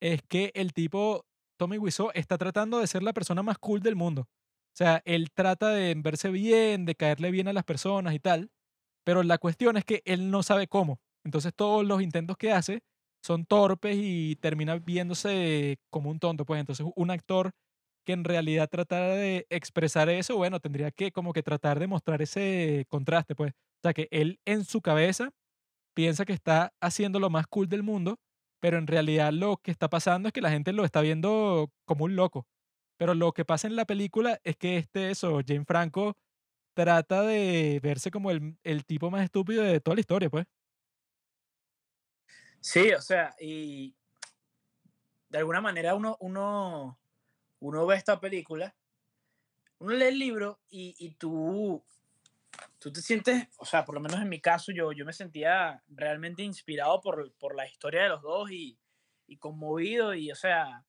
[0.00, 1.26] es que el tipo,
[1.58, 4.22] Tommy Wiseau, está tratando de ser la persona más cool del mundo.
[4.22, 8.52] O sea, él trata de verse bien, de caerle bien a las personas y tal,
[9.04, 11.00] pero la cuestión es que él no sabe cómo.
[11.24, 12.84] Entonces todos los intentos que hace
[13.22, 16.44] son torpes y termina viéndose como un tonto.
[16.46, 17.52] Pues entonces un actor
[18.06, 22.22] que en realidad tratara de expresar eso, bueno, tendría que como que tratar de mostrar
[22.22, 23.52] ese contraste, pues.
[23.52, 25.30] O sea, que él en su cabeza
[25.94, 28.18] piensa que está haciendo lo más cool del mundo,
[28.60, 32.04] pero en realidad lo que está pasando es que la gente lo está viendo como
[32.04, 32.46] un loco.
[32.98, 36.16] Pero lo que pasa en la película es que este, eso, Jane Franco
[36.74, 40.46] trata de verse como el, el tipo más estúpido de toda la historia, pues.
[42.60, 43.94] Sí, o sea, y
[45.28, 46.98] de alguna manera uno, uno,
[47.60, 48.74] uno ve esta película,
[49.78, 51.82] uno lee el libro y, y tú,
[52.78, 55.82] tú te sientes, o sea, por lo menos en mi caso, yo, yo me sentía
[55.88, 58.78] realmente inspirado por, por la historia de los dos y,
[59.26, 60.84] y conmovido y, o sea,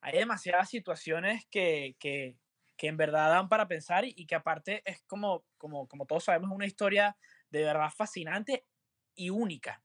[0.00, 2.36] hay demasiadas situaciones que, que,
[2.76, 6.50] que en verdad dan para pensar y, que aparte es como, como, como todos sabemos,
[6.52, 7.16] una historia
[7.50, 8.66] de verdad fascinante
[9.14, 9.82] y única.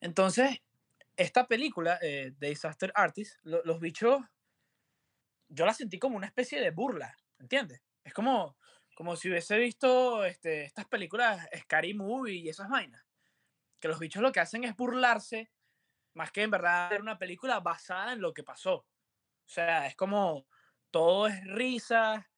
[0.00, 0.58] Entonces,
[1.16, 4.20] esta película eh, Disaster Artist, lo- los bichos,
[5.48, 7.82] yo la sentí como una especie de burla, ¿entiendes?
[8.04, 8.56] Es como,
[8.94, 13.04] como si hubiese visto este, estas películas Scary Movie y esas vainas.
[13.80, 15.52] Que los bichos lo que hacen es burlarse,
[16.14, 18.74] más que en verdad ver una película basada en lo que pasó.
[18.76, 18.86] O
[19.48, 20.46] sea, es como
[20.90, 22.30] todo es risa,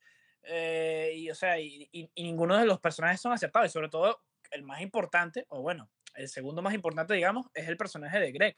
[0.42, 4.24] eh, y o sea, y, y- y ninguno de los personajes son aceptables, sobre todo
[4.50, 8.56] el más importante, o bueno, el segundo más importante, digamos, es el personaje de Greg.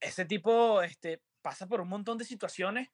[0.00, 2.88] Ese tipo este, pasa por un montón de situaciones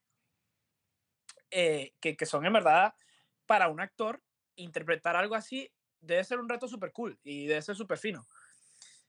[1.50, 2.94] eh, que, son en verdad
[3.46, 4.22] para un actor
[4.56, 8.26] interpretar algo así debe ser un reto súper cool y debe ser súper fino.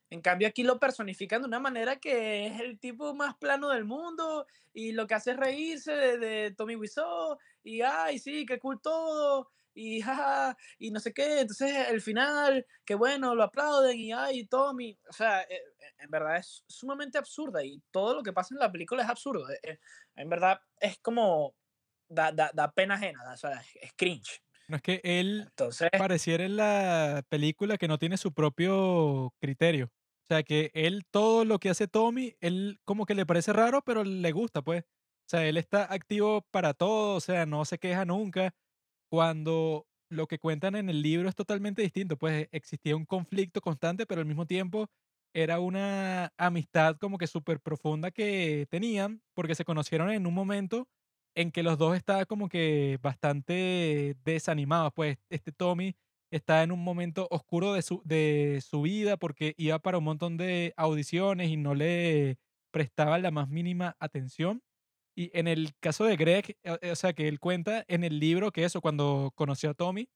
[0.08, 3.84] En cambio aquí lo personifican de una manera que es el tipo más plano del
[3.84, 8.58] mundo y lo que hace es reírse de, de Tommy Wiseau y ay sí, qué
[8.58, 13.98] cool todo y jaja y no sé qué, entonces el final, qué bueno, lo aplauden
[13.98, 15.48] y ay Tommy, o sea, eh,
[15.78, 19.08] eh, en verdad es sumamente absurda y todo lo que pasa en la película es
[19.08, 19.78] absurdo, eh,
[20.16, 21.54] en verdad es como
[22.08, 24.42] da, da, da pena ajena, da- o sea, es cringe.
[24.68, 29.86] No es que él Entonces, pareciera en la película que no tiene su propio criterio.
[29.86, 33.82] O sea, que él todo lo que hace Tommy, él como que le parece raro,
[33.84, 34.82] pero le gusta, pues.
[34.84, 38.54] O sea, él está activo para todo, o sea, no se queja nunca.
[39.10, 44.06] Cuando lo que cuentan en el libro es totalmente distinto, pues existía un conflicto constante,
[44.06, 44.88] pero al mismo tiempo
[45.34, 50.88] era una amistad como que súper profunda que tenían, porque se conocieron en un momento
[51.36, 55.94] en que los dos estaban como que bastante desanimados, pues este Tommy
[56.32, 60.36] está en un momento oscuro de su, de su vida porque iba para un montón
[60.36, 62.38] de audiciones y no le
[62.72, 64.62] prestaba la más mínima atención.
[65.16, 68.18] Y en el caso de Greg, eh, eh, o sea, que él cuenta en el
[68.20, 70.08] libro que eso, cuando conoció a Tommy,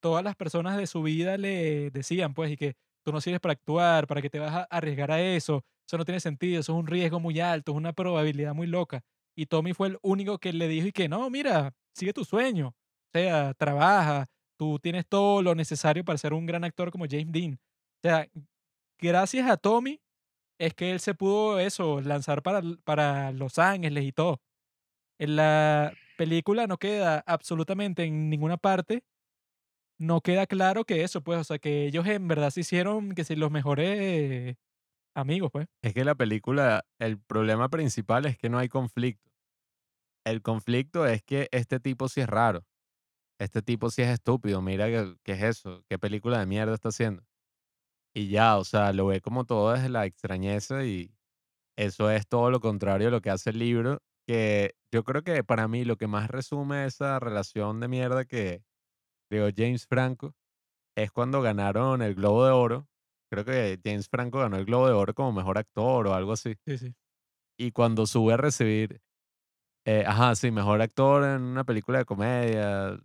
[0.00, 3.52] todas las personas de su vida le decían, pues, y que tú no sirves para
[3.52, 6.78] actuar, para que te vas a arriesgar a eso, eso no tiene sentido, eso es
[6.78, 9.02] un riesgo muy alto, es una probabilidad muy loca.
[9.36, 12.68] Y Tommy fue el único que le dijo y que no, mira, sigue tu sueño,
[12.68, 14.26] o sea, trabaja,
[14.58, 17.54] tú tienes todo lo necesario para ser un gran actor como James Dean.
[17.54, 18.28] O sea,
[19.00, 20.00] gracias a Tommy
[20.58, 24.40] es que él se pudo eso, lanzar para, para Los Ángeles y todo.
[25.18, 29.04] En la película no queda absolutamente en ninguna parte,
[29.98, 33.24] no queda claro que eso, pues, o sea, que ellos en verdad se hicieron que
[33.24, 34.56] si los mejores
[35.14, 35.66] amigos, pues.
[35.82, 39.30] Es que la película, el problema principal es que no hay conflicto.
[40.24, 42.64] El conflicto es que este tipo sí es raro.
[43.40, 44.62] Este tipo sí es estúpido.
[44.62, 45.84] Mira qué, qué es eso.
[45.88, 47.27] ¿Qué película de mierda está haciendo?
[48.14, 51.12] Y ya, o sea, lo ve como todo desde la extrañeza y
[51.76, 54.00] eso es todo lo contrario a lo que hace el libro.
[54.26, 58.62] Que yo creo que para mí lo que más resume esa relación de mierda que
[59.30, 60.34] creó James Franco
[60.96, 62.88] es cuando ganaron el Globo de Oro
[63.30, 66.56] creo que James Franco ganó el Globo de Oro como mejor actor o algo así.
[66.66, 66.94] Sí, sí.
[67.58, 69.00] Y cuando sube a recibir,
[69.86, 72.98] eh, ajá, sí, mejor actor en una película de comedia.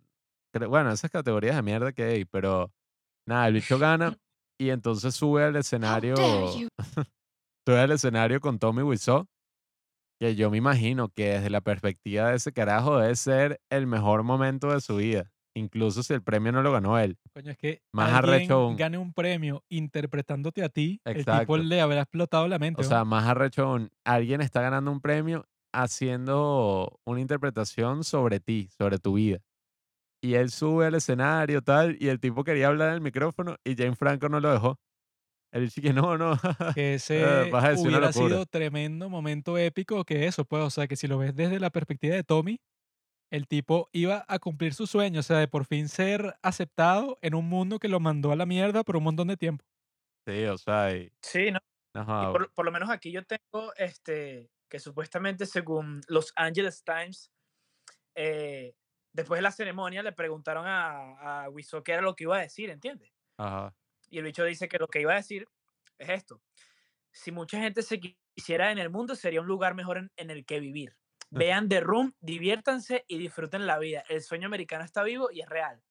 [0.53, 2.73] creo- bueno, esas categorías de mierda que hay, pero
[3.27, 4.17] nada, el bicho gana
[4.59, 6.15] y entonces sube al escenario,
[7.67, 9.25] sube al escenario con Tommy Wiseau,
[10.19, 14.23] que yo me imagino que desde la perspectiva de ese carajo debe ser el mejor
[14.23, 17.17] momento de su vida, incluso si el premio no lo ganó él.
[17.33, 18.77] Coño, es que Más alguien arrecho aún.
[18.77, 21.57] gane un premio interpretándote a ti, el tipo Exacto.
[21.57, 22.81] le habrá explotado la mente.
[22.81, 22.89] O ¿no?
[22.89, 28.99] sea, más arrecho aún, alguien está ganando un premio haciendo una interpretación sobre ti, sobre
[28.99, 29.39] tu vida.
[30.23, 33.75] Y él sube al escenario, tal, y el tipo quería hablar en el micrófono y
[33.75, 34.79] James Franco no lo dejó.
[35.51, 36.37] Él dice que no, no.
[36.73, 38.11] que eh, ese vas a decir una hubiera locura.
[38.11, 41.71] sido tremendo momento épico que eso, pues, o sea, que si lo ves desde la
[41.71, 42.61] perspectiva de Tommy,
[43.31, 47.35] el tipo iba a cumplir su sueño, o sea, de por fin ser aceptado en
[47.35, 49.65] un mundo que lo mandó a la mierda por un montón de tiempo.
[50.27, 51.59] Sí, o sea, y, Sí, ¿no?
[51.95, 56.83] ajá, Y por, por lo menos aquí yo tengo este que supuestamente según Los Angeles
[56.83, 57.31] Times,
[58.15, 58.73] eh,
[59.13, 62.41] después de la ceremonia le preguntaron a, a Wiseau qué era lo que iba a
[62.41, 63.11] decir, ¿entiendes?
[63.37, 63.75] ajá.
[64.09, 65.47] Y el bicho dice que lo que iba a decir
[65.97, 66.41] es esto.
[67.11, 70.29] Si mucha gente se qui- quisiera en el mundo, sería un lugar mejor en, en
[70.31, 70.97] el que vivir.
[71.31, 74.03] Vean The Room, diviértanse y disfruten la vida.
[74.09, 75.83] El sueño americano está vivo y es real.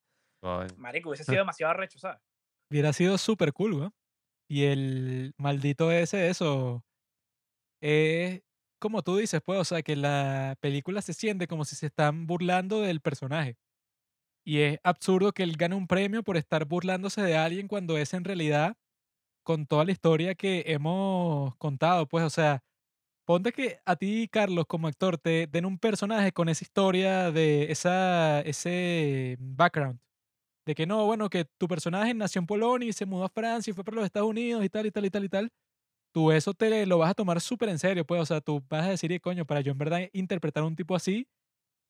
[0.76, 2.20] Marico, hubiese sido demasiado arrecho, ¿sabes?
[2.70, 3.94] Hubiera sido súper cool, ¿no?
[4.48, 6.84] Y el maldito ese, eso,
[7.80, 8.42] es
[8.82, 12.26] como tú dices, pues, o sea, que la película se siente como si se están
[12.26, 13.56] burlando del personaje.
[14.44, 18.14] Y es absurdo que él gane un premio por estar burlándose de alguien cuando es
[18.14, 18.76] en realidad
[19.44, 22.62] con toda la historia que hemos contado, pues, o sea,
[23.26, 27.72] ponte que a ti, Carlos, como actor, te den un personaje con esa historia de
[27.72, 30.00] esa, ese background.
[30.66, 33.70] De que no, bueno, que tu personaje nació en Polonia y se mudó a Francia
[33.70, 35.52] y fue para los Estados Unidos y tal y tal y tal y tal.
[36.14, 38.84] Tú eso te lo vas a tomar súper en serio, pues, o sea, tú vas
[38.86, 41.26] a decir, "Eh, coño, para yo en verdad interpretar a un tipo así,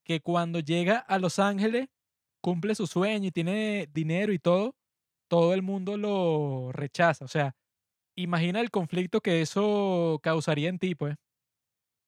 [0.04, 1.88] que cuando llega a Los Ángeles,
[2.42, 4.76] cumple su sueño y tiene dinero y todo,
[5.28, 7.24] todo el mundo lo rechaza.
[7.24, 7.56] O sea,
[8.16, 11.16] imagina el conflicto que eso causaría en ti, pues.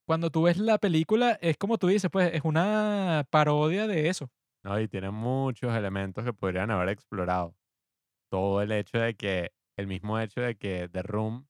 [0.07, 4.29] Cuando tú ves la película, es como tú dices, pues, es una parodia de eso.
[4.63, 7.55] No, y tiene muchos elementos que podrían haber explorado.
[8.29, 11.47] Todo el hecho de que, el mismo hecho de que The Room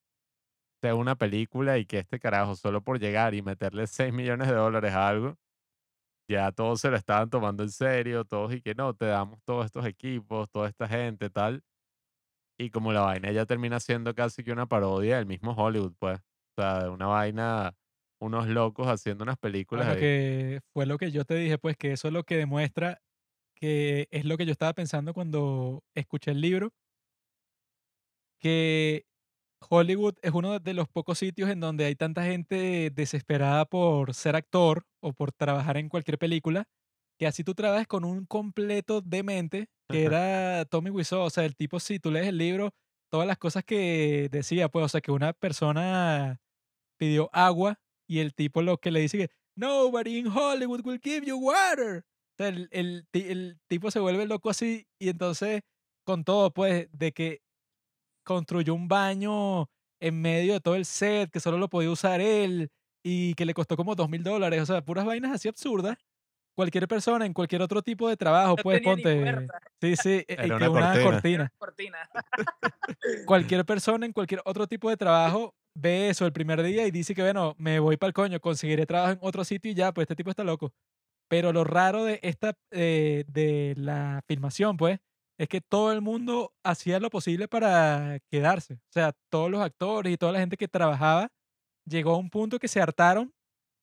[0.85, 4.53] sea una película y que este carajo, solo por llegar y meterle 6 millones de
[4.53, 5.37] dólares a algo,
[6.29, 9.65] ya todos se lo estaban tomando en serio, todos y que no, te damos todos
[9.65, 11.63] estos equipos, toda esta gente, tal.
[12.57, 16.19] Y como la vaina ya termina siendo casi que una parodia del mismo Hollywood, pues.
[16.57, 17.75] O sea, de una vaina,
[18.19, 19.85] unos locos haciendo unas películas.
[19.85, 19.99] Bueno, ahí.
[19.99, 23.01] que fue lo que yo te dije, pues, que eso es lo que demuestra
[23.55, 26.73] que es lo que yo estaba pensando cuando escuché el libro,
[28.39, 29.05] que
[29.69, 34.35] Hollywood es uno de los pocos sitios en donde hay tanta gente desesperada por ser
[34.35, 36.65] actor o por trabajar en cualquier película,
[37.19, 41.55] que así tú trabajas con un completo demente, que era Tommy Wiseau, o sea, el
[41.55, 42.71] tipo, si tú lees el libro,
[43.11, 46.39] todas las cosas que decía, pues, o sea, que una persona
[46.97, 51.25] pidió agua y el tipo lo que le dice que nobody in Hollywood will give
[51.25, 51.99] you water.
[51.99, 55.61] O sea, el, el el tipo se vuelve loco así y entonces
[56.05, 57.41] con todo, pues, de que
[58.25, 59.69] construyó un baño
[60.01, 62.69] en medio de todo el set, que solo lo podía usar él
[63.01, 64.61] y que le costó como dos mil dólares.
[64.61, 65.97] O sea, puras vainas así absurdas.
[66.57, 69.47] Cualquier persona en cualquier otro tipo de trabajo, No pues ponte.
[69.81, 71.51] Sí, sí, e- Era y una que una cortina.
[71.57, 72.09] cortina Cortina.
[73.25, 77.13] cualquier persona en cualquier otro tipo de trabajo ve eso el primer día y dice
[77.13, 80.05] que, bueno, me voy para el coño, conseguiré trabajo en otro sitio y ya, pues
[80.05, 80.71] este tipo está loco.
[81.27, 84.99] Pero lo raro de esta, eh, de la filmación, pues,
[85.37, 88.75] es que todo el mundo hacía lo posible para quedarse.
[88.75, 91.29] O sea, todos los actores y toda la gente que trabajaba
[91.85, 93.33] llegó a un punto que se hartaron,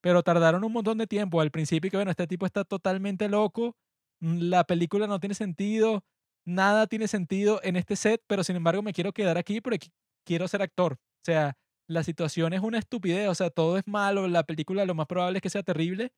[0.03, 1.41] pero tardaron un montón de tiempo.
[1.41, 3.77] Al principio, que bueno, este tipo está totalmente loco,
[4.21, 6.05] mm, la película no tiene sentido,
[6.47, 9.93] nada tiene sentido en este set, pero sin embargo me quiero quedar aquí porque qui-
[10.27, 10.95] quiero ser actor.
[10.95, 11.57] O sea,
[11.89, 15.39] la situación es una estupidez, o sea, todo es malo, la película lo más probable
[15.39, 16.13] es que sea terrible,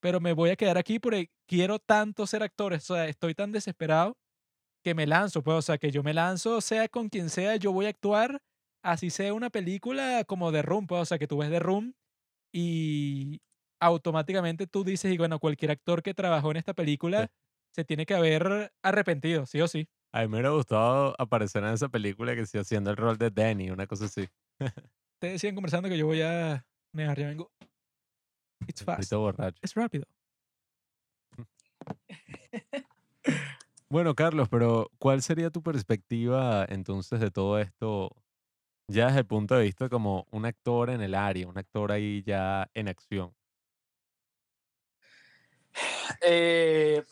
[0.00, 3.52] pero me voy a quedar aquí porque quiero tanto ser actor, o sea, estoy tan
[3.52, 4.16] desesperado
[4.82, 7.72] que me lanzo, pues, o sea, que yo me lanzo, sea con quien sea, yo
[7.72, 8.40] voy a actuar,
[8.82, 11.94] así sea una película como The Room, pues, o sea, que tú ves The Room
[12.52, 13.40] y
[13.80, 17.30] automáticamente tú dices, y bueno, cualquier actor que trabajó en esta película
[17.74, 19.88] se tiene que haber arrepentido, sí o sí.
[20.12, 23.30] A mí me hubiera gustado aparecer en esa película que sí haciendo el rol de
[23.30, 24.28] Danny, una cosa así.
[25.16, 27.50] Ustedes siguen conversando que yo voy a negar, ya vengo.
[28.66, 29.12] It's fast.
[29.62, 30.06] Es rápido.
[33.90, 38.14] Bueno, Carlos, pero ¿cuál sería tu perspectiva entonces de todo esto
[38.88, 42.22] Ya desde el punto de vista como un actor en el área, un actor ahí
[42.22, 43.34] ya en acción.
[46.22, 47.04] Eh,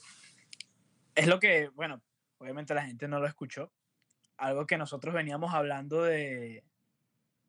[1.15, 2.03] es lo que, bueno,
[2.39, 3.73] obviamente la gente no lo escuchó.
[4.37, 6.65] Algo que nosotros veníamos hablando de,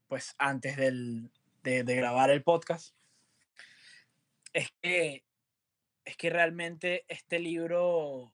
[0.08, 1.32] pues antes del,
[1.64, 2.96] de, de grabar el podcast,
[4.54, 5.26] es que,
[6.06, 8.34] es que realmente este libro,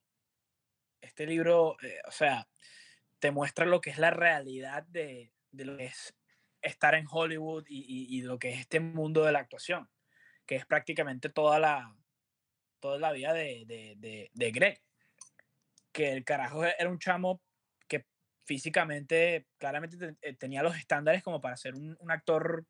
[1.03, 2.47] este libro, eh, o sea,
[3.19, 6.15] te muestra lo que es la realidad de, de lo que es
[6.61, 9.89] estar en Hollywood y, y- lo que es este mundo de la actuación,
[10.45, 11.95] que es prácticamente toda la,
[12.79, 14.81] toda la vida de, de, de, de Greg.
[15.91, 17.41] Que el carajo era un chamo
[17.87, 18.05] que
[18.45, 22.65] físicamente claramente te- eh, tenía los estándares como para ser un, un actor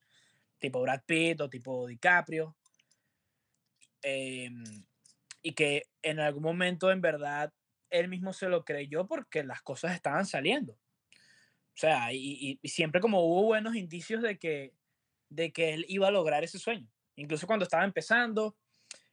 [0.60, 2.56] tipo Brad Pitt o tipo DiCaprio.
[4.02, 4.64] em,
[5.42, 7.54] y que en algún momento en verdad
[7.94, 10.74] él mismo se lo creyó porque las cosas estaban saliendo.
[10.74, 14.74] O sea, y, siempre como hubo buenos indicios de que,
[15.30, 16.88] de que él iba a lograr ese sueño.
[17.16, 18.58] Incluso cuando estaba empezando,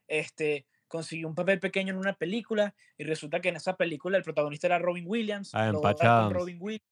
[0.08, 4.24] este, consiguió un papel pequeño en una película y resulta que en esa película el
[4.24, 5.50] protagonista era Robin Williams.
[5.54, 6.34] Ah, en Patch Adams.
[6.34, 6.84] Robin Williams.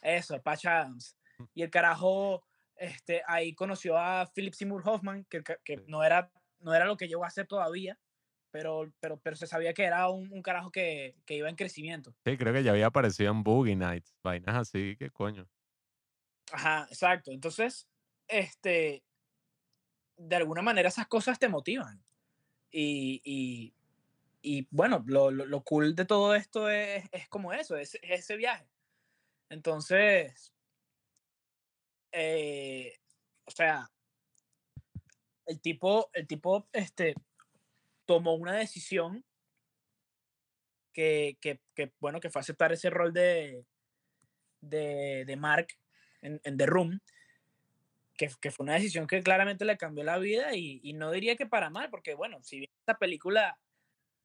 [0.00, 1.16] Eso, Patch Adams.
[1.54, 2.44] Y el carajo,
[2.76, 6.30] este, ahí conoció a Philip Seymour Hoffman, que, que- no, era,
[6.60, 7.98] no era lo que llegó a ser todavía,
[8.54, 12.14] pero, pero, pero se sabía que era un, un carajo que, que iba en crecimiento.
[12.24, 15.48] Sí, creo que ya había aparecido en Boogie Nights, vainas así, qué coño.
[16.52, 17.32] Ajá, exacto.
[17.32, 17.88] Entonces,
[18.28, 19.02] este,
[20.16, 22.00] de alguna manera esas cosas te motivan.
[22.70, 23.74] Y, y,
[24.40, 28.20] y bueno, lo, lo, lo cool de todo esto es, es como eso, es, es
[28.20, 28.68] ese viaje.
[29.48, 30.54] Entonces,
[32.12, 33.00] eh,
[33.46, 33.90] o sea,
[35.46, 37.16] el tipo, el tipo, este,
[38.06, 39.24] tomó una decisión
[40.92, 41.36] que,
[41.98, 43.64] bueno, que fue aceptar ese rol de,
[44.60, 45.68] de, Mark
[46.22, 47.00] en, The Room,
[48.16, 51.46] que, fue una decisión que claramente le cambió la vida y, y no diría que
[51.46, 53.58] para mal, porque bueno, si bien esta película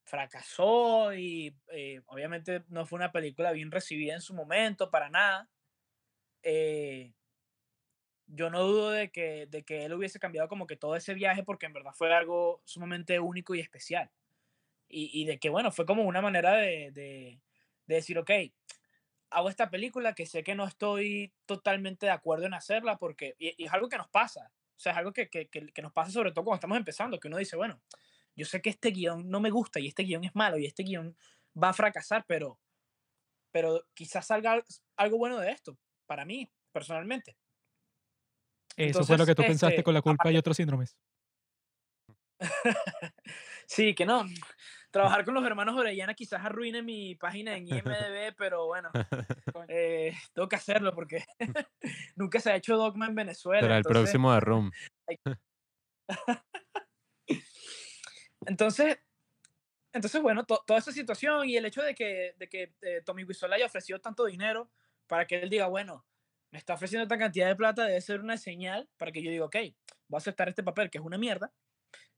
[0.10, 5.50] fracasó y eh, obviamente no fue una película bien recibida en su momento, para nada,
[6.44, 7.14] eh,
[8.32, 11.44] yo no dudo de que, de que él hubiese cambiado como que todo ese viaje
[11.44, 14.12] porque en verdad fue algo sumamente único y especial.
[14.88, 17.42] Y, y de que, bueno, fue como una manera de, de,
[17.88, 18.32] de decir, ok,
[19.32, 23.54] hago esta película que sé que no estoy totalmente de acuerdo en hacerla porque, y,
[23.62, 25.92] y es algo que nos pasa, o sea, es algo que, que, que, que nos
[25.92, 27.82] pasa sobre todo cuando estamos empezando, que uno dice, bueno,
[28.36, 30.84] yo sé que este guion no me gusta y este guion es malo y este
[30.84, 31.16] guion
[31.62, 32.60] va a fracasar, pero,
[33.52, 34.64] pero quizás salga
[34.96, 37.36] algo bueno de esto, para mí, personalmente.
[38.80, 40.96] Eso fue lo que tú Entonces, pensaste este, con la culpa aparte- y otros síndromes.
[43.68, 44.26] Sí, que no.
[44.90, 48.90] Trabajar con los hermanos Orellana quizás arruine mi página en IMDb, pero bueno,
[49.70, 51.24] eh, tengo que hacerlo porque
[52.16, 53.62] nunca se ha hecho dogma en Venezuela.
[53.62, 54.72] Será el entonces- próximo de Room.
[58.48, 58.98] Entonces,
[59.94, 63.24] entonces bueno, to- toda esa situación y el hecho de que, de que eh, Tommy
[63.26, 64.72] Wiseau le haya ofrecido tanto dinero
[65.08, 66.06] para que él diga, bueno,
[66.52, 69.46] me está ofreciendo esta cantidad de plata, debe ser una señal para que yo diga,
[69.46, 69.56] ok,
[70.08, 71.54] voy a aceptar este papel que es una mierda,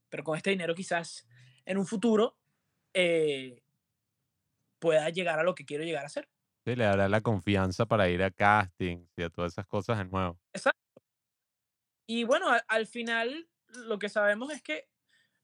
[0.08, 1.26] pero con este dinero quizás
[1.64, 2.38] en un futuro
[2.94, 3.62] eh,
[4.80, 6.28] pueda llegar a lo que quiero llegar a ser.
[6.64, 10.04] Sí, le dará la confianza para ir a castings y a todas esas cosas de
[10.04, 10.38] nuevo.
[12.06, 14.88] Y bueno, al, al final lo que sabemos es que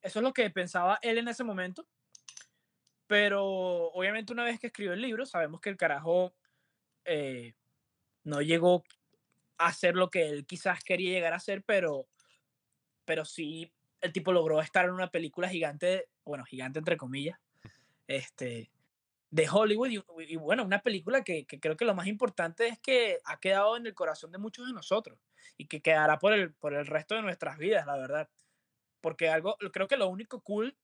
[0.03, 1.89] eso es lo que pensaba él en ese momento.
[3.07, 3.45] Pero
[3.93, 6.35] obviamente una vez que escribió el libro, sabemos que el carajo
[7.05, 7.55] eh,
[8.29, 8.85] no llegó
[9.57, 12.07] a hacer lo que él quizás quería llegar a hacer, pero,
[13.05, 17.39] pero sí el tipo logró estar en una película gigante, bueno, gigante entre comillas,
[18.07, 18.71] este,
[19.31, 19.91] de Hollywood.
[20.29, 23.77] Y, bueno, una película que, que creo que lo más importante es que ha quedado
[23.77, 25.19] en el corazón de muchos de nosotros
[25.57, 28.29] y que quedará por el, por el resto de nuestras vidas, la verdad.
[29.01, 30.77] Porque algo, creo que lo único cool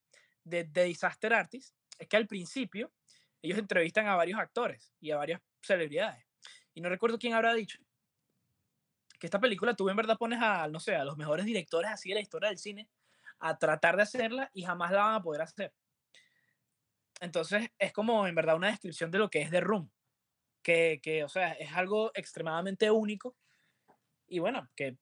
[0.45, 2.91] de, de Disaster Artist es que al principio
[3.43, 6.25] ellos entrevistan a varios actores y a varias celebridades.
[6.75, 7.79] Y no recuerdo quién habrá dicho
[9.19, 12.11] que esta película tú en verdad pones a, no sé, a los mejores directores así
[12.11, 12.89] de la historia del cine
[13.39, 15.73] a tratar de hacerla y jamás la van a poder hacer.
[17.21, 19.91] Entonces es como en verdad una descripción de lo que es The Room,
[20.63, 23.37] que, que o sea, es algo extremadamente único
[24.27, 24.99] y bueno, que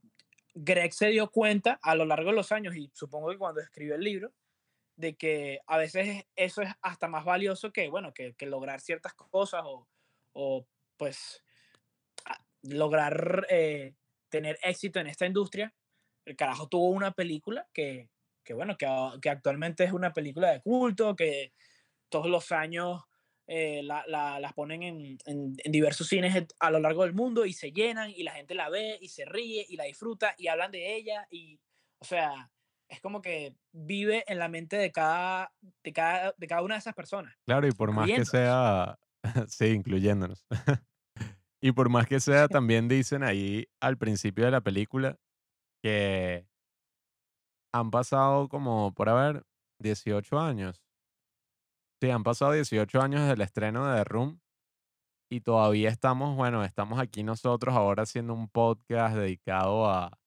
[0.54, 3.94] Greg se dio cuenta a lo largo de los años y supongo que cuando escribió
[3.94, 4.32] el libro,
[4.94, 9.14] de que a veces eso es hasta más valioso que, bueno, que, que lograr ciertas
[9.14, 9.88] cosas o,
[10.32, 10.66] o
[10.96, 11.42] pues
[12.62, 13.94] lograr eh,
[14.28, 15.74] tener éxito en esta industria.
[16.24, 18.10] El carajo tuvo una película que,
[18.44, 21.52] que bueno, que, a- que actualmente es una película de culto, que
[22.10, 23.02] todos los años
[23.48, 27.44] eh, la- la- las ponen en, en- en diversos cines a lo largo del mundo
[27.44, 30.46] y se llenan y la gente la ve y se ríe y la disfruta y
[30.46, 31.58] hablan de ella y,
[31.98, 32.50] o sea,
[32.88, 35.52] es como que vive en la mente de cada,
[35.82, 37.34] de cada, de cada una de esas personas.
[37.46, 38.98] Claro, y por más que sea,
[39.48, 40.46] sí, incluyéndonos.
[41.62, 45.16] y por más que sea, también dicen ahí al principio de la película
[45.82, 46.46] que
[47.72, 49.44] han pasado como, por haber,
[49.78, 50.82] 18 años.
[52.00, 54.40] Sí, han pasado 18 años desde el estreno de The Room
[55.30, 60.18] y todavía estamos, bueno, estamos aquí nosotros ahora haciendo un podcast dedicado a,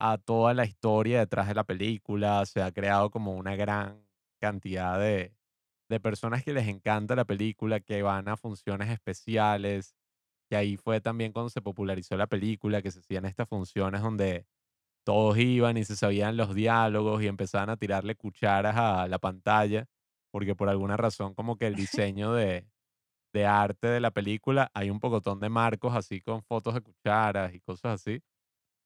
[0.00, 2.44] a toda la historia detrás de la película.
[2.46, 4.02] Se ha creado como una gran
[4.40, 5.34] cantidad de,
[5.90, 9.94] de personas que les encanta la película, que van a funciones especiales,
[10.54, 14.46] que ahí fue también cuando se popularizó la película, que se hacían estas funciones donde
[15.04, 19.86] todos iban y se sabían los diálogos y empezaban a tirarle cucharas a la pantalla,
[20.30, 22.68] porque por alguna razón como que el diseño de,
[23.32, 27.52] de arte de la película hay un pocotón de marcos así con fotos de cucharas
[27.52, 28.22] y cosas así.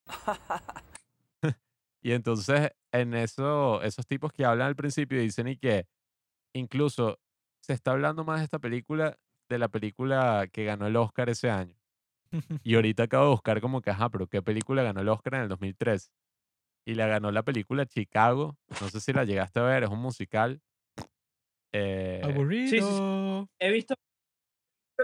[2.02, 5.86] Y entonces en eso, esos tipos que hablan al principio dicen y que
[6.54, 7.20] incluso
[7.60, 11.50] se está hablando más de esta película de la película que ganó el Oscar ese
[11.50, 11.76] año.
[12.62, 15.42] Y ahorita acabo de buscar como que, ajá, pero ¿qué película ganó el Oscar en
[15.42, 16.12] el 2003?
[16.86, 18.56] Y la ganó la película Chicago.
[18.80, 20.60] No sé si la llegaste a ver, es un musical.
[21.72, 23.48] Eh, Aburrido.
[23.58, 23.94] He visto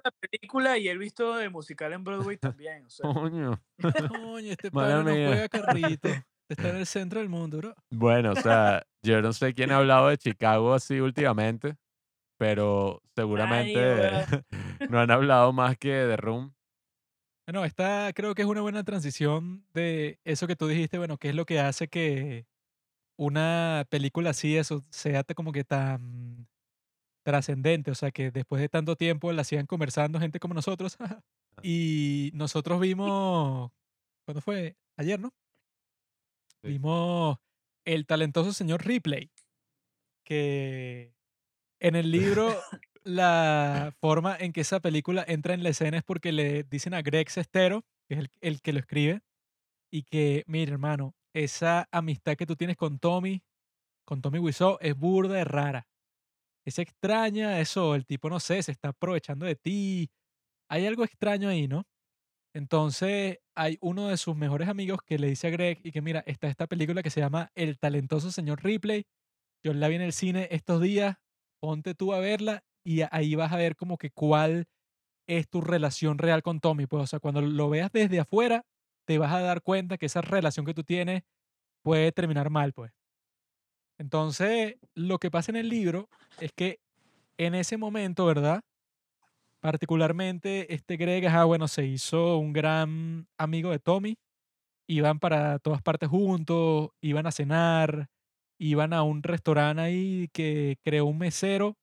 [0.03, 2.87] la película y he visto el musical en Broadway también.
[2.87, 3.61] O sea, coño.
[3.81, 6.09] Coño, este pana no juega carrito.
[6.49, 7.75] Está en el centro del mundo, bro.
[7.91, 11.77] Bueno, o sea, yo no sé quién ha hablado de Chicago así últimamente,
[12.37, 13.75] pero seguramente
[14.91, 16.55] no han hablado más que de Room.
[17.47, 21.29] Bueno, esta creo que es una buena transición de eso que tú dijiste, bueno, que
[21.29, 22.47] es lo que hace que
[23.17, 26.49] una película así, eso, sea como que tan
[27.23, 30.97] trascendente, o sea, que después de tanto tiempo la sigan conversando gente como nosotros.
[31.63, 33.73] y nosotros vimos,
[34.25, 34.77] ¿cuándo fue?
[34.97, 35.33] Ayer, ¿no?
[36.63, 36.69] Sí.
[36.69, 37.39] Vimos
[37.85, 39.31] el talentoso señor Ripley,
[40.25, 41.15] que
[41.81, 42.49] en el libro
[43.05, 47.03] la forma en que esa película entra en la escena es porque le dicen a
[47.03, 49.21] Greg Sestero, que es el, el que lo escribe,
[49.91, 53.43] y que, mira, hermano, esa amistad que tú tienes con Tommy,
[54.05, 55.89] con Tommy Wiseau, es burda de rara.
[56.65, 60.11] Es extraña eso, el tipo, no sé, se está aprovechando de ti.
[60.69, 61.87] Hay algo extraño ahí, ¿no?
[62.55, 66.23] Entonces, hay uno de sus mejores amigos que le dice a Greg y que, mira,
[66.27, 69.07] está esta película que se llama El talentoso señor Ripley.
[69.63, 71.17] Yo la vi en el cine estos días,
[71.65, 74.67] ponte tú a verla y ahí vas a ver como que cuál
[75.27, 76.87] es tu relación real con Tommy.
[76.87, 78.67] Pues, o sea, cuando lo veas desde afuera,
[79.07, 81.23] te vas a dar cuenta que esa relación que tú tienes
[81.83, 82.93] puede terminar mal, pues.
[83.99, 86.81] Entonces, lo que pasa en el libro es que
[87.39, 88.61] en ese momento, ¿verdad?
[89.61, 94.17] Particularmente, este Greg, ajá, bueno, se hizo un gran amigo de Tommy.
[94.87, 98.09] Iban para todas partes juntos, iban a cenar,
[98.59, 101.77] iban a un restaurante ahí que creó un mesero,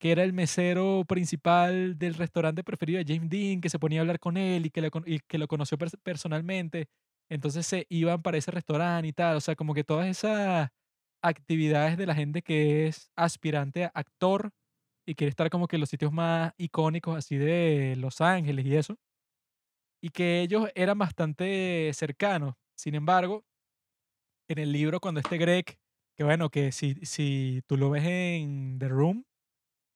[0.00, 4.02] que era el mesero principal del restaurante preferido de James Dean, que se ponía a
[4.02, 6.86] hablar con él y que con- y que lo conoció pers- personalmente.
[7.30, 9.36] Entonces se iban para ese restaurante y tal.
[9.36, 10.70] O sea, como que todas esas
[11.22, 14.50] actividades de la gente que es aspirante a actor
[15.06, 18.76] y quiere estar como que en los sitios más icónicos así de Los Ángeles y
[18.76, 18.96] eso.
[20.00, 22.54] Y que ellos eran bastante cercanos.
[22.76, 23.44] Sin embargo,
[24.48, 25.78] en el libro cuando este Greg,
[26.16, 29.24] que bueno, que si, si tú lo ves en The Room,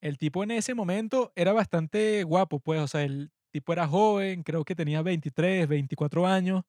[0.02, 4.42] el tipo en ese momento era bastante guapo, pues, o sea, el tipo era joven,
[4.42, 6.62] creo que tenía 23, 24 años.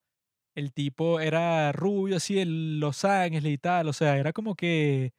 [0.55, 5.13] El tipo era rubio, así, en Los Ángeles y tal, o sea, era como que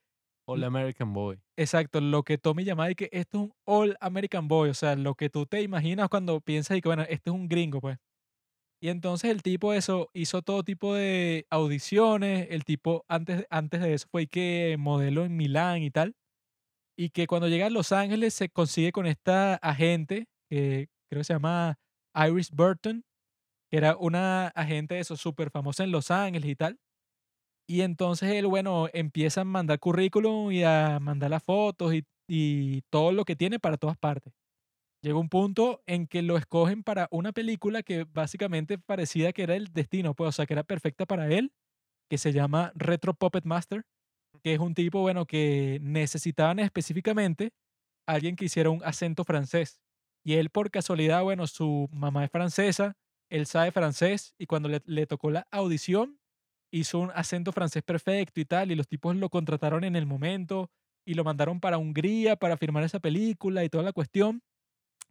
[0.46, 1.40] All American Boy.
[1.56, 4.96] Exacto, lo que Tommy llamaba y que esto es un All American Boy, o sea,
[4.96, 7.98] lo que tú te imaginas cuando piensas y que, bueno, este es un gringo, pues.
[8.82, 13.94] Y entonces el tipo eso hizo todo tipo de audiciones, el tipo antes, antes de
[13.94, 16.16] eso fue que modeló en Milán y tal,
[16.96, 21.24] y que cuando llega a Los Ángeles se consigue con esta agente, que creo que
[21.24, 21.78] se llama
[22.14, 23.04] Iris Burton,
[23.70, 26.78] que era una agente de eso súper famosa en Los Ángeles y tal.
[27.68, 32.82] Y entonces él, bueno, empieza a mandar currículum y a mandar las fotos y, y
[32.90, 34.32] todo lo que tiene para todas partes.
[35.02, 39.56] Llega un punto en que lo escogen para una película que básicamente parecía que era
[39.56, 41.52] el destino, pues, o sea, que era perfecta para él,
[42.10, 43.84] que se llama Retro Puppet Master,
[44.42, 47.52] que es un tipo, bueno, que necesitaban específicamente
[48.06, 49.80] alguien que hiciera un acento francés.
[50.24, 52.96] Y él, por casualidad, bueno, su mamá es francesa,
[53.30, 56.20] él sabe francés, y cuando le, le tocó la audición,
[56.72, 60.70] hizo un acento francés perfecto y tal, y los tipos lo contrataron en el momento,
[61.06, 64.42] y lo mandaron para Hungría para firmar esa película y toda la cuestión.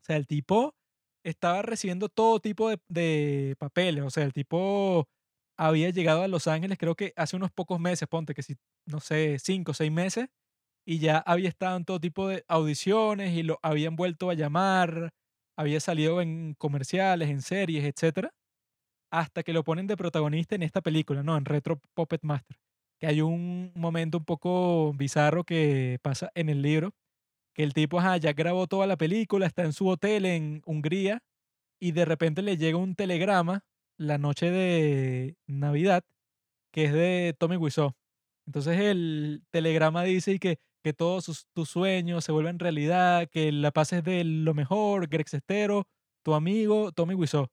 [0.04, 0.76] O sea, el tipo
[1.24, 4.04] estaba recibiendo todo tipo de, de papeles.
[4.04, 5.08] O sea, el tipo
[5.58, 8.56] había llegado a Los Ángeles creo que hace unos pocos meses, ponte que si,
[8.88, 10.28] no sé, cinco o seis meses,
[10.86, 15.12] y ya había estado en todo tipo de audiciones y lo habían vuelto a llamar,
[15.58, 18.32] había salido en comerciales, en series, etcétera,
[19.12, 21.38] hasta que lo ponen de protagonista en esta película, ¿no?
[21.38, 22.58] En Retro Puppet Master.
[23.00, 26.94] Que hay un momento un poco bizarro que pasa en el libro,
[27.54, 31.24] que el tipo ajá, ya grabó toda la película, está en su hotel en Hungría
[31.80, 33.66] y de repente le llega un telegrama
[33.98, 36.04] la noche de Navidad
[36.72, 37.94] que es de Tommy Wiseau.
[38.48, 44.04] Entonces el telegrama dice que, que todos tus sueños se vuelven realidad, que la pases
[44.04, 45.88] de lo mejor, Greg Sestero,
[46.24, 47.48] tu amigo Tommy Wiseau.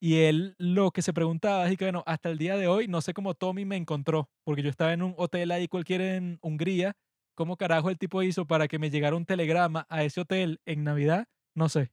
[0.00, 3.00] Y él lo que se preguntaba es que, bueno, hasta el día de hoy no
[3.00, 6.94] sé cómo Tommy me encontró, porque yo estaba en un hotel ahí cualquiera en Hungría.
[7.38, 10.82] ¿Cómo carajo el tipo hizo para que me llegara un telegrama a ese hotel en
[10.82, 11.28] Navidad?
[11.54, 11.92] No sé.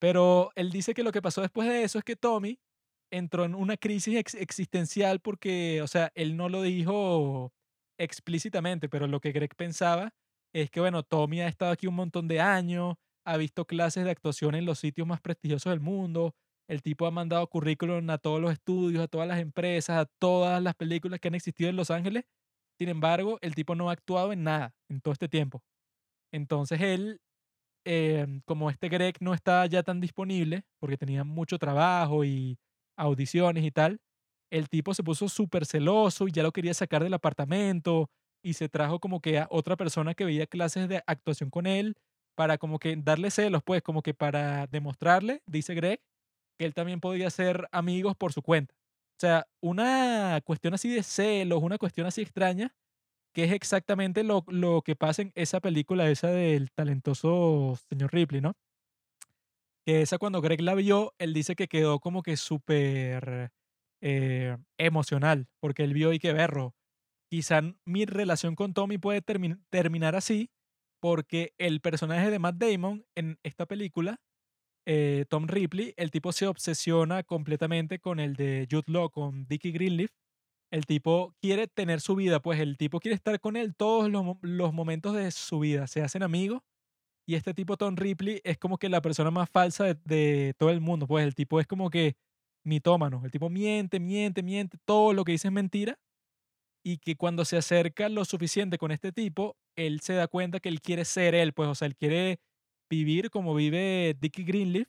[0.00, 2.58] Pero él dice que lo que pasó después de eso es que Tommy
[3.12, 7.52] entró en una crisis ex- existencial porque, o sea, él no lo dijo
[7.98, 10.14] explícitamente, pero lo que Greg pensaba
[10.54, 12.94] es que, bueno, Tommy ha estado aquí un montón de años,
[13.26, 16.34] ha visto clases de actuación en los sitios más prestigiosos del mundo,
[16.66, 20.62] el tipo ha mandado currículum a todos los estudios, a todas las empresas, a todas
[20.62, 22.24] las películas que han existido en Los Ángeles.
[22.78, 25.62] Sin embargo, el tipo no ha actuado en nada en todo este tiempo.
[26.32, 27.20] Entonces él,
[27.84, 32.58] em, como este Greg no está ya tan disponible, porque tenía mucho trabajo y
[32.98, 34.00] audiciones y tal,
[34.50, 38.10] el tipo se puso súper celoso y ya lo quería sacar del apartamento
[38.44, 41.96] y se trajo como que a otra persona que veía clases de actuación con él
[42.36, 46.00] para como que darle celos, pues como que para demostrarle, dice Greg,
[46.58, 48.74] que él también podía ser amigos por su cuenta.
[49.16, 52.74] O sea, una cuestión así de celos, una cuestión así extraña,
[53.34, 58.42] que es exactamente lo, lo que pasa en esa película, esa del talentoso señor Ripley,
[58.42, 58.54] ¿no?
[59.84, 63.50] Que esa cuando Greg la vio, él dice que quedó como que súper
[64.02, 66.74] eh, emocional, porque él vio y que berro.
[67.30, 70.50] Quizá mi relación con Tommy puede termi- terminar así,
[71.00, 74.20] porque el personaje de Matt Damon en esta película,
[74.86, 79.72] eh, Tom Ripley, el tipo se obsesiona completamente con el de Jude Law, con Dickie
[79.72, 80.10] Greenleaf.
[80.72, 84.24] El tipo quiere tener su vida, pues el tipo quiere estar con él todos los,
[84.24, 86.62] mo- los momentos de su vida, se hacen amigos.
[87.28, 90.70] Y este tipo, Tom Ripley, es como que la persona más falsa de, de todo
[90.70, 91.06] el mundo.
[91.08, 92.16] Pues el tipo es como que
[92.64, 93.22] mitómano.
[93.24, 94.78] El tipo miente, miente, miente.
[94.84, 95.98] Todo lo que dice es mentira.
[96.84, 100.68] Y que cuando se acerca lo suficiente con este tipo, él se da cuenta que
[100.68, 101.52] él quiere ser él.
[101.52, 102.38] Pues, o sea, él quiere
[102.88, 104.88] vivir como vive Dickie Greenleaf.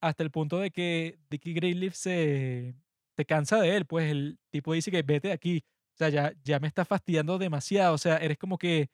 [0.00, 2.74] Hasta el punto de que Dickie Greenleaf se,
[3.16, 3.86] se cansa de él.
[3.86, 5.64] Pues el tipo dice que vete de aquí.
[5.94, 7.94] O sea, ya, ya me está fastidiando demasiado.
[7.94, 8.90] O sea, eres como que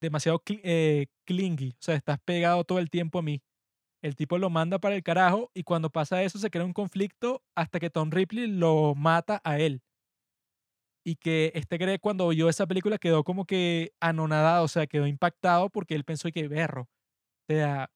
[0.00, 3.42] demasiado eh, clingy, o sea, estás pegado todo el tiempo a mí.
[4.02, 7.42] El tipo lo manda para el carajo y cuando pasa eso se crea un conflicto
[7.54, 9.82] hasta que Tom Ripley lo mata a él.
[11.04, 15.06] Y que este Greg cuando vio esa película quedó como que anonadado, o sea, quedó
[15.06, 16.82] impactado porque él pensó que berro.
[17.48, 17.90] O sea,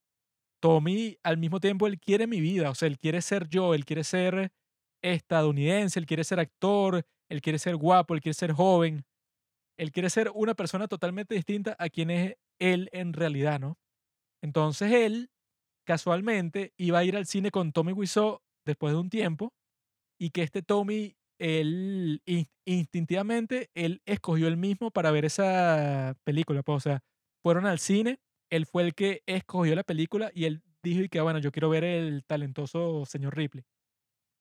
[0.60, 3.84] Tommy al mismo tiempo él quiere mi vida, o sea, él quiere ser yo, él
[3.84, 4.52] quiere ser
[5.02, 9.04] estadounidense, él quiere ser actor, él quiere ser guapo, él quiere ser joven,
[9.78, 13.78] él quiere ser una persona totalmente distinta a quien es él en realidad, ¿no?
[14.42, 15.30] Entonces él,
[15.86, 19.52] casualmente, iba a ir al cine con Tommy Wiseau después de un tiempo
[20.18, 26.62] y que este Tommy, él in- instintivamente, él escogió el mismo para ver esa película,
[26.62, 27.00] pues, o sea,
[27.42, 28.20] fueron al cine,
[28.50, 31.68] él fue el que escogió la película y él dijo y que, bueno, yo quiero
[31.70, 33.64] ver el talentoso señor Ripley.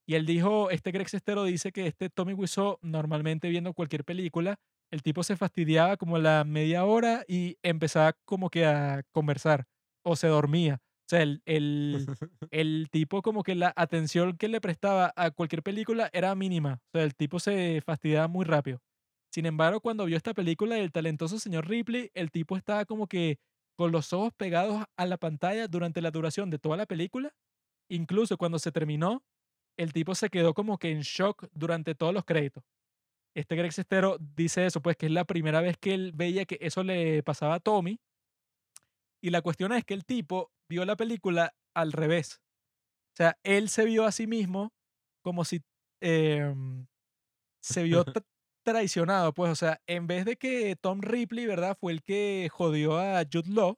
[0.08, 4.56] Y él dijo, este Greg Sestero dice que este Tommy Wiseau, normalmente viendo cualquier película,
[4.92, 9.66] el tipo se fastidiaba como a la media hora y empezaba como que a conversar
[10.04, 10.80] o se dormía.
[10.82, 12.08] O sea, el, el,
[12.52, 16.82] el tipo como que la atención que le prestaba a cualquier película era mínima.
[16.88, 18.80] O sea, el tipo se fastidiaba muy rápido.
[19.32, 23.38] Sin embargo, cuando vio esta película del talentoso señor Ripley, el tipo estaba como que
[23.80, 27.34] con los ojos pegados a la pantalla durante la duración de toda la película.
[27.90, 29.24] Incluso cuando se terminó,
[29.78, 32.62] el tipo se quedó como que en shock durante todos los créditos.
[33.34, 36.58] Este Greg Sestero dice eso, pues que es la primera vez que él veía que
[36.60, 38.02] eso le pasaba a Tommy.
[39.24, 42.42] Y la cuestión es que el tipo vio la película al revés.
[43.14, 44.74] O sea, él se vio a sí mismo
[45.24, 45.62] como si
[46.02, 46.86] em,
[47.62, 48.04] se vio
[48.64, 51.78] traicionado, pues, o sea, en vez de que Tom Ripley, ¿verdad?
[51.80, 53.78] Fue el que jodió a Jude Law,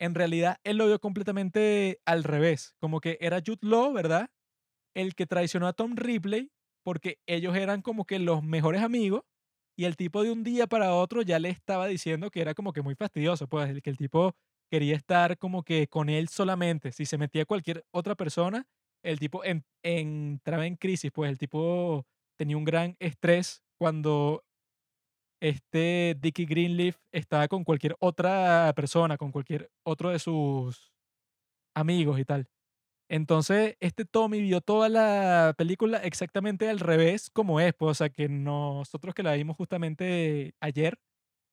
[0.00, 4.30] en realidad él lo vio completamente al revés, como que era Jude Law, ¿verdad?
[4.94, 6.50] El que traicionó a Tom Ripley
[6.84, 9.22] porque ellos eran como que los mejores amigos
[9.76, 12.72] Y el tipo de un día para otro ya le estaba diciendo que era como
[12.72, 14.34] que muy fastidioso, pues el que el tipo
[14.70, 16.92] quería estar como que con él solamente.
[16.92, 18.66] Si se metía cualquier otra persona,
[19.02, 22.06] el tipo en- entraba en crisis, pues el tipo
[22.38, 24.44] tenía un gran estrés cuando
[25.40, 30.92] este Dickie Greenleaf estaba con cualquier otra persona, con cualquier otro de sus
[31.74, 32.48] amigos y tal.
[33.10, 38.10] Entonces, este Tommy vio toda la película exactamente al revés como es, pues, o sea,
[38.10, 40.98] que nosotros que la vimos justamente ayer,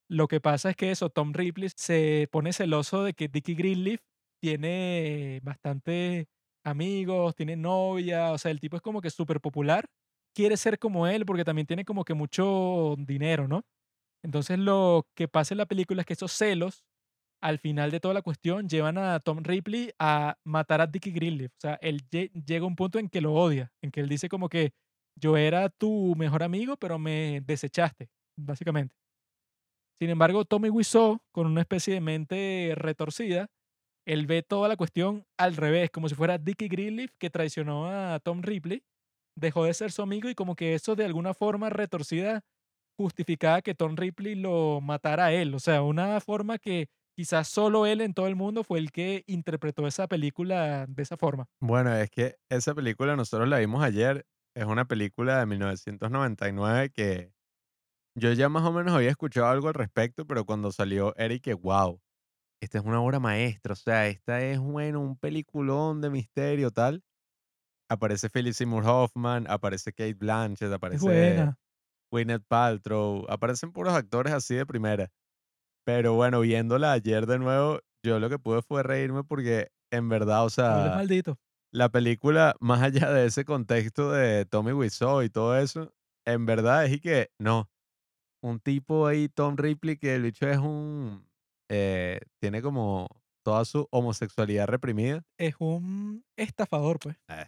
[0.10, 4.02] lo que pasa es que eso, Tom Ripley se pone celoso de que Dickie Greenleaf
[4.42, 6.28] tiene bastante
[6.66, 9.86] amigos, tiene novia, o sea, el tipo es como que súper popular,
[10.38, 13.64] quiere ser como él porque también tiene como que mucho dinero, ¿no?
[14.24, 16.84] Entonces lo que pasa en la película es que esos celos,
[17.42, 21.52] al final de toda la cuestión, llevan a Tom Ripley a matar a Dickie Greenleaf.
[21.54, 24.10] O sea, él lle- llega a un punto en que lo odia, en que él
[24.10, 24.74] dice como que
[25.16, 28.96] yo era tu mejor amigo, pero me desechaste, básicamente.
[30.00, 33.48] Sin embargo, Tommy Wiseau, con una especie de mente retorcida,
[34.06, 38.20] él ve toda la cuestión al revés, como si fuera Dickie Greenleaf que traicionó a
[38.20, 38.84] Tom Ripley,
[39.38, 42.42] dejó de ser su amigo y como que eso de alguna forma retorcida
[42.98, 45.54] justificaba que Tom Ripley lo matara a él.
[45.54, 49.24] O sea, una forma que quizás solo él en todo el mundo fue el que
[49.28, 51.48] interpretó esa película de esa forma.
[51.62, 54.26] Bueno, es que esa película nosotros la vimos ayer.
[54.56, 57.32] Es una película de 1999 que
[58.16, 61.54] yo ya más o menos había escuchado algo al respecto, pero cuando salió Eric, que
[61.54, 62.02] wow,
[62.60, 63.74] esta es una obra maestra.
[63.74, 67.04] O sea, esta es, bueno, un peliculón de misterio, tal.
[67.90, 71.58] Aparece Philip Seymour Hoffman, aparece Kate Blanchett, aparece buena.
[72.12, 75.10] Gwyneth Paltrow, aparecen puros actores así de primera.
[75.86, 80.44] Pero bueno, viéndola ayer de nuevo, yo lo que pude fue reírme porque en verdad,
[80.46, 81.38] o sea, maldito.
[81.72, 85.94] la película, más allá de ese contexto de Tommy Wiseau y todo eso,
[86.26, 87.70] en verdad es y que no,
[88.42, 91.26] un tipo ahí, Tom Ripley, que el bicho es un,
[91.70, 93.08] eh, tiene como
[93.44, 95.24] toda su homosexualidad reprimida.
[95.38, 97.16] Es un estafador, pues.
[97.30, 97.46] Eh,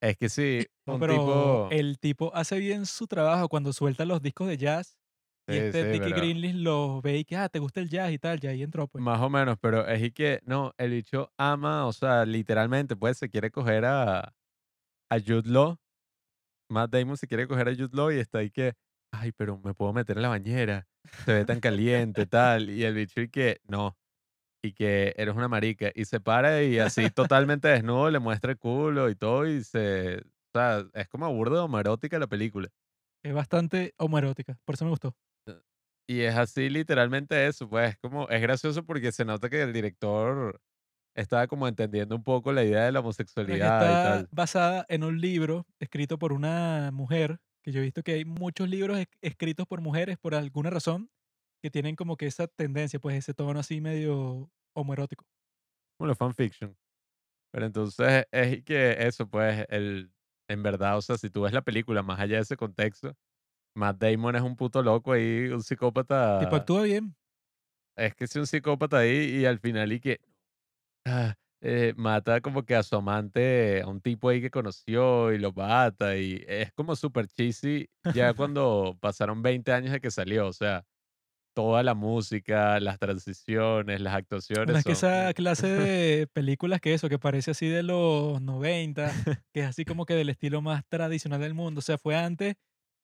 [0.00, 4.22] Es que sí, un pero tipo, el tipo hace bien su trabajo cuando suelta los
[4.22, 4.96] discos de jazz
[5.48, 8.12] y este sí, Dickie pero Greenleaf los ve y que, ah, te gusta el jazz
[8.12, 9.04] y tal, ya ahí entró, pues.
[9.04, 13.18] más o menos, pero es y que no, el bicho ama, o sea, literalmente, pues
[13.18, 14.34] se quiere coger a,
[15.10, 15.78] a Jude Law,
[16.70, 18.74] Matt Damon se quiere coger a Jude Law y está ahí que,
[19.12, 20.88] ay, pero me puedo meter en la bañera,
[21.24, 23.98] se ve tan caliente, tal, y el bicho y que, no,
[24.62, 28.58] y que eres una marica, y se para y así totalmente desnudo le muestra el
[28.58, 30.22] culo y todo, y se, o
[30.54, 32.68] sea, es como burdo homoerótica la película.
[33.22, 35.14] Es bastante homoerótica, por eso me gustó.
[36.06, 40.60] Y es así literalmente eso, pues como, es gracioso porque se nota que el director
[41.14, 43.00] estaba como entendiendo un poco la idea de la
[43.46, 44.30] es homosexualidad y está tal.
[44.30, 48.68] basada en un libro escrito por una mujer, que yo he visto que hay muchos
[48.68, 51.10] libros es- escritos por mujeres por alguna razón
[51.62, 55.26] que tienen como que esa tendencia, pues ese tono así medio homoerótico.
[55.98, 56.76] Bueno, fanfiction.
[57.52, 60.12] Pero entonces es que eso, pues, el,
[60.48, 63.16] en verdad, o sea, si tú ves la película más allá de ese contexto,
[63.76, 66.48] Matt Damon es un puto loco ahí, un Tipo, psicópata.
[66.56, 67.16] actúa bien.
[67.96, 70.20] Es que es un psicópata ahí y al final y que
[71.06, 75.38] ah, eh, mata como que a su amante, a un tipo ahí que conoció y
[75.38, 80.46] lo mata y es como súper cheesy ya cuando pasaron 20 años de que salió,
[80.46, 80.86] o sea,
[81.58, 85.10] toda la música, las transiciones, las Bueno, actuaciones es que son...
[85.10, 89.10] esa clase de películas que eso, que parece así de los 90,
[89.52, 91.80] que es así como que del estilo más tradicional del mundo.
[91.80, 92.54] O sea, fue antes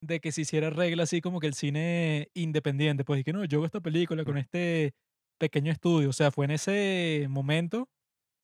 [0.01, 3.03] de que se hiciera regla así como que el cine independiente.
[3.03, 4.95] Pues y que no, yo hago esta película con este
[5.41, 6.11] pequeño estudio.
[6.11, 7.89] O sea, fue en ese momento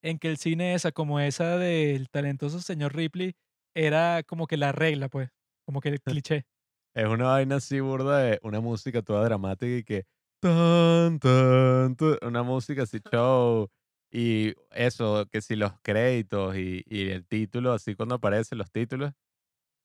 [0.03, 3.35] en que el cine esa, como esa del talentoso señor Ripley,
[3.77, 5.29] era como que la regla, pues,
[5.65, 6.47] como que el cliché.
[6.95, 10.05] Es una vaina así burda de una música toda dramática y que
[10.41, 13.69] tan, tan, tan, una música así show
[14.13, 19.13] y eso, que si los créditos y, y el título, así cuando aparecen los títulos,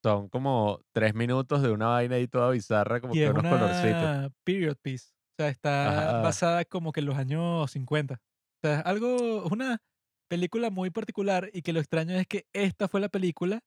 [0.04, 3.44] son como tres minutos de una vaina ahí toda bizarra, como Y que es unos
[3.44, 4.02] colorcitos.
[4.02, 5.10] una period piece.
[5.38, 6.22] O sea, está Ajá.
[6.22, 8.16] basada como que en los años 50.
[8.16, 9.80] O sea, algo, una
[10.28, 13.62] película muy particular y que lo extraño es que esta fue la película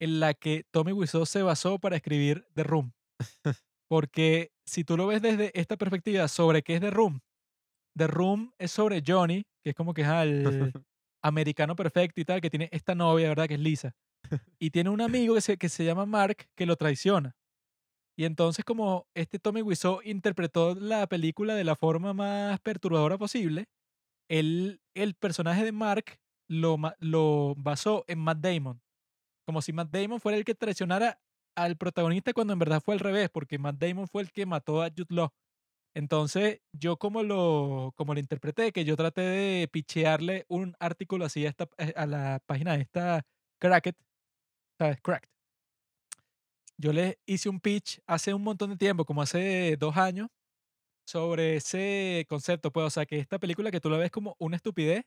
[0.00, 2.92] en la que Tommy Wiseau se basó para escribir The Room.
[3.88, 7.20] Porque si tú lo ves desde esta perspectiva sobre qué es The Room,
[7.96, 10.44] The Room es sobre Johnny, que es como que es el
[11.22, 13.46] americano perfecto y tal, que tiene esta novia, ¿verdad?
[13.46, 13.92] Que es Lisa.
[14.58, 17.36] Y tiene un amigo que se, que se llama Mark que lo traiciona.
[18.16, 23.66] Y entonces como este Tommy Wiseau interpretó la película de la forma más perturbadora posible,
[24.28, 28.82] él, el personaje de Mark lo, lo basó en Matt Damon.
[29.50, 31.20] Como si Matt Damon fuera el que traicionara
[31.56, 34.80] al protagonista cuando en verdad fue al revés, porque Matt Damon fue el que mató
[34.80, 35.30] a Jude Law.
[35.92, 41.46] Entonces, yo como lo, como lo interpreté, que yo traté de pichearle un artículo así
[41.46, 43.26] a, esta, eh, a la página de esta
[43.58, 43.96] Cracket,
[44.78, 45.00] ¿sabes?
[45.00, 45.28] Cracked.
[46.78, 50.28] Yo le hice un pitch hace un montón de tiempo, como hace dos años,
[51.08, 54.54] sobre ese concepto, pues, o sea, que esta película que tú la ves como una
[54.54, 55.06] estupidez,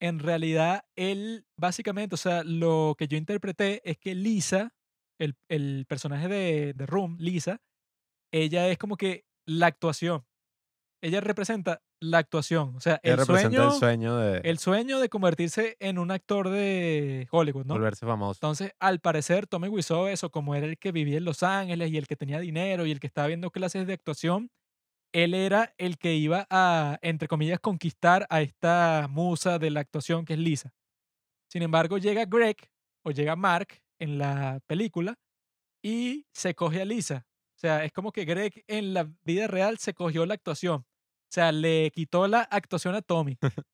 [0.00, 4.74] en realidad él, básicamente, o sea, lo que yo interpreté es que Lisa,
[5.18, 7.60] el, el personaje de, de Room, Lisa,
[8.32, 10.24] ella es como que la actuación.
[11.00, 15.76] Ella representa la actuación, o sea, el sueño, el sueño de el sueño de convertirse
[15.80, 17.74] en un actor de Hollywood, ¿no?
[17.74, 18.38] volverse famoso.
[18.38, 21.96] Entonces, al parecer, Tommy Wiseau, eso, como era el que vivía en Los Ángeles y
[21.96, 24.50] el que tenía dinero y el que estaba viendo clases de actuación,
[25.24, 30.24] él era el que iba a, entre comillas, conquistar a esta musa de la actuación
[30.24, 30.72] que es Lisa.
[31.50, 32.56] Sin embargo, llega Greg
[33.04, 35.18] o llega Mark en la película
[35.82, 37.26] y se coge a Lisa.
[37.56, 40.82] O sea, es como que Greg en la vida real se cogió la actuación.
[40.82, 43.36] O sea, le quitó la actuación a Tommy.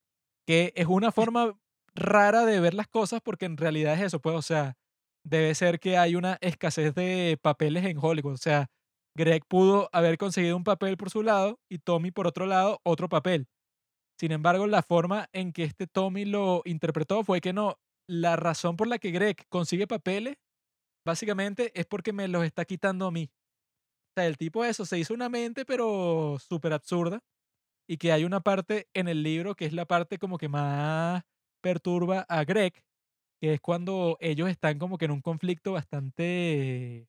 [0.47, 1.59] que es una forma
[1.95, 4.75] rara de ver las cosas porque en realidad es eso, pues, o sea,
[5.25, 8.35] debe ser que hay una escasez de papeles en Hollywood.
[8.35, 8.69] O sea,
[9.17, 13.09] Greg pudo haber conseguido un papel por su lado y Tommy por otro lado otro
[13.09, 13.47] papel.
[14.19, 17.79] Sin embargo, la forma en que este Tommy lo interpretó fue que no,
[18.09, 20.37] la razón por la que Greg consigue papeles,
[21.07, 23.31] básicamente es porque me los está quitando a mí.
[24.17, 27.21] O sea, el tipo eso se hizo una mente, pero súper absurda.
[27.89, 31.23] Y que hay una parte en el libro que es la parte como que más
[31.63, 32.73] perturba a Greg,
[33.41, 37.09] que es cuando ellos están como que en un conflicto bastante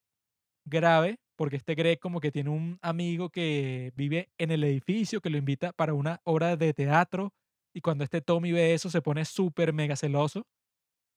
[0.65, 5.29] grave, porque este Greg como que tiene un amigo que vive en el edificio, que
[5.29, 7.33] lo invita para una obra de teatro,
[7.73, 10.47] y cuando este Tommy ve eso se pone súper mega celoso.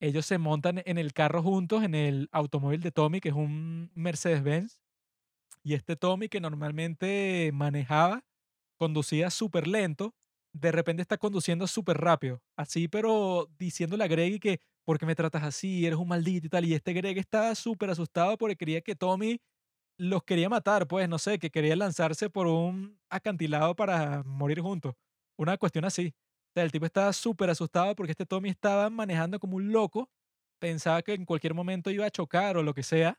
[0.00, 3.90] Ellos se montan en el carro juntos, en el automóvil de Tommy, que es un
[3.94, 4.80] Mercedes-Benz,
[5.62, 8.24] y este Tommy que normalmente manejaba,
[8.76, 10.14] conducía súper lento,
[10.52, 15.14] de repente está conduciendo súper rápido, así pero diciéndole a Greg que, ¿por qué me
[15.14, 15.84] tratas así?
[15.86, 16.64] Eres un maldito y tal.
[16.64, 19.38] Y este Greg estaba súper asustado porque creía que Tommy
[19.98, 24.94] los quería matar, pues, no sé, que quería lanzarse por un acantilado para morir juntos.
[25.38, 26.14] Una cuestión así.
[26.50, 30.10] O sea, el tipo estaba súper asustado porque este Tommy estaba manejando como un loco,
[30.60, 33.18] pensaba que en cualquier momento iba a chocar o lo que sea,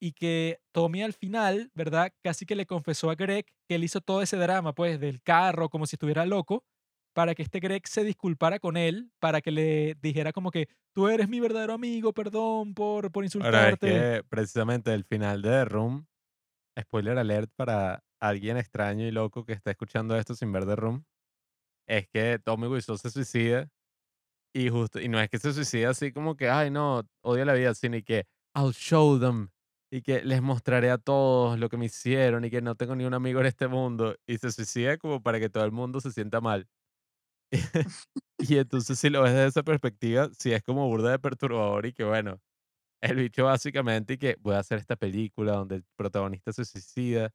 [0.00, 2.12] y que Tommy al final, ¿verdad?
[2.22, 5.68] Casi que le confesó a Greg que él hizo todo ese drama, pues, del carro,
[5.70, 6.64] como si estuviera loco,
[7.18, 11.08] para que este Greg se disculpara con él, para que le dijera como que tú
[11.08, 13.88] eres mi verdadero amigo, perdón por, por Ahora es insultarte.
[13.88, 16.06] que precisamente el final de The Room,
[16.80, 21.04] spoiler alert para alguien extraño y loco que está escuchando esto sin ver The Room,
[21.88, 23.68] es que Tommy Wiseau se suicida
[24.54, 27.54] y justo y no es que se suicida así como que ay no odio la
[27.54, 29.48] vida sino que I'll show them
[29.90, 33.06] y que les mostraré a todos lo que me hicieron y que no tengo ni
[33.06, 36.12] un amigo en este mundo y se suicida como para que todo el mundo se
[36.12, 36.68] sienta mal
[38.38, 41.92] y entonces si lo ves desde esa perspectiva sí es como burda de perturbador y
[41.92, 42.40] que bueno
[43.02, 47.30] el bicho básicamente y que voy a hacer esta película donde el protagonista se suicida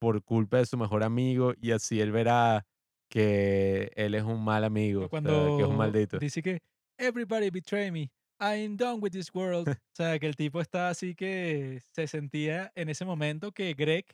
[0.00, 2.66] por culpa de su mejor amigo y así él verá
[3.10, 6.18] que él es un mal amigo, Pero o sea, que es un cuando maldito.
[6.18, 6.60] dice que
[6.98, 8.10] everybody betray me,
[8.40, 9.68] I'm done with this world.
[9.92, 14.04] O sea, que el tipo está así que se sentía en ese momento que Greg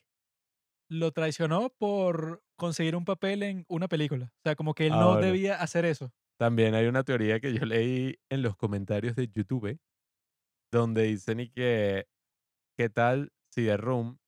[0.89, 4.27] lo traicionó por conseguir un papel en una película.
[4.27, 6.11] O sea, como que él no Ahora, debía hacer eso.
[6.39, 9.79] también hay una teoría que yo leí en los comentarios de YouTube
[10.73, 12.07] donde dicen y que
[12.79, 14.19] qué tal si The Room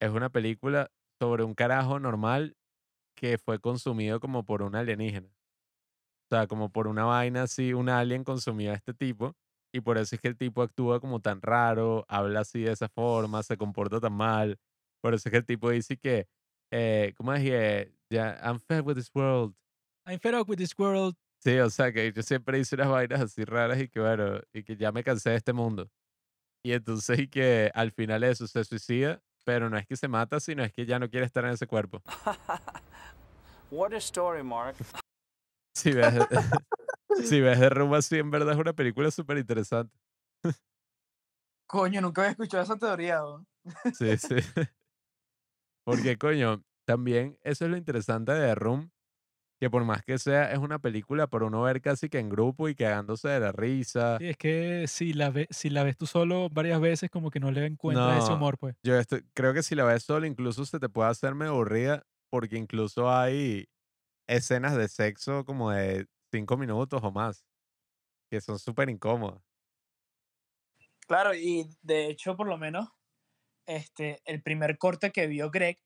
[0.00, 2.56] es una película sobre un carajo normal
[3.16, 5.28] que fue consumido como por un alienígena.
[5.28, 9.34] O sea, como por una vaina así, un alien consumió a este tipo
[9.72, 12.88] y por eso es que el tipo actúa como tan raro, habla así de esa
[12.88, 14.58] forma, se comporta tan mal.
[15.02, 16.26] Por eso es que el tipo dice que,
[16.76, 17.92] eh, ¿cómo es que?
[18.10, 19.54] Ya, I'm fed with this world.
[20.04, 21.16] I'm fed up with this world.
[21.38, 24.64] Sí, o sea, que yo siempre hice unas vainas así raras y que bueno, y
[24.64, 25.88] que ya me cansé de este mundo.
[26.64, 30.40] Y entonces y que al final eso se suicida, pero no es que se mata,
[30.40, 32.02] sino es que ya no quiere estar en ese cuerpo.
[33.70, 34.76] What a story, Mark.
[35.76, 36.12] Si ves,
[37.24, 39.96] si ves de Room así, en verdad es una película súper interesante.
[41.68, 43.18] Coño, nunca había escuchado esa teoría.
[43.20, 43.46] ¿no?
[43.96, 44.36] Sí, sí.
[45.84, 48.90] Porque, coño, también eso es lo interesante de The Room,
[49.60, 52.68] que por más que sea, es una película por uno ver casi que en grupo
[52.68, 54.18] y cagándose de la risa.
[54.18, 57.40] Sí, es que si la, ve, si la ves tú solo varias veces, como que
[57.40, 58.76] no le encuentras ese No, humor, pues.
[58.84, 62.06] Yo estoy- creo que si la ves solo, incluso se te puede hacer medio aburrida,
[62.30, 63.66] porque incluso hay
[64.28, 67.44] escenas de sexo como de cinco minutos o más,
[68.30, 69.42] que son súper incómodas.
[71.06, 72.88] Claro, y de hecho, por lo menos,
[73.66, 75.78] este, el primer corte que vio Greg,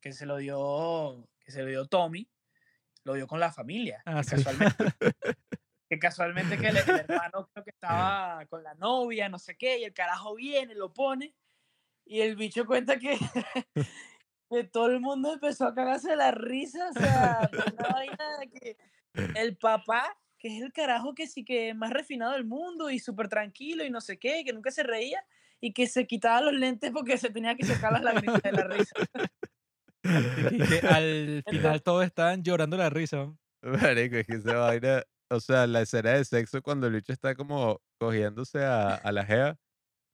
[0.00, 2.28] que se lo dio, que se lo dio Tommy,
[3.04, 4.02] lo dio con la familia.
[4.04, 4.30] Ah, sí.
[4.30, 4.76] casualmente,
[5.88, 9.78] que casualmente que el, el hermano creo que estaba con la novia, no sé qué,
[9.78, 11.34] y el carajo viene, lo pone,
[12.04, 13.16] y el bicho cuenta que,
[14.50, 18.76] que todo el mundo empezó a cagarse la risa, o sea, una vaina que
[19.36, 22.98] el papá, que es el carajo que sí que es más refinado del mundo y
[22.98, 25.24] súper tranquilo y no sé qué, que nunca se reía,
[25.60, 28.64] y que se quitaba los lentes porque se tenía que sacar las lágrimas de la
[28.64, 28.94] risa.
[30.02, 33.34] Y que al final todos estaban llorando la risa.
[33.62, 37.34] Marico, es que esa vaina, o sea, la escena de sexo cuando el bicho está
[37.34, 39.58] como cogiéndose a, a la Gea,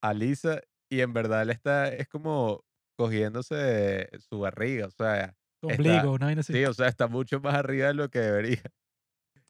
[0.02, 0.60] a Lisa,
[0.90, 2.64] y en verdad él está, es como
[2.98, 6.52] cogiéndose su barriga, o sea, ombligo, una vaina así.
[6.52, 8.62] sí, o sea, está mucho más arriba de lo que debería.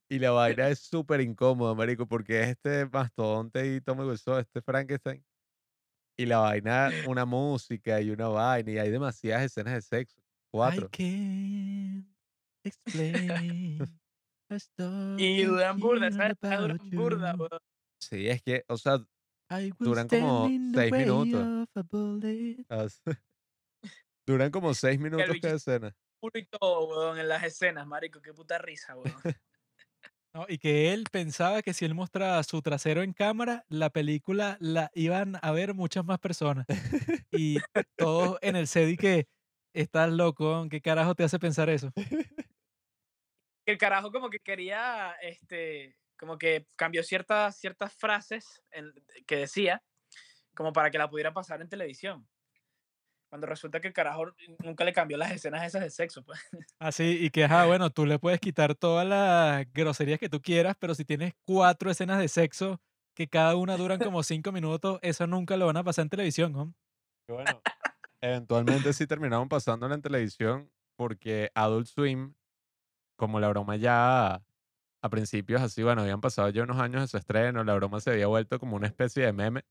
[0.09, 4.63] Y la vaina es súper incómoda, marico, porque es este mastodonte y Tommy Wiseau, este
[4.63, 5.25] Frankenstein.
[6.19, 10.21] Y la vaina, una música y una vaina, y hay demasiadas escenas de sexo.
[10.51, 10.89] Cuatro.
[15.19, 16.37] Y duran burda, ¿sabes?
[16.41, 17.61] Duran burda, weón.
[18.01, 18.99] Sí, es que, o sea,
[19.79, 21.69] duran como seis minutos.
[24.25, 25.97] duran como seis minutos cada escena.
[26.21, 29.21] Puro y todo, weón, en las escenas, marico, qué puta risa, weón.
[30.37, 34.59] No, y que él pensaba que si él mostraba su trasero en cámara, la película
[34.61, 36.67] la iban a ver muchas más personas.
[37.33, 37.65] Y
[37.97, 39.29] todos en el set y que
[39.73, 41.91] estás loco, ¿qué carajo te hace pensar eso?
[43.67, 48.93] el carajo como que quería, este, como que cambió ciertas, ciertas frases en-
[49.27, 49.83] que decía,
[50.57, 52.29] como para que la pudiera pasar en televisión.
[53.29, 54.27] Cuando resulta que el carajo
[54.63, 56.39] nunca le cambió las escenas esas de sexo, pues.
[56.79, 60.77] Así, y que, ajá, bueno, tú le puedes quitar todas las groserías que tú quieras,
[60.79, 62.81] pero si tienes cuatro escenas de sexo
[63.15, 66.53] que cada una duran como cinco minutos, eso nunca lo van a pasar en televisión,
[66.53, 66.75] ¿no?
[67.29, 67.61] Bueno,
[68.21, 72.35] eventualmente sí terminaron pasándola en televisión porque Adult Swim,
[73.17, 74.43] como la broma ya
[75.03, 78.11] a principios así, bueno, habían pasado ya unos años de su estreno, la broma se
[78.11, 79.63] había vuelto como una especie de meme.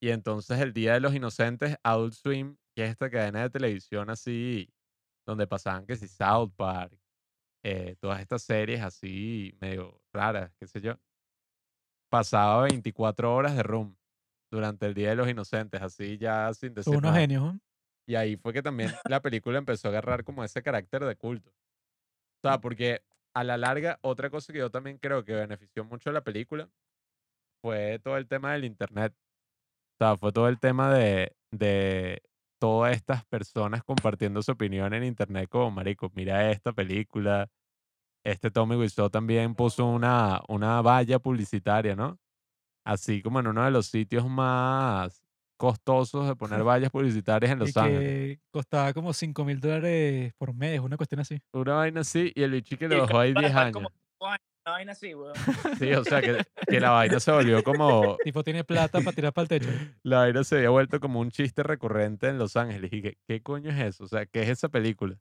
[0.00, 4.08] Y entonces el Día de los Inocentes, Adult Swim, que es esta cadena de televisión
[4.08, 4.72] así,
[5.26, 6.96] donde pasaban que si South Park,
[7.64, 10.94] eh, todas estas series así medio raras, qué sé yo,
[12.08, 13.96] pasaba 24 horas de room
[14.48, 17.18] durante el Día de los Inocentes, así ya sin decir unos nada.
[17.18, 17.60] genios, ¿no?
[18.06, 21.50] Y ahí fue que también la película empezó a agarrar como ese carácter de culto.
[21.50, 23.02] O sea, porque
[23.34, 26.70] a la larga, otra cosa que yo también creo que benefició mucho a la película
[27.60, 29.12] fue todo el tema del internet.
[29.94, 32.22] O sea, fue todo el tema de, de
[32.58, 37.48] todas estas personas compartiendo su opinión en internet como, marico, mira esta película.
[38.24, 42.18] Este Tommy Wiseau también puso una, una valla publicitaria, ¿no?
[42.84, 45.24] Así como en uno de los sitios más
[45.58, 48.16] costosos de poner vallas publicitarias en Y Los Ángeles.
[48.36, 51.40] que costaba como 5 mil dólares por mes, una cuestión así.
[51.52, 53.72] Una vaina así y el bicho que Y lo dejó ahí carajo 10 para años.
[53.72, 55.34] como cinco años, Una vaina así, weón.
[55.78, 58.18] Sí, o sea, que, que la vaina se volvió como...
[58.22, 59.68] Tipo, tiene plata para tirar para el techo.
[60.02, 62.92] La vaina se había vuelto como un chiste recurrente en Los Ángeles.
[62.92, 64.04] Y que, ¿qué coño es eso?
[64.04, 65.18] O sea, ¿qué es esa película?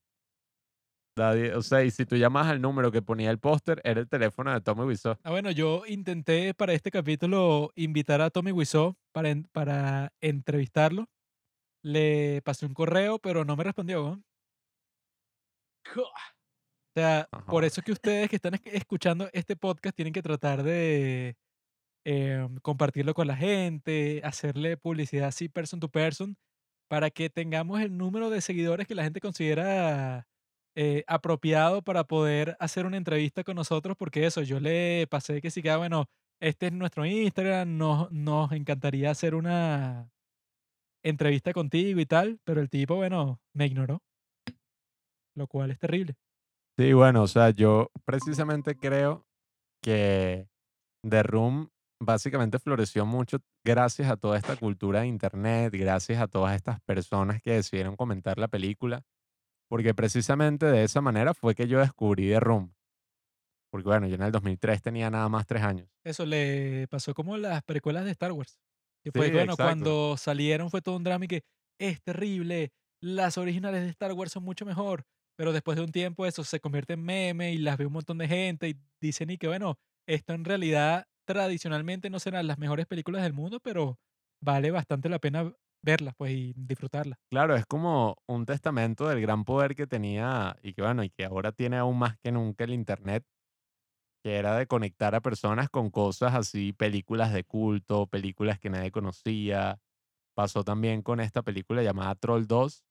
[1.17, 4.09] Nadie- o sea, y si tú llamas al número que ponía el póster, era el
[4.09, 5.17] teléfono de Tommy Wiseau.
[5.23, 11.07] Ah, bueno, yo intenté para este capítulo invitar a Tommy Wiseau para, en- para entrevistarlo.
[11.83, 14.01] Le pasé un correo, pero no me respondió.
[14.17, 14.23] ¿no?
[16.97, 20.23] O sea, por eso es que ustedes que están esc- escuchando este podcast tienen que
[20.23, 21.35] tratar de
[22.05, 26.37] em, compartirlo con la gente, hacerle publicidad así person to person,
[26.89, 30.27] para que tengamos el número de seguidores que la gente considera
[30.75, 35.51] eh, apropiado para poder hacer una entrevista con nosotros, porque eso, yo le pasé que
[35.51, 36.05] sí que, ah, bueno,
[36.41, 40.09] este es nuestro Instagram, nos, nos encantaría hacer una
[41.03, 44.01] entrevista contigo y tal, pero el tipo, bueno, me ignoró,
[45.35, 46.15] lo cual es terrible.
[46.77, 49.25] Sí, bueno, o sea, yo precisamente creo
[49.81, 50.47] que
[51.07, 56.55] The Room básicamente floreció mucho gracias a toda esta cultura de internet, gracias a todas
[56.55, 59.03] estas personas que decidieron comentar la película,
[59.69, 62.75] porque precisamente de esa manera fue que yo descubrí The Room.
[63.71, 65.89] Porque bueno, yo en el 2003 tenía nada más tres años.
[66.05, 68.59] Eso le pasó como las precuelas de Star Wars.
[69.03, 69.63] Que fue, Sí, bueno, exacto.
[69.63, 71.43] cuando salieron fue todo un drama y que
[71.79, 72.71] es terrible,
[73.01, 75.03] las originales de Star Wars son mucho mejor,
[75.37, 78.17] pero después de un tiempo eso se convierte en meme y las ve un montón
[78.17, 82.87] de gente y dicen y que bueno, esto en realidad tradicionalmente no serán las mejores
[82.87, 83.99] películas del mundo, pero
[84.41, 87.19] vale bastante la pena verlas pues y disfrutarlas.
[87.29, 91.25] Claro, es como un testamento del gran poder que tenía y que bueno, y que
[91.25, 93.25] ahora tiene aún más que nunca el internet,
[94.23, 98.91] que era de conectar a personas con cosas así, películas de culto, películas que nadie
[98.91, 99.79] conocía.
[100.35, 102.85] Pasó también con esta película llamada Troll 2,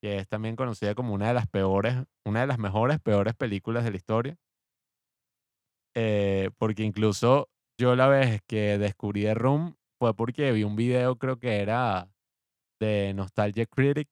[0.00, 3.84] que es también conocida como una de las peores, una de las mejores, peores películas
[3.84, 4.36] de la historia.
[5.94, 7.48] Eh, porque incluso
[7.78, 12.08] yo la vez que descubrí The Room fue porque vi un video, creo que era
[12.80, 14.08] de Nostalgia Critic,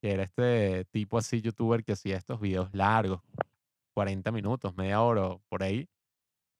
[0.00, 3.20] que era este tipo así, youtuber, que hacía estos videos largos,
[3.94, 5.88] 40 minutos, media hora, por ahí,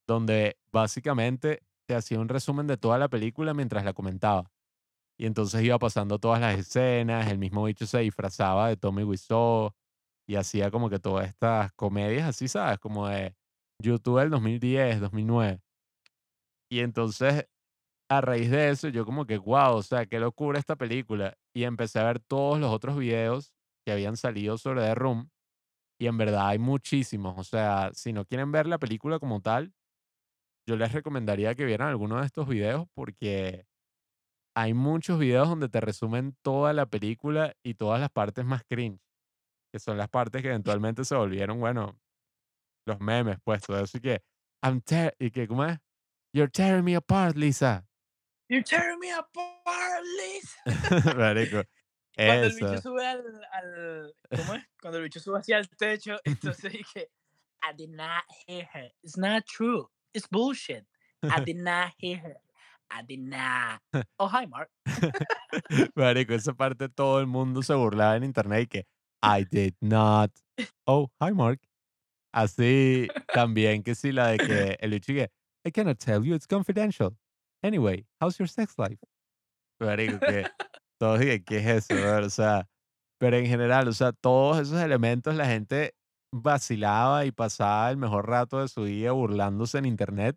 [0.06, 4.50] donde básicamente te hacía un resumen de toda la película mientras la comentaba.
[5.18, 9.72] Y entonces iba pasando todas las escenas, el mismo bicho se disfrazaba de Tommy Wiseau
[10.28, 12.78] y hacía como que todas estas comedias así, ¿sabes?
[12.78, 13.34] Como de
[13.82, 15.60] YouTube del 2010, 2009.
[16.70, 17.46] Y entonces,
[18.10, 21.36] a raíz de eso, yo como que, wow, o sea, qué locura esta película.
[21.54, 23.54] Y empecé a ver todos los otros videos
[23.84, 25.30] que habían salido sobre The Room.
[26.00, 27.38] Y en verdad hay muchísimos.
[27.38, 29.72] O sea, si no quieren ver la película como tal,
[30.68, 33.67] yo les recomendaría que vieran alguno de estos videos porque
[34.60, 39.00] hay muchos videos donde te resumen toda la película y todas las partes más cringe,
[39.72, 41.96] que son las partes que eventualmente se volvieron, bueno,
[42.84, 44.22] los memes, pues, todo eso y que,
[44.60, 45.78] I'm tear y que, ¿cómo es?
[46.32, 47.86] You're tearing me apart, Lisa.
[48.48, 50.56] You're tearing me apart, Liz.
[51.16, 51.62] Marico,
[52.16, 54.64] Cuando el bicho sube al, al- ¿Cómo es?
[54.80, 57.12] Cuando el bicho sube hacia el techo, entonces dije,
[57.62, 58.90] I did not hear her.
[59.04, 59.88] It's not true.
[60.12, 60.84] It's bullshit.
[61.22, 62.40] I did not hear her.
[62.90, 63.80] I did not.
[64.18, 64.70] Oh, hi, Mark.
[65.94, 68.86] Marico, esa parte todo el mundo se burlaba en internet y que
[69.22, 70.30] I did not.
[70.86, 71.60] Oh, hi Mark.
[72.32, 75.30] Así también que sí, la de que el que
[75.64, 77.16] I cannot tell you, it's confidential.
[77.62, 78.98] Anyway, how's your sex life?
[79.80, 80.46] Marico, que
[80.98, 81.94] todos dije, ¿qué es eso?
[82.24, 82.68] O sea,
[83.18, 85.94] pero en general, o sea, todos esos elementos la gente
[86.32, 90.36] vacilaba y pasaba el mejor rato de su día burlándose en internet.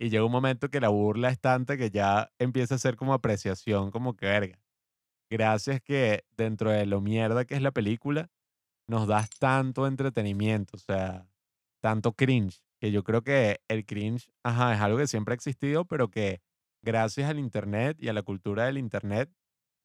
[0.00, 3.12] Y llega un momento que la burla es tanta que ya empieza a ser como
[3.12, 4.58] apreciación, como que verga.
[5.30, 8.30] Gracias que dentro de lo mierda que es la película,
[8.88, 11.28] nos das tanto entretenimiento, o sea,
[11.82, 15.84] tanto cringe, que yo creo que el cringe, ajá, es algo que siempre ha existido,
[15.84, 16.40] pero que
[16.82, 19.30] gracias al internet y a la cultura del internet,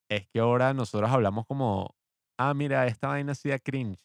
[0.09, 1.93] es que ahora nosotros hablamos como,
[2.37, 3.99] ah, mira, esta vaina hacía cringe.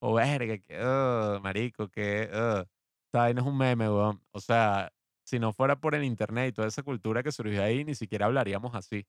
[0.00, 2.66] O verga, que, ugh, marico, que, ugh,
[3.06, 4.22] esta vaina es un meme, weón.
[4.32, 4.92] O sea,
[5.26, 8.26] si no fuera por el internet y toda esa cultura que surgió ahí, ni siquiera
[8.26, 9.06] hablaríamos así.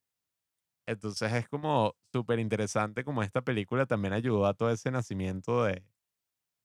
[0.88, 5.84] Entonces es como súper interesante como esta película también ayudó a todo ese nacimiento de,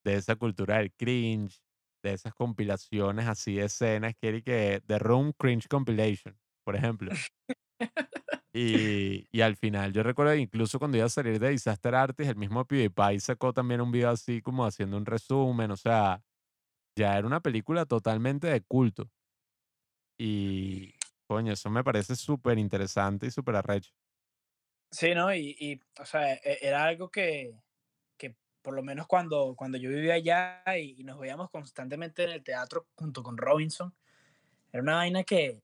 [0.04, 1.62] de esa cultura del cringe,
[2.02, 7.18] de esas compilaciones así de escenas que que The Room Cringe Compilation, por ejemplo.
[8.54, 12.36] Y, y al final yo recuerdo incluso cuando iba a salir de Disaster Artist, el
[12.36, 16.22] mismo PewDiePie sacó también un video así como haciendo un resumen, o sea,
[16.96, 19.10] ya era una película totalmente de culto.
[20.24, 20.94] Y,
[21.26, 23.92] coño, eso me parece súper interesante y súper arrecho.
[24.92, 25.34] Sí, ¿no?
[25.34, 27.56] Y, y, o sea, e- era algo que,
[28.16, 32.30] que por lo menos cuando, cuando yo vivía allá y, y nos veíamos constantemente en
[32.30, 33.92] el teatro junto con Robinson,
[34.72, 35.60] era una vaina que,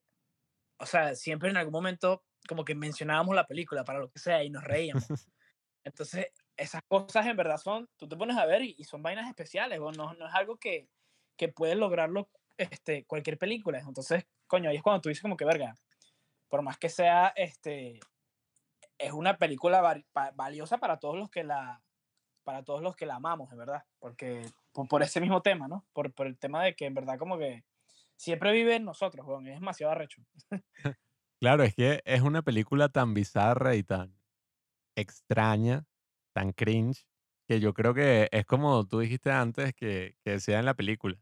[0.79, 4.43] o sea, siempre en algún momento como que mencionábamos la película para lo que sea
[4.43, 5.07] y nos reíamos.
[5.85, 9.29] Entonces, esas cosas en verdad son, tú te pones a ver y, y son vainas
[9.29, 10.89] especiales, o no, no es algo que,
[11.37, 13.79] que puede lograrlo este, cualquier película.
[13.79, 15.75] Entonces, coño, ahí es cuando tú dices como que, verga,
[16.49, 18.01] por más que sea, este,
[18.99, 20.03] es una película
[20.35, 21.83] valiosa para todos los que la
[22.45, 24.43] para todos los que la amamos, en verdad, porque
[24.73, 25.85] por, por ese mismo tema, ¿no?
[25.93, 27.63] Por, por el tema de que en verdad como que
[28.17, 30.23] siempre vive en nosotros, weón, es demasiado arrecho.
[31.41, 34.13] Claro, es que es una película tan bizarra y tan
[34.97, 35.87] extraña,
[36.33, 37.07] tan cringe,
[37.47, 41.17] que yo creo que es como tú dijiste antes que, que decía en la película.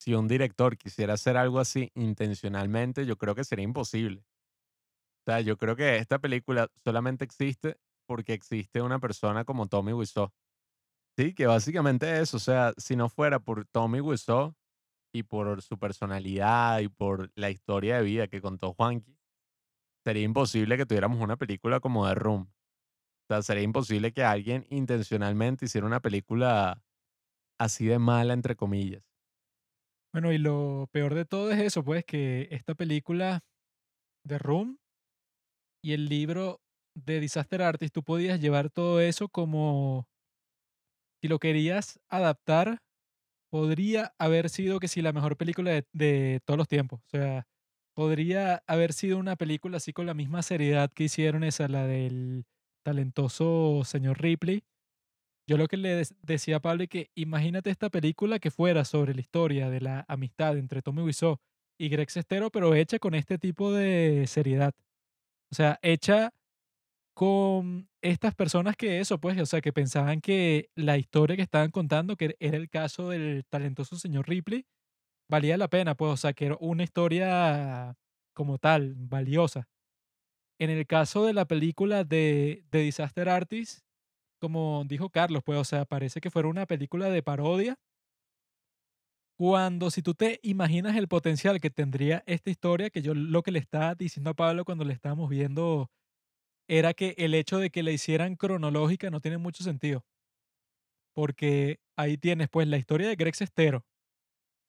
[0.00, 4.24] Si un director quisiera hacer algo así intencionalmente, yo creo que sería imposible.
[5.26, 9.92] O sea, yo creo que esta película solamente existe porque existe una persona como Tommy
[9.92, 10.32] Wiseau.
[11.18, 14.54] Sí, que básicamente es, o sea, si no fuera por Tommy Wiseau
[15.12, 19.18] y por su personalidad y por la historia de vida que contó Juanqui,
[20.04, 22.42] sería imposible que tuviéramos una película como The Room.
[22.42, 26.82] O sea, sería imposible que alguien intencionalmente hiciera una película
[27.58, 29.09] así de mala, entre comillas.
[30.12, 33.40] Bueno, y lo peor de todo es eso, pues, que esta película
[34.24, 34.78] de Room
[35.82, 36.60] y el libro
[36.94, 40.06] de Disaster Artist, tú podías llevar todo eso como,
[41.22, 42.78] si lo querías adaptar,
[43.50, 47.00] podría haber sido que si la mejor película de, de todos los tiempos.
[47.06, 47.46] O sea,
[47.94, 52.44] podría haber sido una película así con la misma seriedad que hicieron esa, la del
[52.84, 54.64] talentoso señor Ripley.
[55.50, 59.14] Yo lo que le decía a Pablo es que imagínate esta película que fuera sobre
[59.14, 61.38] la historia de la amistad entre Tommy Wiseau
[61.76, 64.72] y Greg Sestero, pero hecha con este tipo de seriedad.
[65.50, 66.32] O sea, hecha
[67.14, 71.72] con estas personas que eso, pues, o sea, que pensaban que la historia que estaban
[71.72, 74.66] contando, que era el caso del talentoso señor Ripley,
[75.28, 77.96] valía la pena, pues, o sea, que era una historia
[78.34, 79.68] como tal, valiosa.
[80.60, 83.80] En el caso de la película de, de Disaster Artist,
[84.40, 87.76] como dijo Carlos, pues, o sea, parece que fuera una película de parodia.
[89.38, 93.50] Cuando si tú te imaginas el potencial que tendría esta historia, que yo lo que
[93.52, 95.90] le estaba diciendo a Pablo cuando le estábamos viendo
[96.68, 100.04] era que el hecho de que la hicieran cronológica no tiene mucho sentido.
[101.16, 103.84] Porque ahí tienes pues la historia de Greg Sestero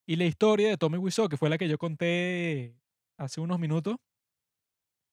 [0.07, 2.77] y la historia de Tommy Wiseau, que fue la que yo conté
[3.18, 3.98] hace unos minutos.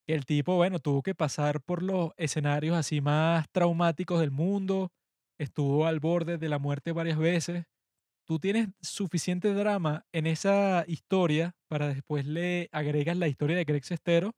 [0.08, 4.90] El tipo, bueno, tuvo que pasar por los escenarios así más traumáticos del mundo,
[5.38, 7.64] estuvo al borde de la muerte varias veces.
[8.26, 13.84] Tú tienes suficiente drama en esa historia para después le agregas la historia de Greg
[13.84, 14.32] Sestero,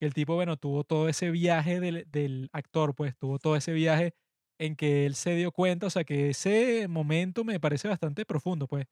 [0.00, 3.72] que el tipo, bueno, tuvo todo ese viaje del, del actor, pues tuvo todo ese
[3.72, 4.14] viaje
[4.58, 8.66] en que él se dio cuenta, o sea, que ese momento me parece bastante profundo,
[8.68, 8.86] pues,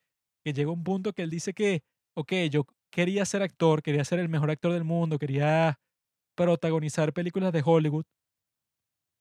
[0.45, 1.83] que llega un punto que él dice que,
[2.17, 5.79] ok, yo quería ser actor, quería ser el mejor actor del mundo, quería
[6.39, 8.05] protagonizar películas de Hollywood.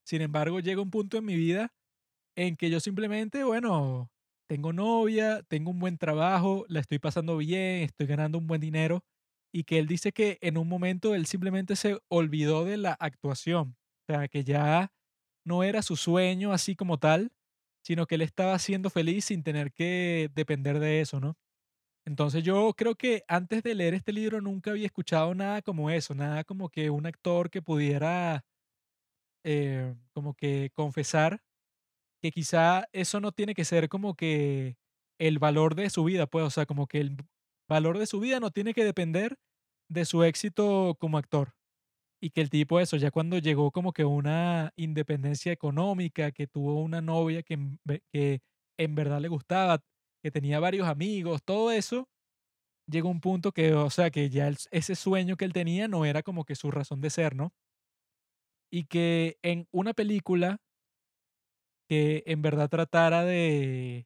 [0.06, 1.74] Sin embargo, llega un punto en mi vida
[2.38, 4.12] en que yo simplemente, bueno,
[4.48, 9.04] tengo novia, tengo un buen trabajo, la estoy pasando bien, estoy ganando un buen dinero,
[9.54, 13.78] y que él dice que en un momento él simplemente se olvidó de la actuación,
[14.10, 14.92] o sea, que ya
[15.46, 17.32] no era su sueño así como tal,
[17.84, 21.38] sino que él estaba siendo feliz sin tener que depender de eso, ¿no?
[22.08, 26.16] Entonces yo creo que antes de leer este libro nunca había escuchado nada como eso,
[26.16, 28.46] nada como que un actor que pudiera
[29.44, 31.42] eh, como que confesar
[32.22, 34.78] que quizá eso no tiene que ser como que
[35.20, 37.18] el valor de su vida, pues, o sea, como que el
[37.70, 39.38] valor de su vida no tiene que depender
[39.90, 41.54] de su éxito como actor.
[42.22, 46.82] Y que el tipo eso, ya cuando llegó como que una independencia económica, que tuvo
[46.82, 47.60] una novia que,
[48.12, 48.42] que
[48.78, 49.84] en verdad le gustaba,
[50.28, 52.10] que tenía varios amigos, todo eso,
[52.88, 56.24] llegó un punto que, o sea, que ya ese sueño que él tenía no era
[56.24, 57.54] como que su razón de ser, ¿no?
[58.72, 60.58] Y que en una película
[61.90, 64.06] que en verdad tratara de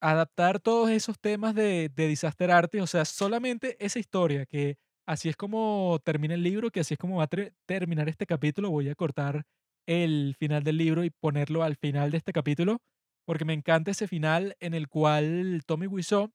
[0.00, 4.76] adaptar todos esos temas de, de Disaster Artist, o sea, solamente esa historia, que
[5.06, 7.28] así es como termina el libro, que así es como va a
[7.66, 9.44] terminar este capítulo, voy a cortar
[9.86, 12.78] el final del libro y ponerlo al final de este capítulo,
[13.26, 16.30] porque me encanta ese final en el cual Tommy Wiseau,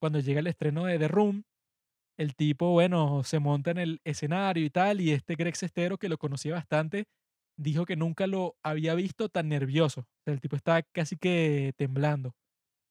[0.00, 1.44] cuando llega el estreno de The Room,
[2.16, 6.08] el tipo, bueno, se monta en el escenario y tal, y este Greg Sestero, que
[6.08, 7.06] lo conocía bastante,
[7.56, 10.06] dijo que nunca lo había visto tan nervioso.
[10.26, 12.34] El tipo estaba casi que temblando.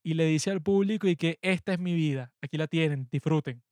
[0.04, 3.64] Y le dice al público y que esta es mi vida, aquí la tienen, disfruten.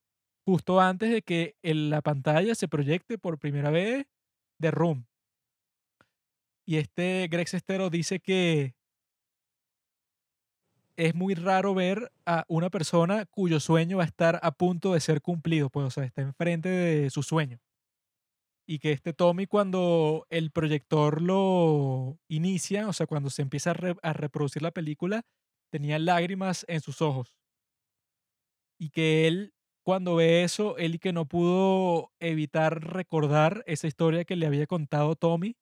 [0.46, 4.06] Justo antes de que en la pantalla se proyecte por primera vez
[4.60, 5.06] The Room.
[6.66, 8.76] Y este Greg Sestero dice que
[11.00, 15.00] es muy raro ver a una persona cuyo sueño va a estar a punto de
[15.00, 17.60] ser cumplido, pues, o sea, está enfrente de su sueño.
[18.68, 23.74] Y que este Tommy, cuando el proyector lo inicia, o sea, cuando se empieza a,
[23.74, 25.24] re- a reproducir la película,
[25.72, 27.36] tenía lágrimas en sus ojos.
[28.80, 29.54] Y que él,
[29.84, 35.16] cuando ve eso, él que no pudo evitar recordar esa historia que le había contado
[35.16, 35.56] Tommy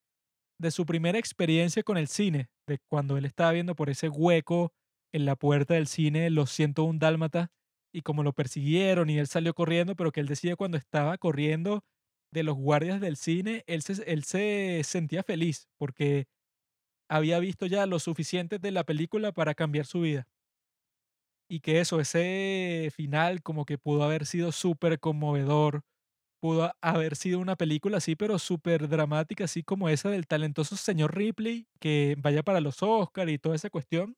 [0.60, 4.72] de su primera experiencia con el cine, de cuando él estaba viendo por ese hueco
[5.12, 7.48] en la puerta del cine los 101 dálmatas
[7.92, 11.84] y como lo persiguieron y él salió corriendo, pero que él decía cuando estaba corriendo
[12.32, 16.26] de los guardias del cine, él se, él se sentía feliz porque
[17.08, 20.28] había visto ya lo suficiente de la película para cambiar su vida.
[21.50, 25.82] Y que eso, ese final como que pudo haber sido súper conmovedor,
[26.40, 31.16] pudo haber sido una película así, pero súper dramática, así como esa del talentoso señor
[31.16, 34.16] Ripley, que vaya para los Oscars y toda esa cuestión.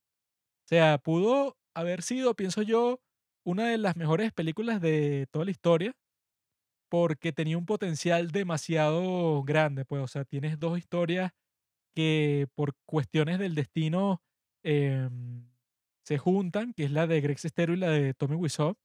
[0.71, 3.01] Sea, pudo haber sido, pienso yo,
[3.45, 5.97] una de las mejores películas de toda la historia,
[6.89, 11.33] porque tenía un potencial demasiado grande, pues, o sea, tienes dos historias
[11.95, 14.23] que por cuestiones del destino
[14.65, 15.49] em,
[16.05, 18.77] se juntan, que es la de Greg Sestero y la de Tommy Wiseau,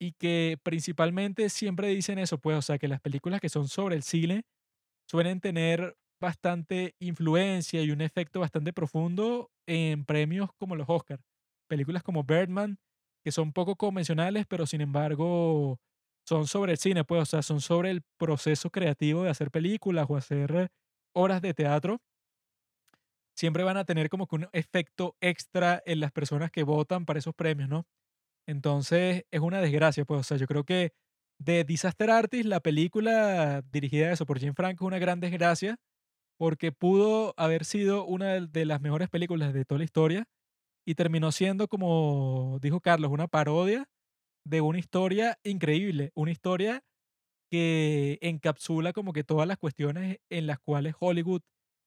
[0.00, 3.96] y que principalmente siempre dicen eso, pues, o sea, que las películas que son sobre
[3.96, 4.44] el cine
[5.08, 11.22] suelen tener bastante influencia y un efecto bastante profundo en premios como los Oscars.
[11.68, 12.78] Películas como Birdman,
[13.24, 15.78] que son poco convencionales, pero sin embargo
[16.26, 20.06] son sobre el cine, pues, o sea, son sobre el proceso creativo de hacer películas
[20.08, 20.68] o hacer
[21.14, 22.00] obras de teatro.
[23.36, 27.18] siempre van a tener como que un efecto extra en las personas que votan para
[27.18, 27.86] esos premios, ¿no?
[28.46, 30.92] Entonces es una desgracia, pues, o sea, yo creo que
[31.40, 35.78] de Disaster Artist, la película dirigida eso por Jim Franco, es una gran desgracia
[36.38, 40.24] porque pudo haber sido una de- las mejores películas de toda la historia
[40.86, 43.86] y terminó siendo, como dijo Carlos, una parodia
[44.46, 46.82] de una historia increíble, una historia
[47.50, 51.42] que encapsula como que todas las cuestiones en las cuales Hollywood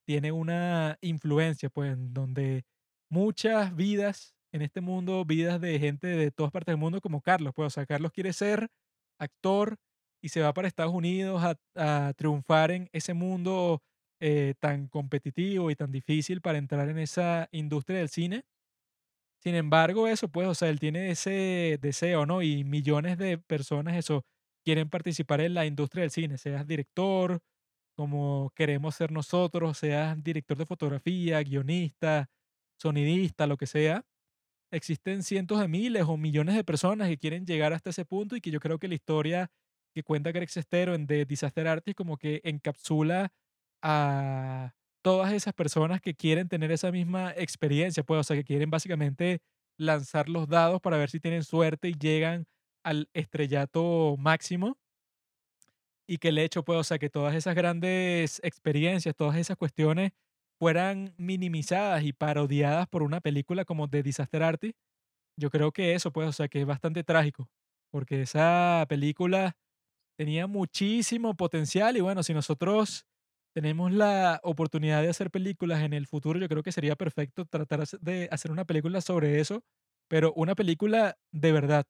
[0.07, 2.63] tiene una influencia, pues, en donde
[3.09, 7.53] muchas vidas en este mundo, vidas de gente de todas partes del mundo, como Carlos,
[7.55, 8.69] pues, o sea, Carlos quiere ser
[9.19, 9.77] actor
[10.21, 11.55] y se va para Estados Unidos a,
[12.09, 13.81] a triunfar en ese mundo
[14.21, 18.45] eh, tan competitivo y tan difícil para entrar en esa industria del cine.
[19.43, 22.43] Sin embargo, eso, pues, o sea, él tiene ese deseo, ¿no?
[22.43, 24.23] Y millones de personas, eso,
[24.63, 27.39] quieren participar en la industria del cine, seas director,
[27.95, 32.29] como queremos ser nosotros, seas director de fotografía, guionista,
[32.79, 34.05] sonidista, lo que sea.
[34.71, 38.41] Existen cientos de miles o millones de personas que quieren llegar hasta ese punto y
[38.41, 39.51] que yo creo que la historia
[39.93, 43.33] que cuenta Greg Sestero en The Disaster Artist como que encapsula
[43.81, 48.69] a todas esas personas que quieren tener esa misma experiencia, pues, o sea, que quieren
[48.69, 49.41] básicamente
[49.77, 52.45] lanzar los dados para ver si tienen suerte y llegan
[52.83, 54.77] al estrellato máximo.
[56.07, 60.11] Y que el hecho, pues, o sea, que todas esas grandes experiencias, todas esas cuestiones
[60.59, 64.77] fueran minimizadas y parodiadas por una película como The Disaster Artist,
[65.37, 67.49] yo creo que eso, pues, o sea, que es bastante trágico,
[67.91, 69.57] porque esa película
[70.17, 73.05] tenía muchísimo potencial y bueno, si nosotros
[73.53, 77.85] tenemos la oportunidad de hacer películas en el futuro, yo creo que sería perfecto tratar
[78.01, 79.63] de hacer una película sobre eso,
[80.07, 81.85] pero una película de verdad.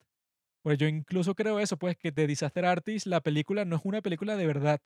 [0.62, 4.02] Pues yo incluso creo eso, pues que The Disaster Artist, la película no es una
[4.02, 4.80] película de verdad,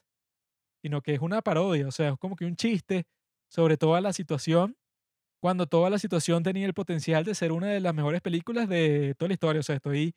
[0.83, 3.05] sino que es una parodia, o sea, es como que un chiste
[3.51, 4.77] sobre toda la situación,
[5.41, 9.15] cuando toda la situación tenía el potencial de ser una de las mejores películas de
[9.19, 10.15] toda la historia, o sea, estoy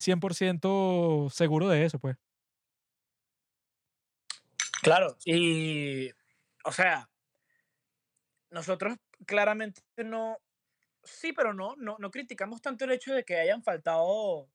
[0.00, 2.16] 100% seguro de eso, pues.
[4.82, 6.10] Claro, y,
[6.64, 7.08] o sea,
[8.50, 8.96] nosotros
[9.26, 10.38] claramente no,
[11.04, 14.48] sí, pero no, no, no criticamos tanto el hecho de que hayan faltado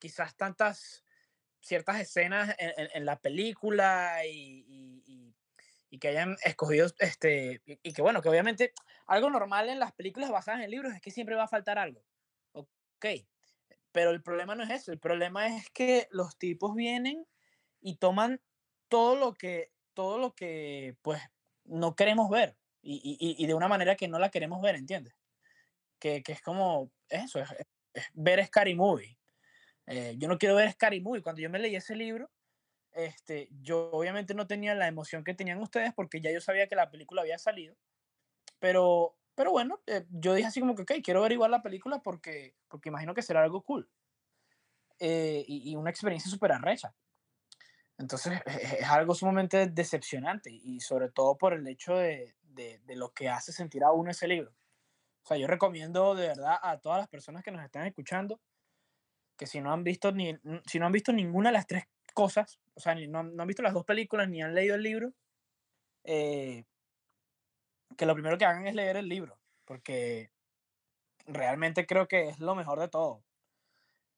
[0.00, 1.04] quizás tantas
[1.60, 4.64] ciertas escenas en, la película y,
[5.90, 8.72] y- que hayan escogido, este, y, y que bueno, que obviamente
[9.06, 12.04] algo normal en las películas basadas en libros es que siempre va a faltar algo.
[12.52, 13.06] Ok,
[13.92, 17.26] pero el problema no es eso, el problema es que los tipos vienen
[17.80, 18.40] y toman
[18.94, 21.20] todo lo que, todo lo que, pues,
[21.64, 25.16] no queremos ver y, y- y- de una manera que no la queremos ver, ¿entiendes?
[25.98, 27.50] Que, que es como eso, es,
[27.92, 29.18] es- ver Scary Movie.
[29.86, 31.22] Eh, yo no quiero ver Scary Movie.
[31.22, 32.30] Cuando yo me leí ese libro,
[32.92, 36.76] este, yo obviamente no tenía la emoción que tenían ustedes porque ya yo sabía que
[36.76, 37.74] la película había salido.
[38.60, 42.00] Pero, pero bueno, eh, yo dije así como que, ok, quiero ver igual la película
[42.00, 43.90] porque, porque imagino que será algo cool.
[45.00, 46.94] Eh, y, y una experiencia súper arrecha.
[47.98, 52.96] Entonces es, es algo sumamente decepcionante y sobre todo por el hecho de, de, de
[52.96, 54.52] lo que hace sentir a uno ese libro.
[55.24, 58.40] O sea, yo recomiendo de verdad a todas las personas que nos están escuchando
[59.36, 61.84] que si no han visto ni si no han visto ninguna de las tres
[62.14, 64.82] cosas, o sea, ni- no, no han visto las dos películas ni han leído el
[64.82, 65.12] libro,
[66.04, 66.64] eh,
[67.96, 70.30] que lo primero que hagan es leer el libro, porque
[71.26, 73.24] realmente creo que es lo mejor de todo.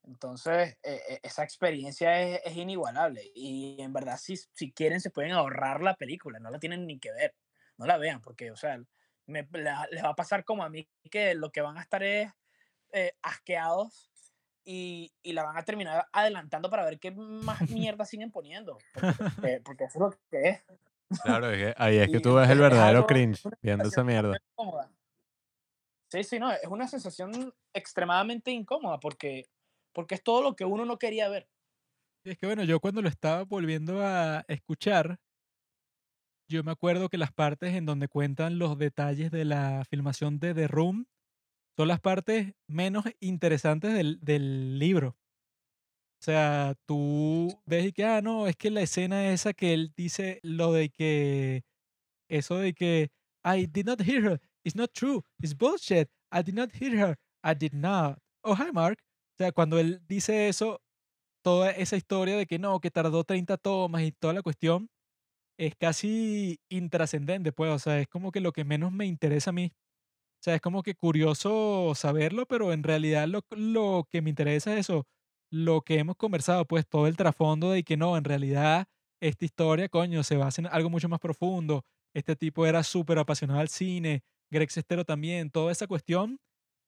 [0.07, 5.11] Entonces, eh, eh, esa experiencia es, es inigualable y en verdad si, si quieren se
[5.11, 7.35] pueden ahorrar la película, no la tienen ni que ver,
[7.77, 8.79] no la vean, porque, o sea,
[9.27, 12.03] me- la- les va a pasar como a mí, que lo que van a estar
[12.05, 12.31] es
[12.93, 14.13] eh, asqueados
[14.65, 19.61] y, y la van a terminar adelantando para ver qué más mierda siguen poniendo, porque,
[19.65, 20.65] porque- eso es lo que es.
[21.23, 24.39] Claro, es que ahí es que tú ves el es verdadero cringe viendo esa mierda.
[26.09, 29.49] Sí, sí, no, es una sensación extremadamente incómoda porque,
[29.97, 31.49] porque es todo lo que uno no quería ver.
[32.23, 35.19] Es que bueno, yo cuando lo estaba volviendo a escuchar,
[36.51, 40.53] yo me acuerdo que las partes en donde cuentan los detalles de la filmación de
[40.53, 41.07] The Room
[41.79, 45.17] son las partes menos interesantes del, del libro.
[46.21, 49.95] O sea, tú ves y que, ah, no, es que la escena esa que él
[49.97, 51.65] dice lo de que,
[52.29, 53.09] eso de que,
[53.45, 57.17] I did not hear her, it's not true, it's bullshit, I did not hear her,
[57.43, 58.19] I did not.
[58.43, 58.99] Oh, hi, Mark.
[59.37, 60.81] O sea, cuando él dice eso,
[61.43, 64.89] toda esa historia de que no, que tardó 30 tomas y toda la cuestión,
[65.59, 69.53] es casi intrascendente, pues, o sea, es como que lo que menos me interesa a
[69.55, 69.73] mí.
[70.41, 74.75] O sea, es como que curioso saberlo, pero en realidad lo, lo que me interesa
[74.75, 75.07] es eso,
[75.51, 78.87] lo que hemos conversado, pues todo el trasfondo de que no, en realidad
[79.21, 81.85] esta historia, coño, se basa en algo mucho más profundo.
[82.15, 86.39] Este tipo era súper apasionado al cine, Greg Sestero también, toda esa cuestión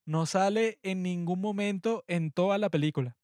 [0.09, 3.19] no sale en ningún momento en toda la película.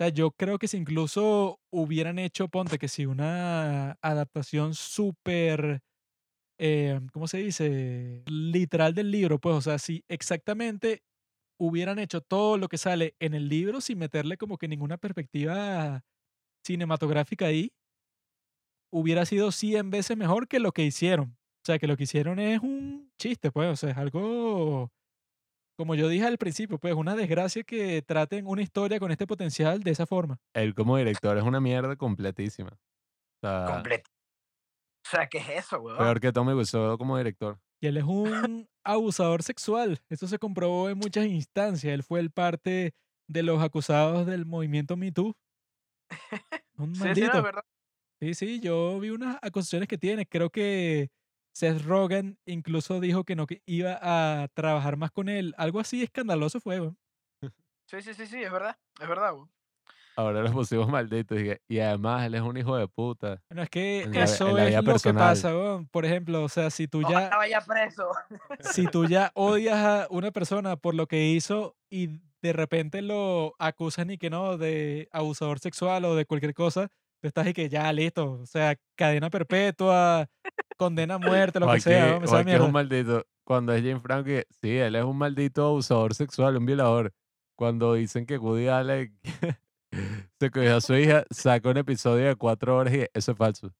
[0.00, 5.80] O sea, yo creo que si incluso hubieran hecho, ponte que si una adaptación súper,
[6.58, 8.24] eh, ¿cómo se dice?
[8.26, 11.02] Literal del libro, pues, o sea, si exactamente
[11.60, 16.02] hubieran hecho todo lo que sale en el libro sin meterle como que ninguna perspectiva
[16.64, 17.72] cinematográfica ahí,
[18.92, 21.36] hubiera sido 100 veces mejor que lo que hicieron.
[21.62, 24.90] O sea, que lo que hicieron es un chiste, pues, o sea, es algo,
[25.78, 29.80] como yo dije al principio, pues, una desgracia que traten una historia con este potencial
[29.84, 30.38] de esa forma.
[30.52, 32.70] Él como director es una mierda completísima.
[32.70, 33.82] O sea.
[35.06, 35.96] O sea, ¿qué es eso, weón?
[35.96, 37.60] peor que Tommy Wiseau como director.
[37.80, 40.00] Y él es un abusador sexual.
[40.10, 41.94] Eso se comprobó en muchas instancias.
[41.94, 42.92] Él fue el parte
[43.28, 45.32] de los acusados del movimiento Me Too.
[46.76, 47.36] Un Sí, sí, no, maldito.
[47.38, 47.62] es verdad.
[48.20, 50.26] Sí, sí, yo vi unas acusaciones que tiene.
[50.26, 51.08] Creo que
[51.58, 55.56] Seth Rogen incluso dijo que no que iba a trabajar más con él.
[55.58, 56.96] Algo así escandaloso fue, weón.
[57.86, 58.76] Sí, sí, sí, sí, es verdad.
[59.00, 59.50] Es verdad, weón.
[60.14, 61.36] Ahora los pusimos malditos.
[61.40, 63.42] Y, y además él es un hijo de puta.
[63.50, 65.88] Bueno, es que En eso la es lo que pasa, weón.
[65.88, 68.08] Por ejemplo, o sea, si tú ya, Ojalá vaya preso.
[68.60, 73.56] si tú ya odias a una persona por lo que hizo y de repente lo
[73.58, 77.68] acusan y que no de abusador sexual o de cualquier cosa, tú estás y que
[77.68, 80.28] ya listo, o sea, cadena perpetua,
[80.76, 83.24] condena a muerte, lo que sea, Joaquín es un maldito.
[83.44, 87.14] Cuando es Jane Franco, que sí, él es un maldito abusador sexual, un violador.
[87.56, 89.18] Cuando dicen que Woody Allen
[90.38, 93.72] se cogió a su hija, saca un episodio de cuatro horas y eso es falso.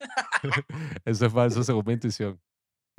[1.04, 2.40] eso es falso según mi intuición.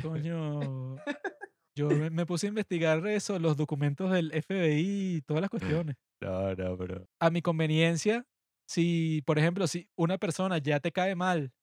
[0.01, 0.97] Coño,
[1.75, 5.95] yo me, me puse a investigar eso, los documentos del FBI y todas las cuestiones.
[6.21, 7.07] No, no, pero.
[7.19, 8.25] a mi conveniencia,
[8.67, 11.53] si, por ejemplo, si una persona ya te cae mal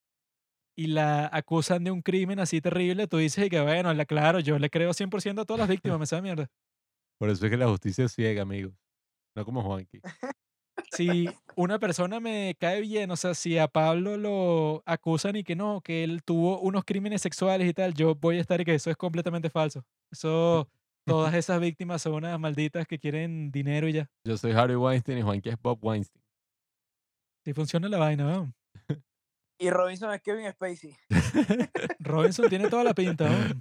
[0.76, 4.40] y la acusan de un crimen así terrible, tú dices y que bueno, la, claro,
[4.40, 6.50] yo le creo 100% a todas las víctimas, me sabe mierda.
[7.18, 8.72] Por eso es que la justicia es ciega, amigos.
[9.36, 10.00] No como Juanqui.
[10.90, 15.56] Si una persona me cae bien, o sea, si a Pablo lo acusan y que
[15.56, 18.74] no, que él tuvo unos crímenes sexuales y tal, yo voy a estar y que
[18.74, 19.84] eso es completamente falso.
[20.10, 20.68] Eso,
[21.04, 24.10] todas esas víctimas son unas malditas que quieren dinero y ya.
[24.24, 26.23] Yo soy Harry Weinstein y Juanqui es Bob Weinstein.
[27.44, 28.54] Si funciona la vaina, ¿no?
[29.58, 30.96] Y Robinson es Kevin Spacey.
[32.00, 33.54] Robinson tiene toda la pinta, ¿no?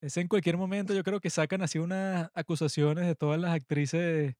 [0.00, 4.34] Es en cualquier momento, yo creo que sacan así unas acusaciones de todas las actrices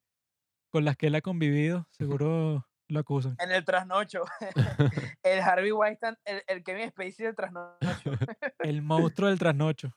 [0.71, 1.87] con las que él ha convivido.
[1.91, 3.37] Seguro lo acusan.
[3.39, 4.25] En el trasnocho.
[5.23, 8.13] el Harvey Weinstein, el, el Kevin Spacey del trasnocho.
[8.61, 9.93] El monstruo del trasnocho.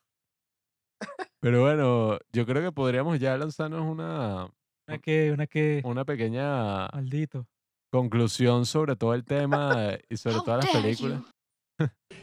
[1.40, 4.50] Pero bueno, yo creo que podríamos ya lanzarnos una,
[4.88, 7.47] Una que, una que, una pequeña maldito.
[7.91, 11.22] conclusión sobre todo el tema y sobre How todas las películas.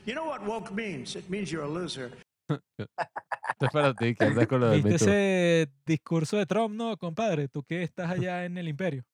[0.04, 0.12] you?
[0.12, 1.16] Know what woke means?
[1.16, 2.10] It means you're a loser.
[2.48, 6.96] Esto es para ti, que andas con lo del ¿Viste ese discurso de Trump, no,
[6.96, 7.48] compadre?
[7.48, 9.04] Tú que estás allá en el imperio.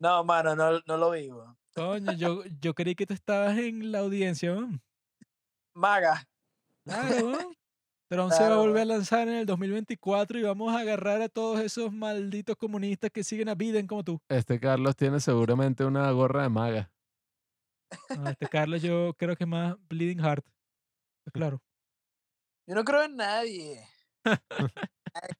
[0.00, 1.56] No, mano, no, no lo vi, weón.
[1.74, 4.80] Coño, yo, yo creí que tú estabas en la audiencia, weón.
[5.74, 6.24] Maga.
[6.84, 7.38] Claro,
[8.10, 11.22] Trump se va a Claro, volver a lanzar en el 2024 y vamos a agarrar
[11.22, 14.20] a todos esos malditos comunistas que siguen a Biden como tú.
[14.28, 16.90] Este Carlos tiene seguramente una gorra de maga.
[18.16, 20.44] No, este Carlos yo creo que es más Bleeding Heart.
[21.32, 21.62] Claro.
[22.66, 23.86] Yo no creo en nadie.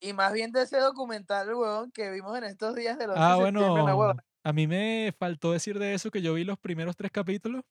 [0.00, 3.38] Y más bien de ese documental, weón, que vimos en estos días de los Ah,
[3.38, 6.58] 11 de septiembre, bueno, a mí me faltó decir de eso que yo vi los
[6.58, 7.62] primeros tres capítulos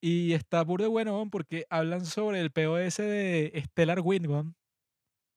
[0.00, 4.56] y está burda de bueno porque hablan sobre el POS de Stellar Wind, weón,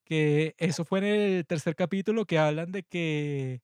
[0.06, 3.62] que eso fue en el tercer capítulo que hablan de que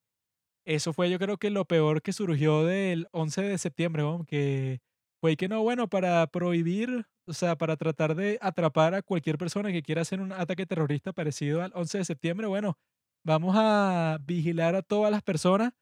[0.65, 4.81] eso fue yo creo que lo peor que surgió del 11 de septiembre, que
[5.21, 9.71] fue que no, bueno, para prohibir, o sea, para tratar de atrapar a cualquier persona
[9.71, 12.77] que quiera hacer un ataque terrorista parecido al 11 de septiembre, bueno,
[13.23, 15.73] vamos a vigilar a todas las personas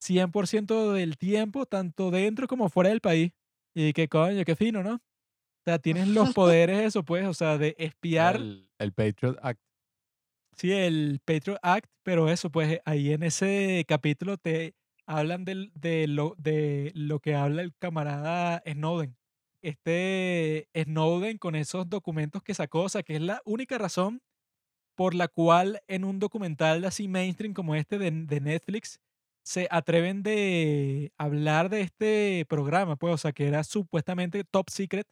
[0.00, 3.32] 100% del tiempo, tanto dentro como fuera del país.
[3.74, 4.94] Y qué coño, qué fino, ¿no?
[4.96, 5.00] O
[5.64, 9.60] sea, tienes los poderes, eso pues, o sea, de espiar, El, el Patriot Act.
[10.56, 14.74] sí, el Patriot Act, pero eso, pues, ahí en ese capítulo te
[15.06, 19.16] hablan del- de, lo, de lo que habla el camarada Snowden.
[19.62, 24.20] Este Snowden con esos documentos que sacó, o sea, que es la única razón
[24.96, 29.00] por la cual en un documental así mainstream como este de, de Netflix
[29.44, 35.06] se atreven de hablar de este programa, pues, o sea, que era supuestamente top secret.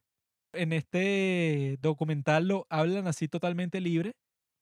[0.55, 4.13] En este documental lo hablan así totalmente libre,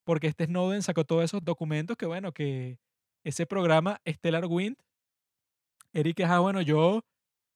[0.05, 2.79] porque este Snowden sacó todos esos documentos que, bueno, que
[3.25, 4.77] ese programa Stellar Wind,
[5.93, 7.03] Eric, ah, bueno, yo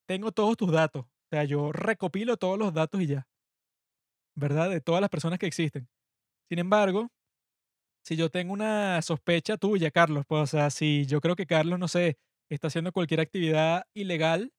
[0.09, 3.27] tengo todos tus datos, o sea, yo recopilo todos los datos y ya.
[4.35, 4.70] ¿verdad?
[4.70, 5.89] De todas las personas que existen.
[6.49, 7.11] Sin embargo,
[8.05, 11.78] si yo tengo una sospecha tuya, Carlos, pues, o sea, si yo creo que Carlos,
[11.78, 12.18] no sé,
[12.51, 14.52] está haciendo cualquier actividad ilegal,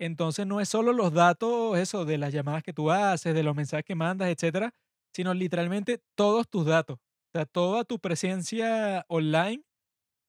[0.00, 3.56] entonces no es solo los datos, eso, de las llamadas que tú haces, de los
[3.56, 4.72] mensajes que mandas, etcétera,
[5.14, 6.98] sino literalmente todos tus datos.
[6.98, 9.62] O sea, toda tu presencia online,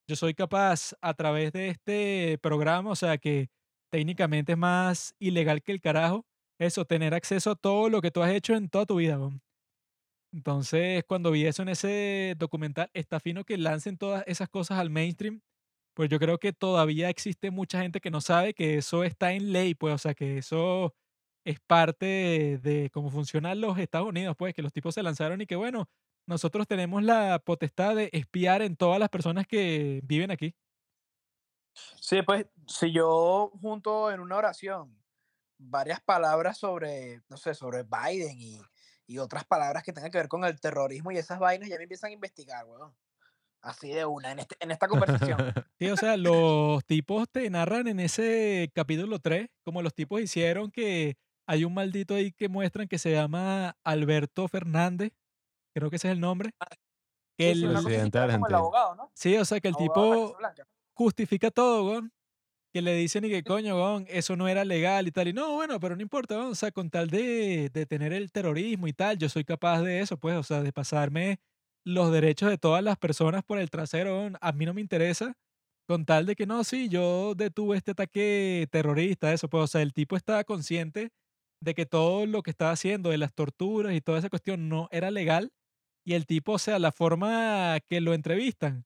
[0.10, 3.50] yo soy capaz a través de este programa, o sea, que
[3.92, 6.26] técnicamente es más ilegal que el carajo,
[6.60, 9.18] eso, tener acceso a todo lo que tú has hecho en toda tu vida.
[9.20, 9.45] weón.
[10.36, 14.90] Entonces, cuando vi eso en ese documental, está fino que lancen todas esas cosas al
[14.90, 15.42] mainstream,
[15.96, 19.54] pues yo creo que todavía existe mucha gente que no sabe que eso está en
[19.54, 20.94] ley, pues, o sea, que eso
[21.46, 25.42] es parte de, de cómo funcionan los Estados Unidos, pues, que los tipos se lanzaron
[25.42, 25.90] y que, bueno,
[26.28, 30.56] nosotros tenemos la potestad de espiar en todas las personas que viven aquí.
[32.02, 34.98] Sí, pues si yo junto en una oración
[35.58, 38.62] varias palabras sobre, no sé, sobre Biden y,
[39.08, 41.84] y otras palabras que tengan que ver con el terrorismo y esas vainas, ya me
[41.84, 42.94] empiezan a investigar, weón.
[43.62, 45.38] Así de una, en, este- en esta conversación.
[45.80, 50.72] Sí, o sea, los tipos te narran en ese capítulo 3, como los tipos hicieron
[50.72, 51.18] que
[51.48, 55.12] hay un maldito ahí que muestran que se llama Alberto Fernández,
[55.74, 56.52] creo que ese es el nombre.
[57.38, 58.58] que Sí, sí, el- presidente el argentino.
[58.58, 59.12] abogado, ¿no?
[59.14, 60.38] sí, o sea, que el Abogado tipo
[60.94, 62.12] justifica todo, weón.
[62.76, 65.30] Que le dicen y que coño, eso no era legal y tal.
[65.30, 66.52] Y no, bueno, pero no importa, weón.
[66.52, 70.02] O sea, con tal de, de tener el terrorismo y tal, yo soy capaz de
[70.02, 71.40] eso, pues, o sea, de pasarme
[71.86, 74.30] los derechos de todas las personas por el trasero.
[74.42, 75.36] A mí no me interesa.
[75.88, 79.82] Con tal de que no, sí, yo detuve este ataque terrorista, eso, pues, o sea,
[79.82, 81.12] el tipo estaba consciente
[81.62, 84.90] de que todo lo que estaba haciendo, de las torturas y toda esa cuestión, no
[84.92, 85.54] era legal.
[86.06, 88.86] Y el tipo, o sea, la forma que lo entrevistan,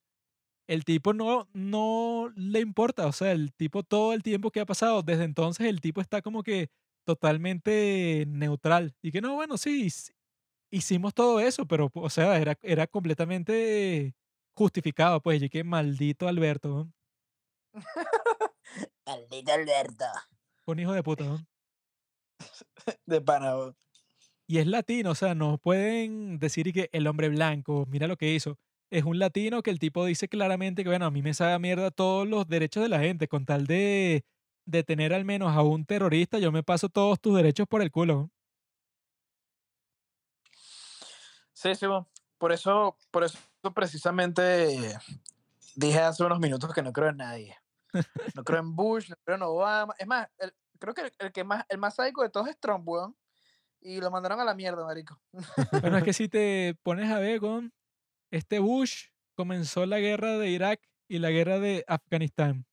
[0.69, 4.65] el tipo no, no le importa, o sea, el tipo todo el tiempo que ha
[4.67, 6.69] pasado, desde entonces el tipo está como que
[7.05, 8.95] totalmente neutral.
[9.01, 10.13] Y que no, bueno, sí, hic-
[10.71, 14.15] hicimos todo eso, pero, o sea, era, era completamente
[14.55, 16.93] justificado, pues, y que maldito Alberto, ¿no?
[19.05, 20.05] Maldito Alberto.
[20.67, 21.39] un hijo de puta, ¿no?
[23.05, 23.75] De pana, weón.
[24.47, 28.17] Y es latino, o sea, no pueden decir y que el hombre blanco, mira lo
[28.17, 28.57] que hizo.
[28.91, 31.59] Es un latino que el tipo dice claramente que, bueno, a mí me sabe a
[31.59, 34.26] mierda todos los derechos de la gente, con tal de,
[34.66, 37.92] de tener al menos a un terrorista, yo me paso todos tus derechos por el
[37.92, 38.32] culo.
[41.53, 41.85] Sí, sí.
[42.38, 43.38] Por eso, por eso
[43.76, 44.98] precisamente
[45.76, 47.58] dije hace unos minutos que no creo en nadie.
[48.34, 49.93] No creo en Bush, no creo en Obama.
[50.00, 52.58] Es más, el- creo que el, el que más, el más sádico de todos es
[52.59, 53.16] Trump, weón.
[53.82, 55.19] Y lo mandaron a la mierda, marico.
[55.82, 57.72] Bueno, es que si te pones a ver con
[58.32, 62.66] este Bush comenzó la guerra de Irak y la guerra de Afganistán.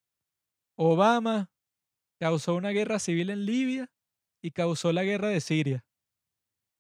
[0.77, 1.51] Obama
[2.21, 3.91] causó una guerra civil en Libia
[4.43, 5.85] y causó la guerra de Siria.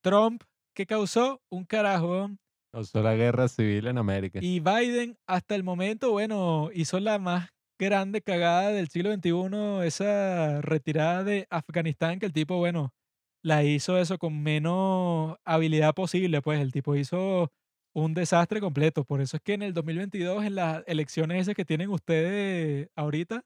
[0.02, 0.42] Trump,
[0.74, 1.42] ¿qué causó?
[1.50, 2.30] Un carajo.
[2.72, 4.38] Causó la guerra civil en América.
[4.42, 7.48] Y Biden, hasta el momento, bueno, hizo la más
[7.78, 12.94] grande cagada del siglo XXI, esa retirada de Afganistán, que el tipo, bueno,
[13.42, 17.50] la hizo eso con menos habilidad posible, pues el tipo hizo
[17.96, 19.04] un desastre completo.
[19.04, 23.42] Por eso es que en el 2022, en las elecciones esas que tienen ustedes ahorita,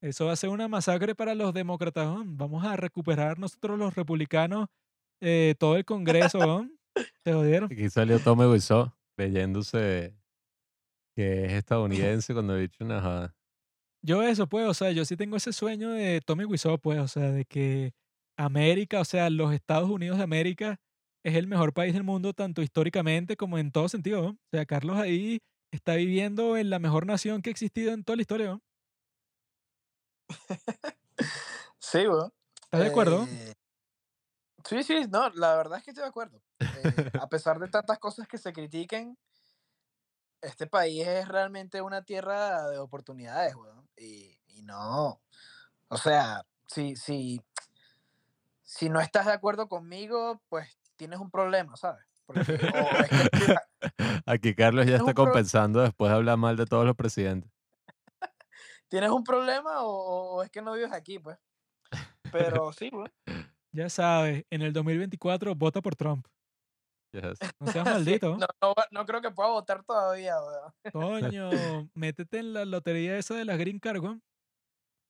[0.00, 2.08] eso va a ser una masacre para los demócratas.
[2.24, 4.68] Vamos a recuperar nosotros los republicanos
[5.20, 6.38] eh, todo el Congreso.
[6.38, 6.78] weón.
[7.22, 7.70] Se jodieron.
[7.70, 10.16] Aquí salió Tommy Wiseau creyéndose
[11.14, 13.36] que es estadounidense cuando he dicho una joda.
[14.02, 17.08] Yo eso, pues, o sea, yo sí tengo ese sueño de Tommy Wiseau, pues, o
[17.08, 17.92] sea, de que
[18.36, 20.80] América, o sea, los Estados Unidos de América
[21.24, 24.22] es el mejor país del mundo, tanto históricamente como en todo sentido.
[24.22, 24.28] ¿no?
[24.30, 25.38] O sea, Carlos ahí
[25.70, 28.46] está viviendo en la mejor nación que ha existido en toda la historia.
[28.48, 28.62] ¿no?
[31.80, 32.32] Sí, weón.
[32.64, 33.24] ¿Estás de acuerdo?
[33.24, 33.54] Eh,
[34.64, 36.42] sí, sí, no, la verdad es que estoy de acuerdo.
[36.58, 36.66] Eh,
[37.22, 39.16] a pesar de tantas cosas que se critiquen,
[40.42, 43.88] este país es realmente una tierra de oportunidades, weón.
[43.96, 45.22] Y, y no,
[45.88, 47.40] o sea, si, si,
[48.62, 52.04] si no estás de acuerdo conmigo, pues tienes un problema, ¿sabes?
[52.26, 53.56] Porque, es que
[54.26, 57.50] Aquí Carlos ya Es está compensando después de hablar mal de todos los presidentes.
[58.88, 61.38] ¿Tienes un problema o, o es que no vives aquí, pues?
[62.30, 63.10] Pero sí, weón.
[63.70, 66.26] Ya sabes, en el 2024 vota por Trump.
[67.12, 67.38] Yes.
[67.60, 68.38] No seas Sí, maldito.
[68.38, 70.72] no, no, creo que pueda votar todavía, weón.
[70.92, 71.50] Coño,
[71.94, 74.22] métete en la lotería esa de las Green Card, weón.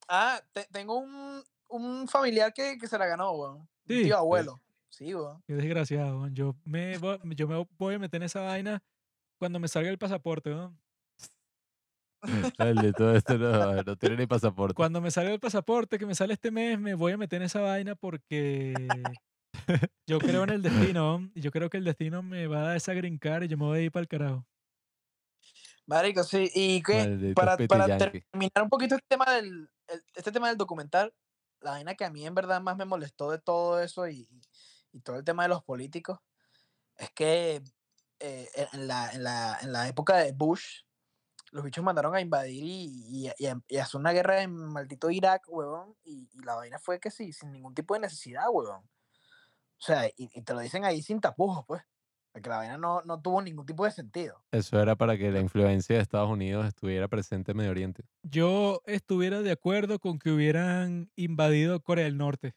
[0.09, 3.57] Ah, te- tengo un, un familiar que, que se la ganó, weón.
[3.59, 4.03] Un Sí.
[4.03, 4.61] tío abuelo.
[4.91, 5.43] Sí, weón.
[5.47, 6.35] Qué desgraciado, weón.
[6.35, 8.83] Yo me, voy, yo me voy a meter en esa vaina
[9.39, 10.79] cuando me salga el pasaporte, weón.
[12.59, 14.75] Dale, todo esto no, no tiene ni pasaporte.
[14.75, 17.47] Cuando me salga el pasaporte que me sale este mes, me voy a meter en
[17.47, 18.75] esa vaina porque
[20.07, 22.77] Yo creo en el destino, y yo creo que el destino me va a dar
[22.77, 24.47] esa green card y yo me voy a ir para el carajo.
[25.87, 26.51] Marico, sí.
[26.55, 31.15] Y que para, terminar un poquito este tema del, el- este tema del documental,
[31.61, 34.43] la vaina que a mí en verdad más me molestó de todo eso y, y-
[34.93, 36.19] y todo el tema de los políticos,
[36.97, 37.63] es que
[38.21, 40.83] eh, en, en la, en, la, en la época de Bush,
[41.51, 45.11] los bichos mandaron a invadir y, y, y y a hacer una guerra en maldito
[45.11, 48.83] Irak, huevón, y, y la vaina fue que sí, sin ningún tipo de necesidad, huevón.
[48.83, 51.83] O sea, y, y te lo dicen ahí sin tapujos, pues.
[52.33, 54.45] Porque la vaina no, no tuvo ningún tipo de sentido.
[54.53, 58.05] Eso era para que la influencia de Estados Unidos estuviera presente en Medio Oriente.
[58.23, 62.55] Yo estuviera de acuerdo con que hubieran invadido Corea del Norte.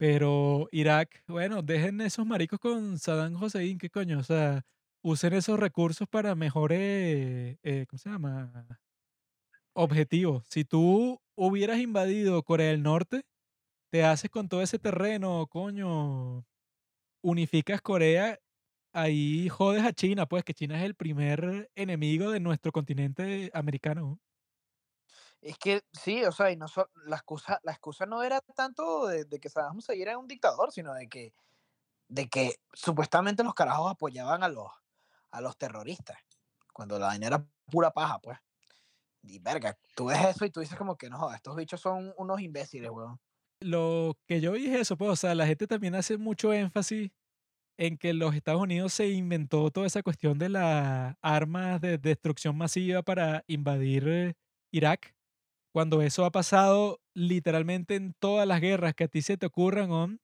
[0.00, 4.20] Pero Irak, bueno, dejen esos maricos con Saddam Hussein, ¿qué coño?
[4.20, 4.62] O sea,
[5.02, 8.64] usen esos recursos para mejores, eh, ¿cómo se llama?
[9.74, 10.44] Objetivos.
[10.48, 13.22] Si tú hubieras invadido Corea del Norte,
[13.90, 16.46] te haces con todo ese terreno, coño,
[17.22, 18.38] unificas Corea,
[18.92, 24.20] ahí jodes a China, pues que China es el primer enemigo de nuestro continente americano.
[25.40, 29.06] Es que sí, o sea, y no so- la, excusa, la excusa no era tanto
[29.06, 31.32] de, que Saddam Hussein era un dictador, sino de que,
[32.08, 34.70] de que supuestamente los carajos apoyaban a los,
[35.30, 36.18] a los terroristas,
[36.72, 38.38] cuando la vaina era pura paja, pues.
[39.22, 42.40] Y verga, tú ves eso y tú dices como que no, estos bichos son unos
[42.40, 43.20] imbéciles, weón.
[43.60, 47.10] Lo que yo vi es eso, pues, o sea, la gente también hace mucho énfasis
[47.76, 52.56] en que los Estados Unidos se inventó toda esa cuestión de las armas de destrucción
[52.56, 54.34] masiva para invadir eh,
[54.72, 55.14] Irak,
[55.78, 59.92] cuando eso ha pasado literalmente en todas las guerras que a ti se te ocurran,
[59.92, 60.20] ¿on?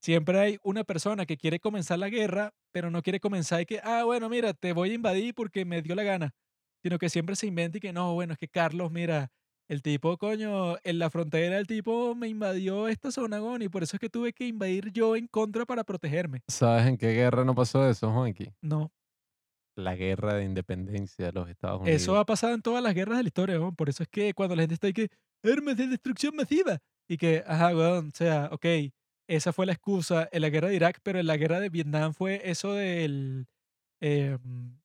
[0.00, 3.80] siempre hay una persona que quiere comenzar la guerra, pero no quiere comenzar y que,
[3.82, 6.36] ah, bueno, mira, te voy a invadir porque me dio la gana,
[6.84, 9.32] sino que siempre se inventa y que no, bueno, es que Carlos, mira,
[9.66, 13.82] el tipo, coño, en la frontera el tipo me invadió esta zona, gon, y por
[13.82, 16.44] eso es que tuve que invadir yo en contra para protegerme.
[16.46, 18.52] ¿Sabes en qué guerra no pasó eso, Juanqui?
[18.62, 18.92] No,
[19.76, 22.02] La guerra de independencia de los Estados Unidos.
[22.02, 24.34] eso ha pasado en todas las guerras de la historia, gon, por eso es que
[24.34, 25.10] cuando la gente está ahí que,
[25.44, 28.66] armas de destrucción masiva, y que, ajá, weón, o sea, ok,
[29.28, 32.14] esa fue la excusa en la guerra de Irak, pero en la guerra de Vietnam
[32.14, 33.46] fue eso del,
[34.00, 34.78] em,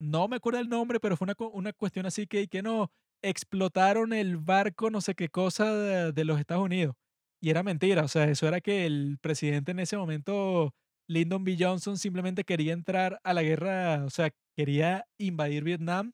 [0.00, 2.90] no me acuerdo el nombre, pero fue una, una cuestión así que, que no,
[3.22, 6.94] explotaron el barco, no sé qué cosa de, de los Estados Unidos.
[7.40, 10.74] Y era mentira, o sea, eso era que el presidente en ese momento,
[11.08, 11.56] Lyndon B.
[11.58, 16.12] Johnson, simplemente quería entrar a la guerra, o sea, quería invadir Vietnam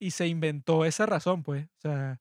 [0.00, 1.66] y se inventó esa razón, pues.
[1.66, 2.18] O sea,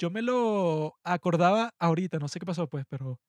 [0.00, 3.20] yo me lo acordaba ahorita, no sé qué pasó, pues, pero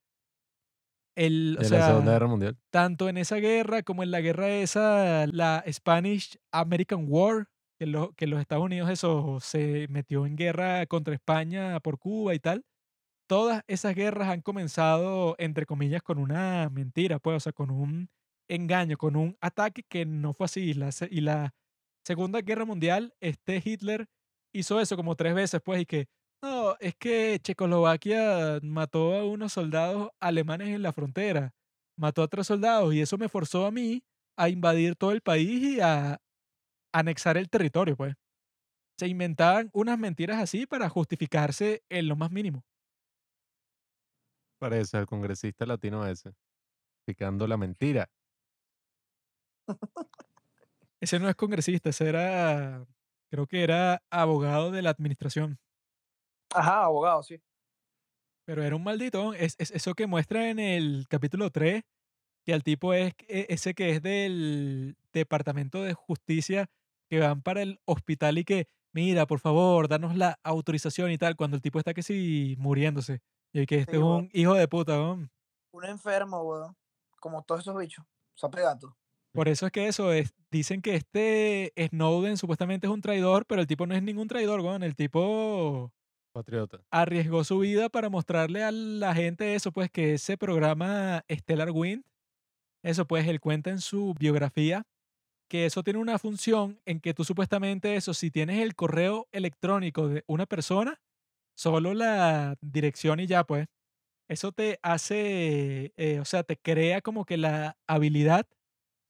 [1.16, 2.58] el, o de la Segunda Guerra Mundial.
[2.72, 7.48] tanto en esa guerra como en la guerra esa, la Spanish American War,
[7.80, 12.36] que, lo- que los Estados Unidos eso se metió en guerra contra España por Cuba
[12.36, 12.64] y tal.
[13.28, 18.10] Todas esas guerras han comenzado, entre comillas, con una mentira, pues, o sea, con un
[18.48, 20.62] engaño, con un ataque que no fue así.
[21.10, 21.54] Y la,
[22.06, 24.08] Segunda Guerra Mundial, este Hitler
[24.54, 26.08] hizo eso como tres veces, pues, y que,
[26.44, 31.56] no, es que Checoslovaquia mató a unos soldados alemanes en la frontera,
[31.98, 34.04] mató a tres soldados, y eso me forzó a mí
[34.38, 36.20] a invadir todo el país y a
[36.94, 38.14] anexar el territorio, pues.
[39.00, 42.64] Se inventaban unas mentiras así para justificarse en lo más mínimo.
[44.66, 46.34] Parece el congresista latino ese.
[47.06, 48.10] Picando la mentira.
[51.02, 52.86] Ese no es congresista, ese era,
[53.32, 55.60] creo que era abogado de la administración,
[56.54, 57.40] Ajá, abogado, sí.
[58.46, 59.34] pero era un maldito.
[59.34, 61.84] Es, es eso que muestra en el capítulo 3,
[62.46, 66.68] que al tipo es e- ese que es del Departamento de Justicia,
[67.10, 71.36] que van para el hospital y que, mira, por favor, danos la autorización y tal,
[71.36, 73.22] cuando el tipo está que sí muriéndose.
[73.56, 75.32] Y que este Sí, es un hijo de puta, weón.
[75.72, 76.76] Un enfermo, weón.
[77.22, 78.06] Como todos esos bichos.
[78.36, 78.98] Sape gato.
[79.32, 83.62] Por eso es que eso es, dicen que este Snowden supuestamente es un traidor, pero
[83.62, 84.84] el tipo no es ningún traidor, weón.
[84.84, 85.94] El tipo
[86.34, 86.82] Patriota.
[86.92, 92.04] arriesgó su vida para mostrarle a la gente eso, pues que ese programa Stellar Wind,
[92.84, 94.86] eso pues él cuenta en su biografía
[95.48, 100.10] que eso tiene una función en que tú supuestamente eso, si tienes el correo electrónico
[100.10, 101.00] de una persona,
[101.56, 103.68] solo la dirección y ya pues,
[104.30, 108.48] eso te hace, eh, o sea, te crea como que la habilidad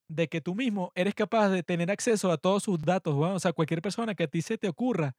[0.10, 3.34] de que tú mismo eres capaz de tener acceso a todos sus datos, weón.
[3.36, 5.14] o sea, cualquier persona que a ti se te ocurra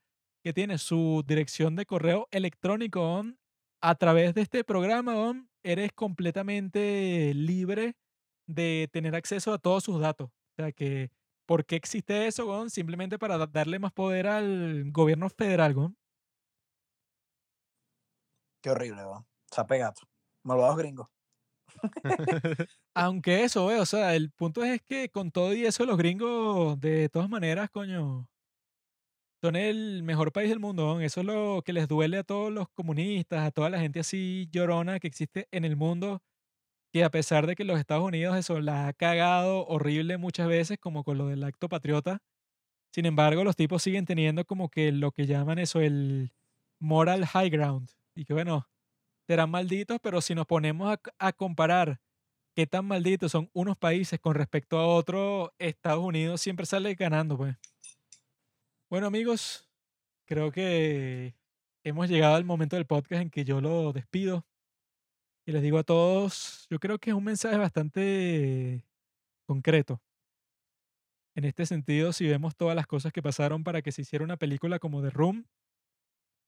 [0.44, 3.38] que tiene su dirección de correo electrónico weón,
[3.82, 5.14] a través de este programa,
[5.64, 7.94] eres completamente libre
[8.46, 10.28] de tener acceso a todos sus datos.
[10.30, 11.10] O sea que,
[11.46, 12.70] ¿por qué existe eso, weón?
[12.70, 15.74] Simplemente para da- darle más poder al gobierno federal.
[18.62, 19.26] Qué horrible, weón.
[19.50, 20.02] Sape gato.
[20.42, 21.08] Malvados gringos.
[22.94, 26.80] Aunque eso, eh, o sea, el punto es que con todo y eso los gringos,
[26.80, 28.28] de todas maneras, coño,
[29.42, 30.94] son el mejor país del mundo.
[30.94, 31.00] ¿no?
[31.00, 34.48] Eso es lo que les duele a todos los comunistas, a toda la gente así
[34.50, 36.22] llorona que existe en el mundo,
[36.92, 40.78] que a pesar de que los Estados Unidos eso la ha cagado horrible muchas veces,
[40.80, 42.20] como con lo del acto patriota,
[42.92, 46.32] sin embargo, los tipos siguen teniendo como que lo que llaman eso el
[46.80, 47.90] moral high ground.
[48.16, 48.66] Y que bueno,
[49.26, 52.00] serán malditos, pero si nos ponemos a, comparar
[52.54, 57.36] qué tan malditos son unos países con respecto a otros, Estados Unidos siempre sale ganando,
[57.36, 57.56] pues.
[58.88, 59.68] Bueno, amigos,
[60.24, 61.34] creo que
[61.84, 64.46] hemos llegado al momento del podcast en que yo lo despido.
[65.44, 68.84] Y les digo a todos, yo creo que es un mensaje bastante
[69.46, 70.00] concreto.
[71.34, 74.38] En este sentido, si vemos todas las cosas que pasaron para que se hiciera una
[74.38, 75.46] película como The Room,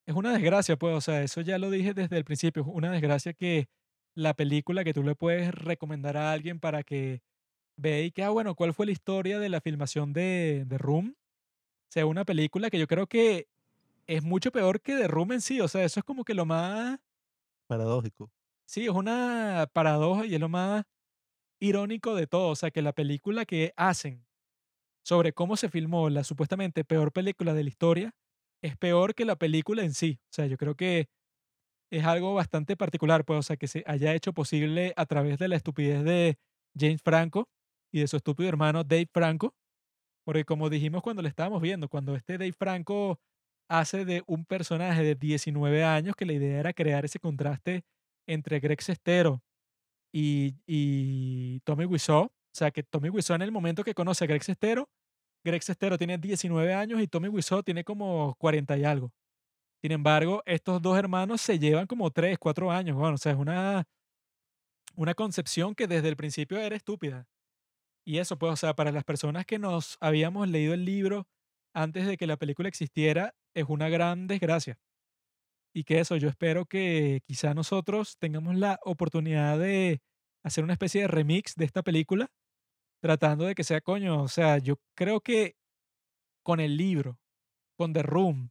[0.08, 2.90] es una desgracia, pues, o sea, eso ya lo dije desde el principio, es una
[2.90, 3.68] desgracia que
[4.14, 7.20] la película que tú le puedes recomendar a alguien para que
[7.76, 11.16] vea y que, ah, bueno, ¿cuál fue la historia de la filmación de The Room?
[11.90, 13.48] Sea una película que yo creo que
[14.06, 16.46] es mucho peor que The Room en sí, o sea, eso es como que lo
[16.46, 17.00] más
[17.68, 18.30] Paradójico.
[18.66, 20.84] Sí, es una paradoja y es lo más
[21.60, 22.50] irónico de todo.
[22.50, 24.26] O sea, que la película que hacen
[25.04, 28.14] sobre cómo se filmó la supuestamente peor película de la historia
[28.62, 30.18] es peor que la película en sí.
[30.24, 31.08] O sea, yo creo que
[31.90, 35.48] es algo bastante particular, pues, o sea, que se haya hecho posible a través de
[35.48, 36.38] la estupidez de
[36.78, 37.48] James Franco
[37.92, 39.54] y de su estúpido hermano Dave Franco.
[40.24, 43.18] Porque como dijimos cuando le estábamos viendo, cuando este Dave Franco
[43.68, 47.84] hace de un personaje de 19 años, que la idea era crear ese contraste
[48.26, 49.42] entre Greg Sestero
[50.12, 52.24] y, y Tommy Wiseau.
[52.24, 54.90] O sea, que Tommy Wiseau en el momento que conoce a Greg Sestero,
[55.48, 59.12] Greg Sestero tiene 19 años y Tommy Wiseau tiene como 40 y algo.
[59.82, 62.96] Sin embargo, estos dos hermanos se llevan como 3, 4 años.
[62.96, 63.84] Bueno, o sea, es una,
[64.96, 67.26] una concepción que desde el principio era estúpida.
[68.04, 71.28] Y eso, pues, o sea, para las personas que nos habíamos leído el libro
[71.74, 74.78] antes de que la película existiera, es una gran desgracia.
[75.74, 80.00] Y que eso, yo espero que quizá nosotros tengamos la oportunidad de
[80.42, 82.30] hacer una especie de remix de esta película,
[83.00, 85.56] tratando de que sea coño, o sea, yo creo que
[86.44, 87.18] con el libro,
[87.76, 88.50] con The Room,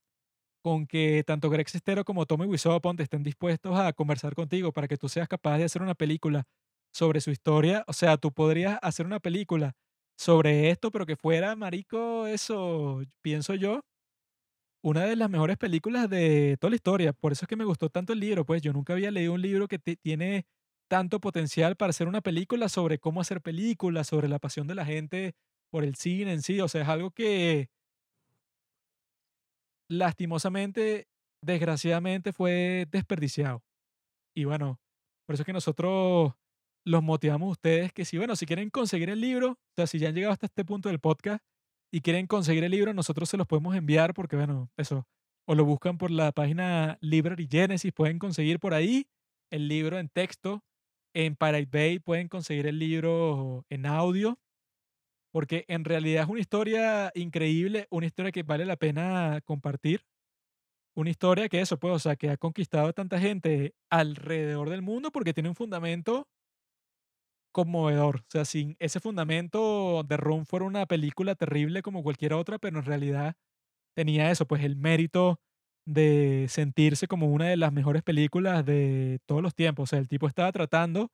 [0.63, 4.87] con que tanto Greg Sestero como Tommy Wiseau Ponte estén dispuestos a conversar contigo para
[4.87, 6.45] que tú seas capaz de hacer una película
[6.93, 9.73] sobre su historia, o sea, tú podrías hacer una película
[10.17, 13.81] sobre esto, pero que fuera, marico, eso, pienso yo,
[14.83, 17.13] una de las mejores películas de toda la historia.
[17.13, 19.41] Por eso es que me gustó tanto el libro, pues yo nunca había leído un
[19.41, 20.45] libro que tiene
[20.87, 24.85] tanto potencial para hacer una película sobre cómo hacer películas, sobre la pasión de la
[24.85, 25.35] gente
[25.69, 26.59] por el cine en sí.
[26.61, 27.69] O sea, es algo que
[29.89, 31.07] lastimosamente,
[31.41, 33.63] desgraciadamente, fue desperdiciado.
[34.35, 34.79] Y bueno,
[35.25, 36.33] por eso es que nosotros
[36.85, 39.99] los motivamos a ustedes que si, bueno, si quieren conseguir el libro, o sea, si
[39.99, 41.43] ya han llegado hasta este punto del podcast
[41.91, 45.05] y quieren conseguir el libro, nosotros se los podemos enviar porque, bueno, eso,
[45.45, 49.07] o lo buscan por la página Library Genesis, pueden conseguir por ahí
[49.51, 50.63] el libro en texto.
[51.19, 54.37] En Pirate Bay pueden conseguir el libro en audio,
[55.31, 60.05] porque en realidad es una historia increíble, una historia que vale la pena compartir.
[60.95, 64.83] Una historia que eso, pues, o sea, que ha conquistado a tanta gente alrededor del
[64.83, 66.27] mundo porque tiene un fundamento
[67.51, 68.17] conmovedor.
[68.17, 72.77] O sea, sin ese fundamento, The Room fuera una película terrible como cualquier otra, pero
[72.77, 73.35] en realidad
[73.95, 75.39] tenía eso, pues el mérito
[75.87, 79.83] de sentirse como una de las mejores películas de todos los tiempos.
[79.83, 81.11] O sea, el tipo estaba tratando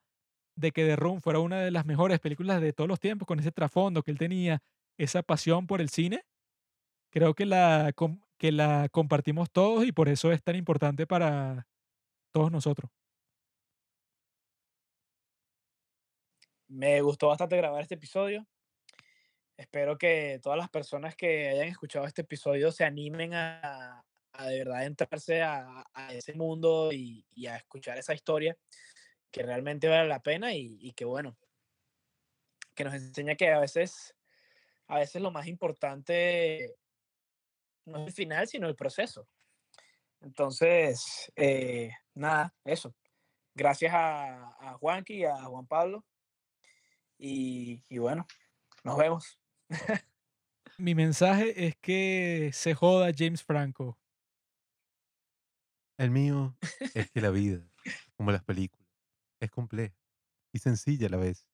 [0.56, 3.40] de que The Room fuera una de las mejores películas de todos los tiempos, con
[3.40, 4.64] ese trasfondo que él tenía,
[4.98, 6.24] esa pasión por el cine.
[7.12, 7.94] Creo que la,
[8.38, 11.68] que la compartimos todos y por eso es tan importante para
[12.32, 12.90] todos nosotros.
[16.68, 18.48] Me gustó bastante grabar este episodio.
[19.56, 24.60] Espero que todas las personas que hayan escuchado este episodio se animen a, a de
[24.60, 28.58] verdad entrarse a, ese mundo y, a escuchar esa historia
[29.32, 31.38] que realmente vale la pena y, que bueno,
[32.76, 34.16] que nos enseña que a veces,
[34.88, 36.76] a veces lo más importante
[37.86, 39.28] no es el final, sino el proceso.
[40.22, 42.96] Entonces, eh, nada, eso.
[43.56, 46.06] Gracias a, a Juanqui y a Juan Pablo.
[47.18, 48.26] Y, y bueno,
[48.84, 49.40] nos vemos.
[50.78, 53.98] Mi mensaje es que se joda James Franco.
[55.98, 56.56] El mío
[56.94, 57.68] es que la vida,
[58.16, 58.88] como las películas,
[59.40, 59.96] es compleja
[60.54, 61.48] y sencilla a la vez.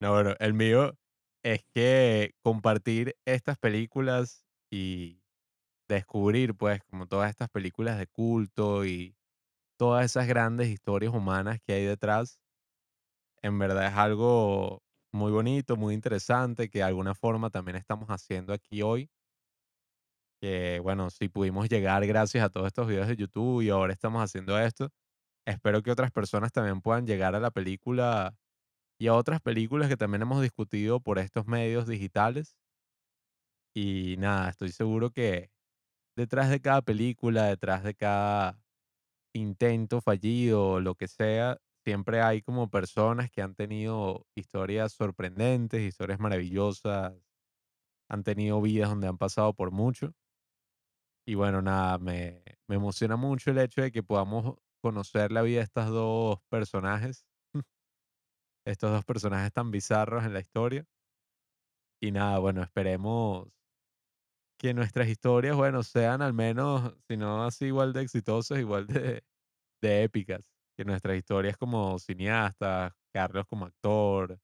[0.00, 0.94] No, bueno, el mío
[1.42, 5.22] es que compartir estas películas y
[5.88, 9.16] descubrir, pues, como todas estas películas de culto y
[9.78, 12.40] todas esas grandes historias humanas que hay detrás,
[13.42, 18.52] en verdad es algo muy bonito, muy interesante, que de alguna forma también estamos haciendo
[18.52, 19.10] aquí hoy.
[20.40, 24.22] Que bueno, si pudimos llegar gracias a todos estos videos de YouTube y ahora estamos
[24.22, 24.90] haciendo esto,
[25.46, 28.36] espero que otras personas también puedan llegar a la película
[29.00, 32.56] y a otras películas que también hemos discutido por estos medios digitales.
[33.74, 35.50] Y nada, estoy seguro que
[36.16, 38.60] detrás de cada película, detrás de cada
[39.34, 46.20] intento fallido, lo que sea, siempre hay como personas que han tenido historias sorprendentes, historias
[46.20, 47.14] maravillosas,
[48.08, 50.14] han tenido vidas donde han pasado por mucho.
[51.28, 55.58] Y bueno, nada, me, me emociona mucho el hecho de que podamos conocer la vida
[55.58, 57.26] de estos dos personajes,
[58.64, 60.86] estos dos personajes tan bizarros en la historia.
[62.00, 63.48] Y nada, bueno, esperemos
[64.58, 69.22] que nuestras historias, bueno, sean al menos, si no así igual de exitosas, igual de,
[69.82, 70.52] de épicas.
[70.76, 74.38] Que nuestras historias como cineastas, Carlos como actor,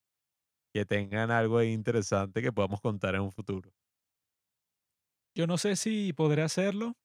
[0.74, 3.72] que tengan algo interesante que podamos contar en un futuro.
[5.36, 6.96] Yo no sé si podré hacerlo,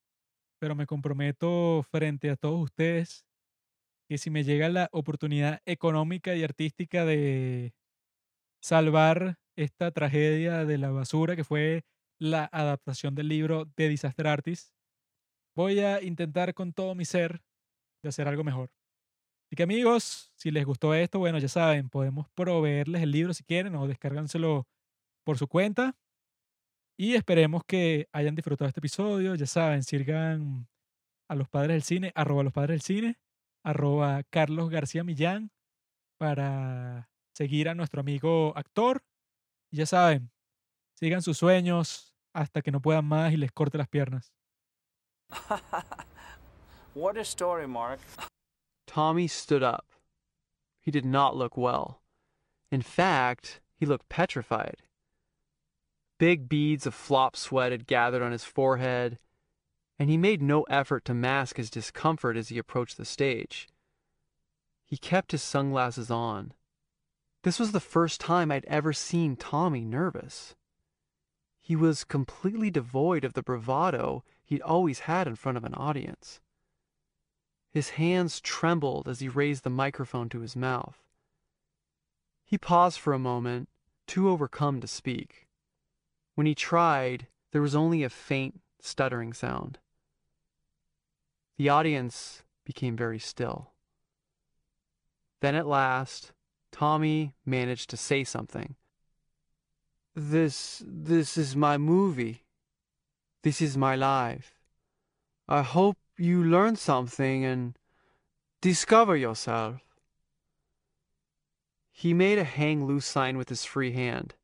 [0.59, 3.25] pero me comprometo frente a todos ustedes
[4.09, 7.73] que si me llega la oportunidad económica y artística de
[8.61, 11.83] salvar esta tragedia de la basura que fue
[12.19, 14.73] la adaptación del libro de Disaster Artist,
[15.55, 17.41] voy a intentar con todo mi ser
[18.03, 18.71] de hacer algo mejor.
[19.47, 23.43] Así que amigos, si les gustó esto, bueno, ya saben, podemos proveerles el libro si
[23.43, 24.67] quieren o descárganselo
[25.25, 25.97] por su cuenta.
[27.01, 29.33] Y esperemos que hayan disfrutado este episodio.
[29.35, 30.67] Ya saben, sigan
[31.29, 33.19] a los padres del cine, arroba los padres del cine,
[33.63, 35.49] arroba Carlos García Millán
[36.17, 39.01] para seguir a nuestro amigo actor.
[39.71, 40.29] Y ya saben,
[40.93, 44.33] sigan sus sueños hasta que no puedan más y les corte las piernas.
[46.95, 48.01] what a story, Mark.
[48.85, 49.85] Tommy stood up.
[50.81, 52.01] He did not look well.
[52.69, 54.88] In fact, he looked petrified.
[56.19, 59.17] Big beads of flop sweat had gathered on his forehead,
[59.97, 63.69] and he made no effort to mask his discomfort as he approached the stage.
[64.85, 66.53] He kept his sunglasses on.
[67.43, 70.55] This was the first time I'd ever seen Tommy nervous.
[71.61, 76.41] He was completely devoid of the bravado he'd always had in front of an audience.
[77.71, 81.01] His hands trembled as he raised the microphone to his mouth.
[82.43, 83.69] He paused for a moment,
[84.05, 85.45] too overcome to speak.
[86.39, 89.77] When he tried, there was only a faint, stuttering sound.
[91.57, 93.71] The audience became very still.
[95.41, 96.31] Then at last,
[96.71, 98.77] Tommy managed to say something.
[100.15, 102.45] This this is my movie.
[103.43, 104.53] This is my life.
[105.45, 107.77] I hope you learn something and
[108.61, 109.81] discover yourself.
[111.91, 114.35] He made a hang loose sign with his free hand.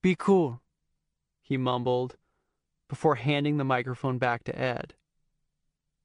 [0.00, 0.62] Be cool,
[1.50, 2.16] he mumbled,
[2.88, 4.94] before handing the microphone back to Ed.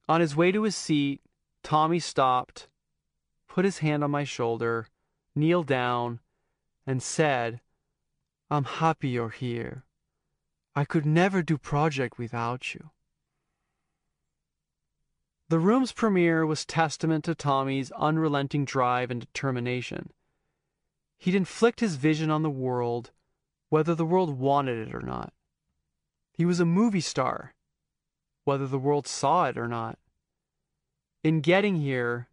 [0.08, 1.20] On his way to his seat,
[1.62, 2.66] Tommy stopped,
[3.46, 4.88] put his hand on my shoulder,
[5.36, 6.18] kneeled down,
[6.84, 7.60] and said,
[8.50, 9.84] I'm happy you're here.
[10.74, 12.90] I could never do project without you.
[15.48, 20.10] The room's premiere was testament to Tommy's unrelenting drive and determination.
[21.18, 23.12] He'd inflict his vision on the world,
[23.68, 25.32] whether the world wanted it or not.
[26.36, 27.54] He was a movie star,
[28.44, 29.98] whether the world saw it or not.
[31.24, 32.28] In getting here,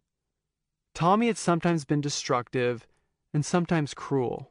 [0.92, 2.86] Tommy had sometimes been destructive
[3.32, 4.50] and sometimes cruel.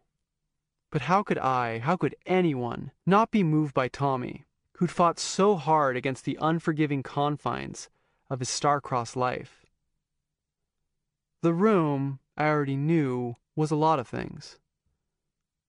[0.89, 5.55] But how could I, how could anyone, not be moved by Tommy, who'd fought so
[5.55, 7.89] hard against the unforgiving confines
[8.31, 9.65] of his star-crossed life?
[11.43, 14.57] The room, I already knew, was a lot of things.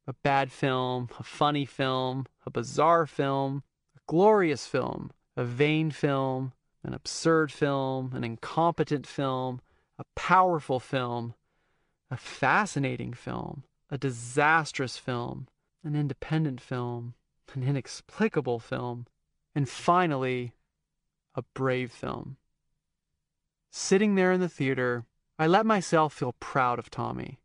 [0.07, 3.63] A bad film, a funny film, a bizarre film,
[4.07, 6.53] glorious film, a vain film,
[6.83, 9.61] an absurd film, an incompetent film,
[9.99, 11.35] a powerful film,
[12.11, 15.49] a fascinating film, a disastrous film,
[15.83, 17.15] an independent film,
[17.55, 19.07] an inexplicable film,
[19.55, 20.53] and finally,
[21.35, 22.37] a brave film.
[23.71, 25.05] Sitting there in the theater,
[25.39, 27.41] I let myself feel proud of Tommy,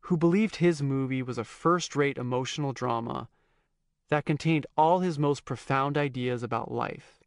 [0.00, 3.28] who believed his movie was a first rate emotional drama
[4.10, 7.20] that contained all his most profound ideas about life.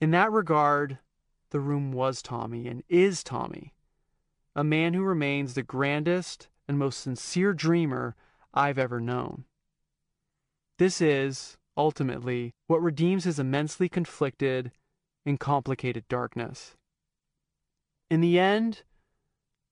[0.00, 0.98] In that regard,
[1.50, 3.74] the room was Tommy and is Tommy,
[4.56, 8.14] a man who remains the grandest and most sincere dreamer
[8.54, 9.44] I've ever known.
[10.78, 14.72] This is, ultimately, what redeems his immensely conflicted
[15.26, 16.76] and complicated darkness.
[18.10, 18.82] In the end,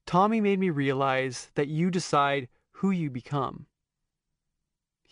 [0.05, 3.68] Tommy made me realize that you decide who you become.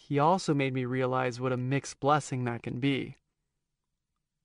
[0.09, 3.17] He also made me realize what a mixed blessing that can be.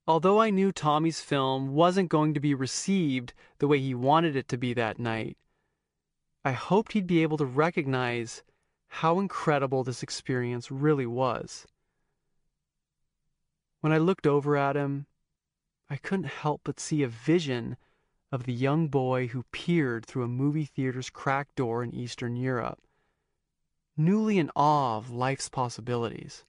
[0.08, 4.48] Although I knew Tommy's film wasn't going to be received the way he wanted it
[4.48, 5.38] to be that night,
[6.44, 8.42] I hoped he'd be able to recognize
[8.88, 11.64] how incredible this experience really was.
[13.82, 15.06] When I looked over at him,
[15.88, 17.76] I couldn't help but see a vision
[18.32, 22.81] of the young boy who peered through a movie theater's cracked door in Eastern Europe,
[23.96, 26.44] newly in awe of life's possibilities.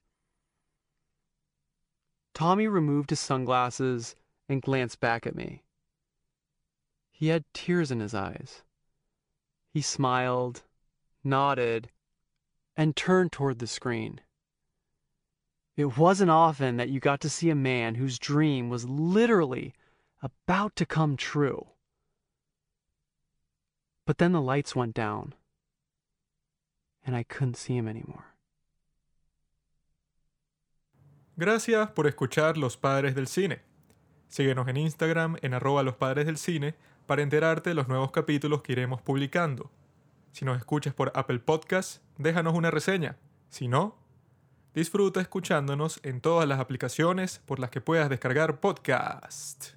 [2.32, 4.16] Tommy removed his sunglasses
[4.48, 5.62] and glanced back at me.
[7.10, 8.62] He had tears in his eyes.
[9.72, 10.62] He smiled,
[11.22, 11.90] nodded,
[12.76, 14.20] and turned toward the screen.
[15.76, 19.74] It wasn't often that you got to see a man whose dream was literally
[20.22, 21.68] about to come true.
[24.06, 25.34] But then the lights went down,
[27.04, 28.24] and I couldn't see him anymore.
[31.36, 33.62] Gracias por escuchar Los Padres del Cine.
[34.28, 36.74] Síguenos en Instagram en arroba los padres del cine
[37.06, 39.70] para enterarte de los nuevos capítulos que iremos publicando.
[40.32, 43.16] Si nos escuchas por Apple Podcast, déjanos una reseña.
[43.48, 43.96] Si no,
[44.74, 49.74] disfruta escuchándonos en todas las aplicaciones por las que puedas descargar podcast.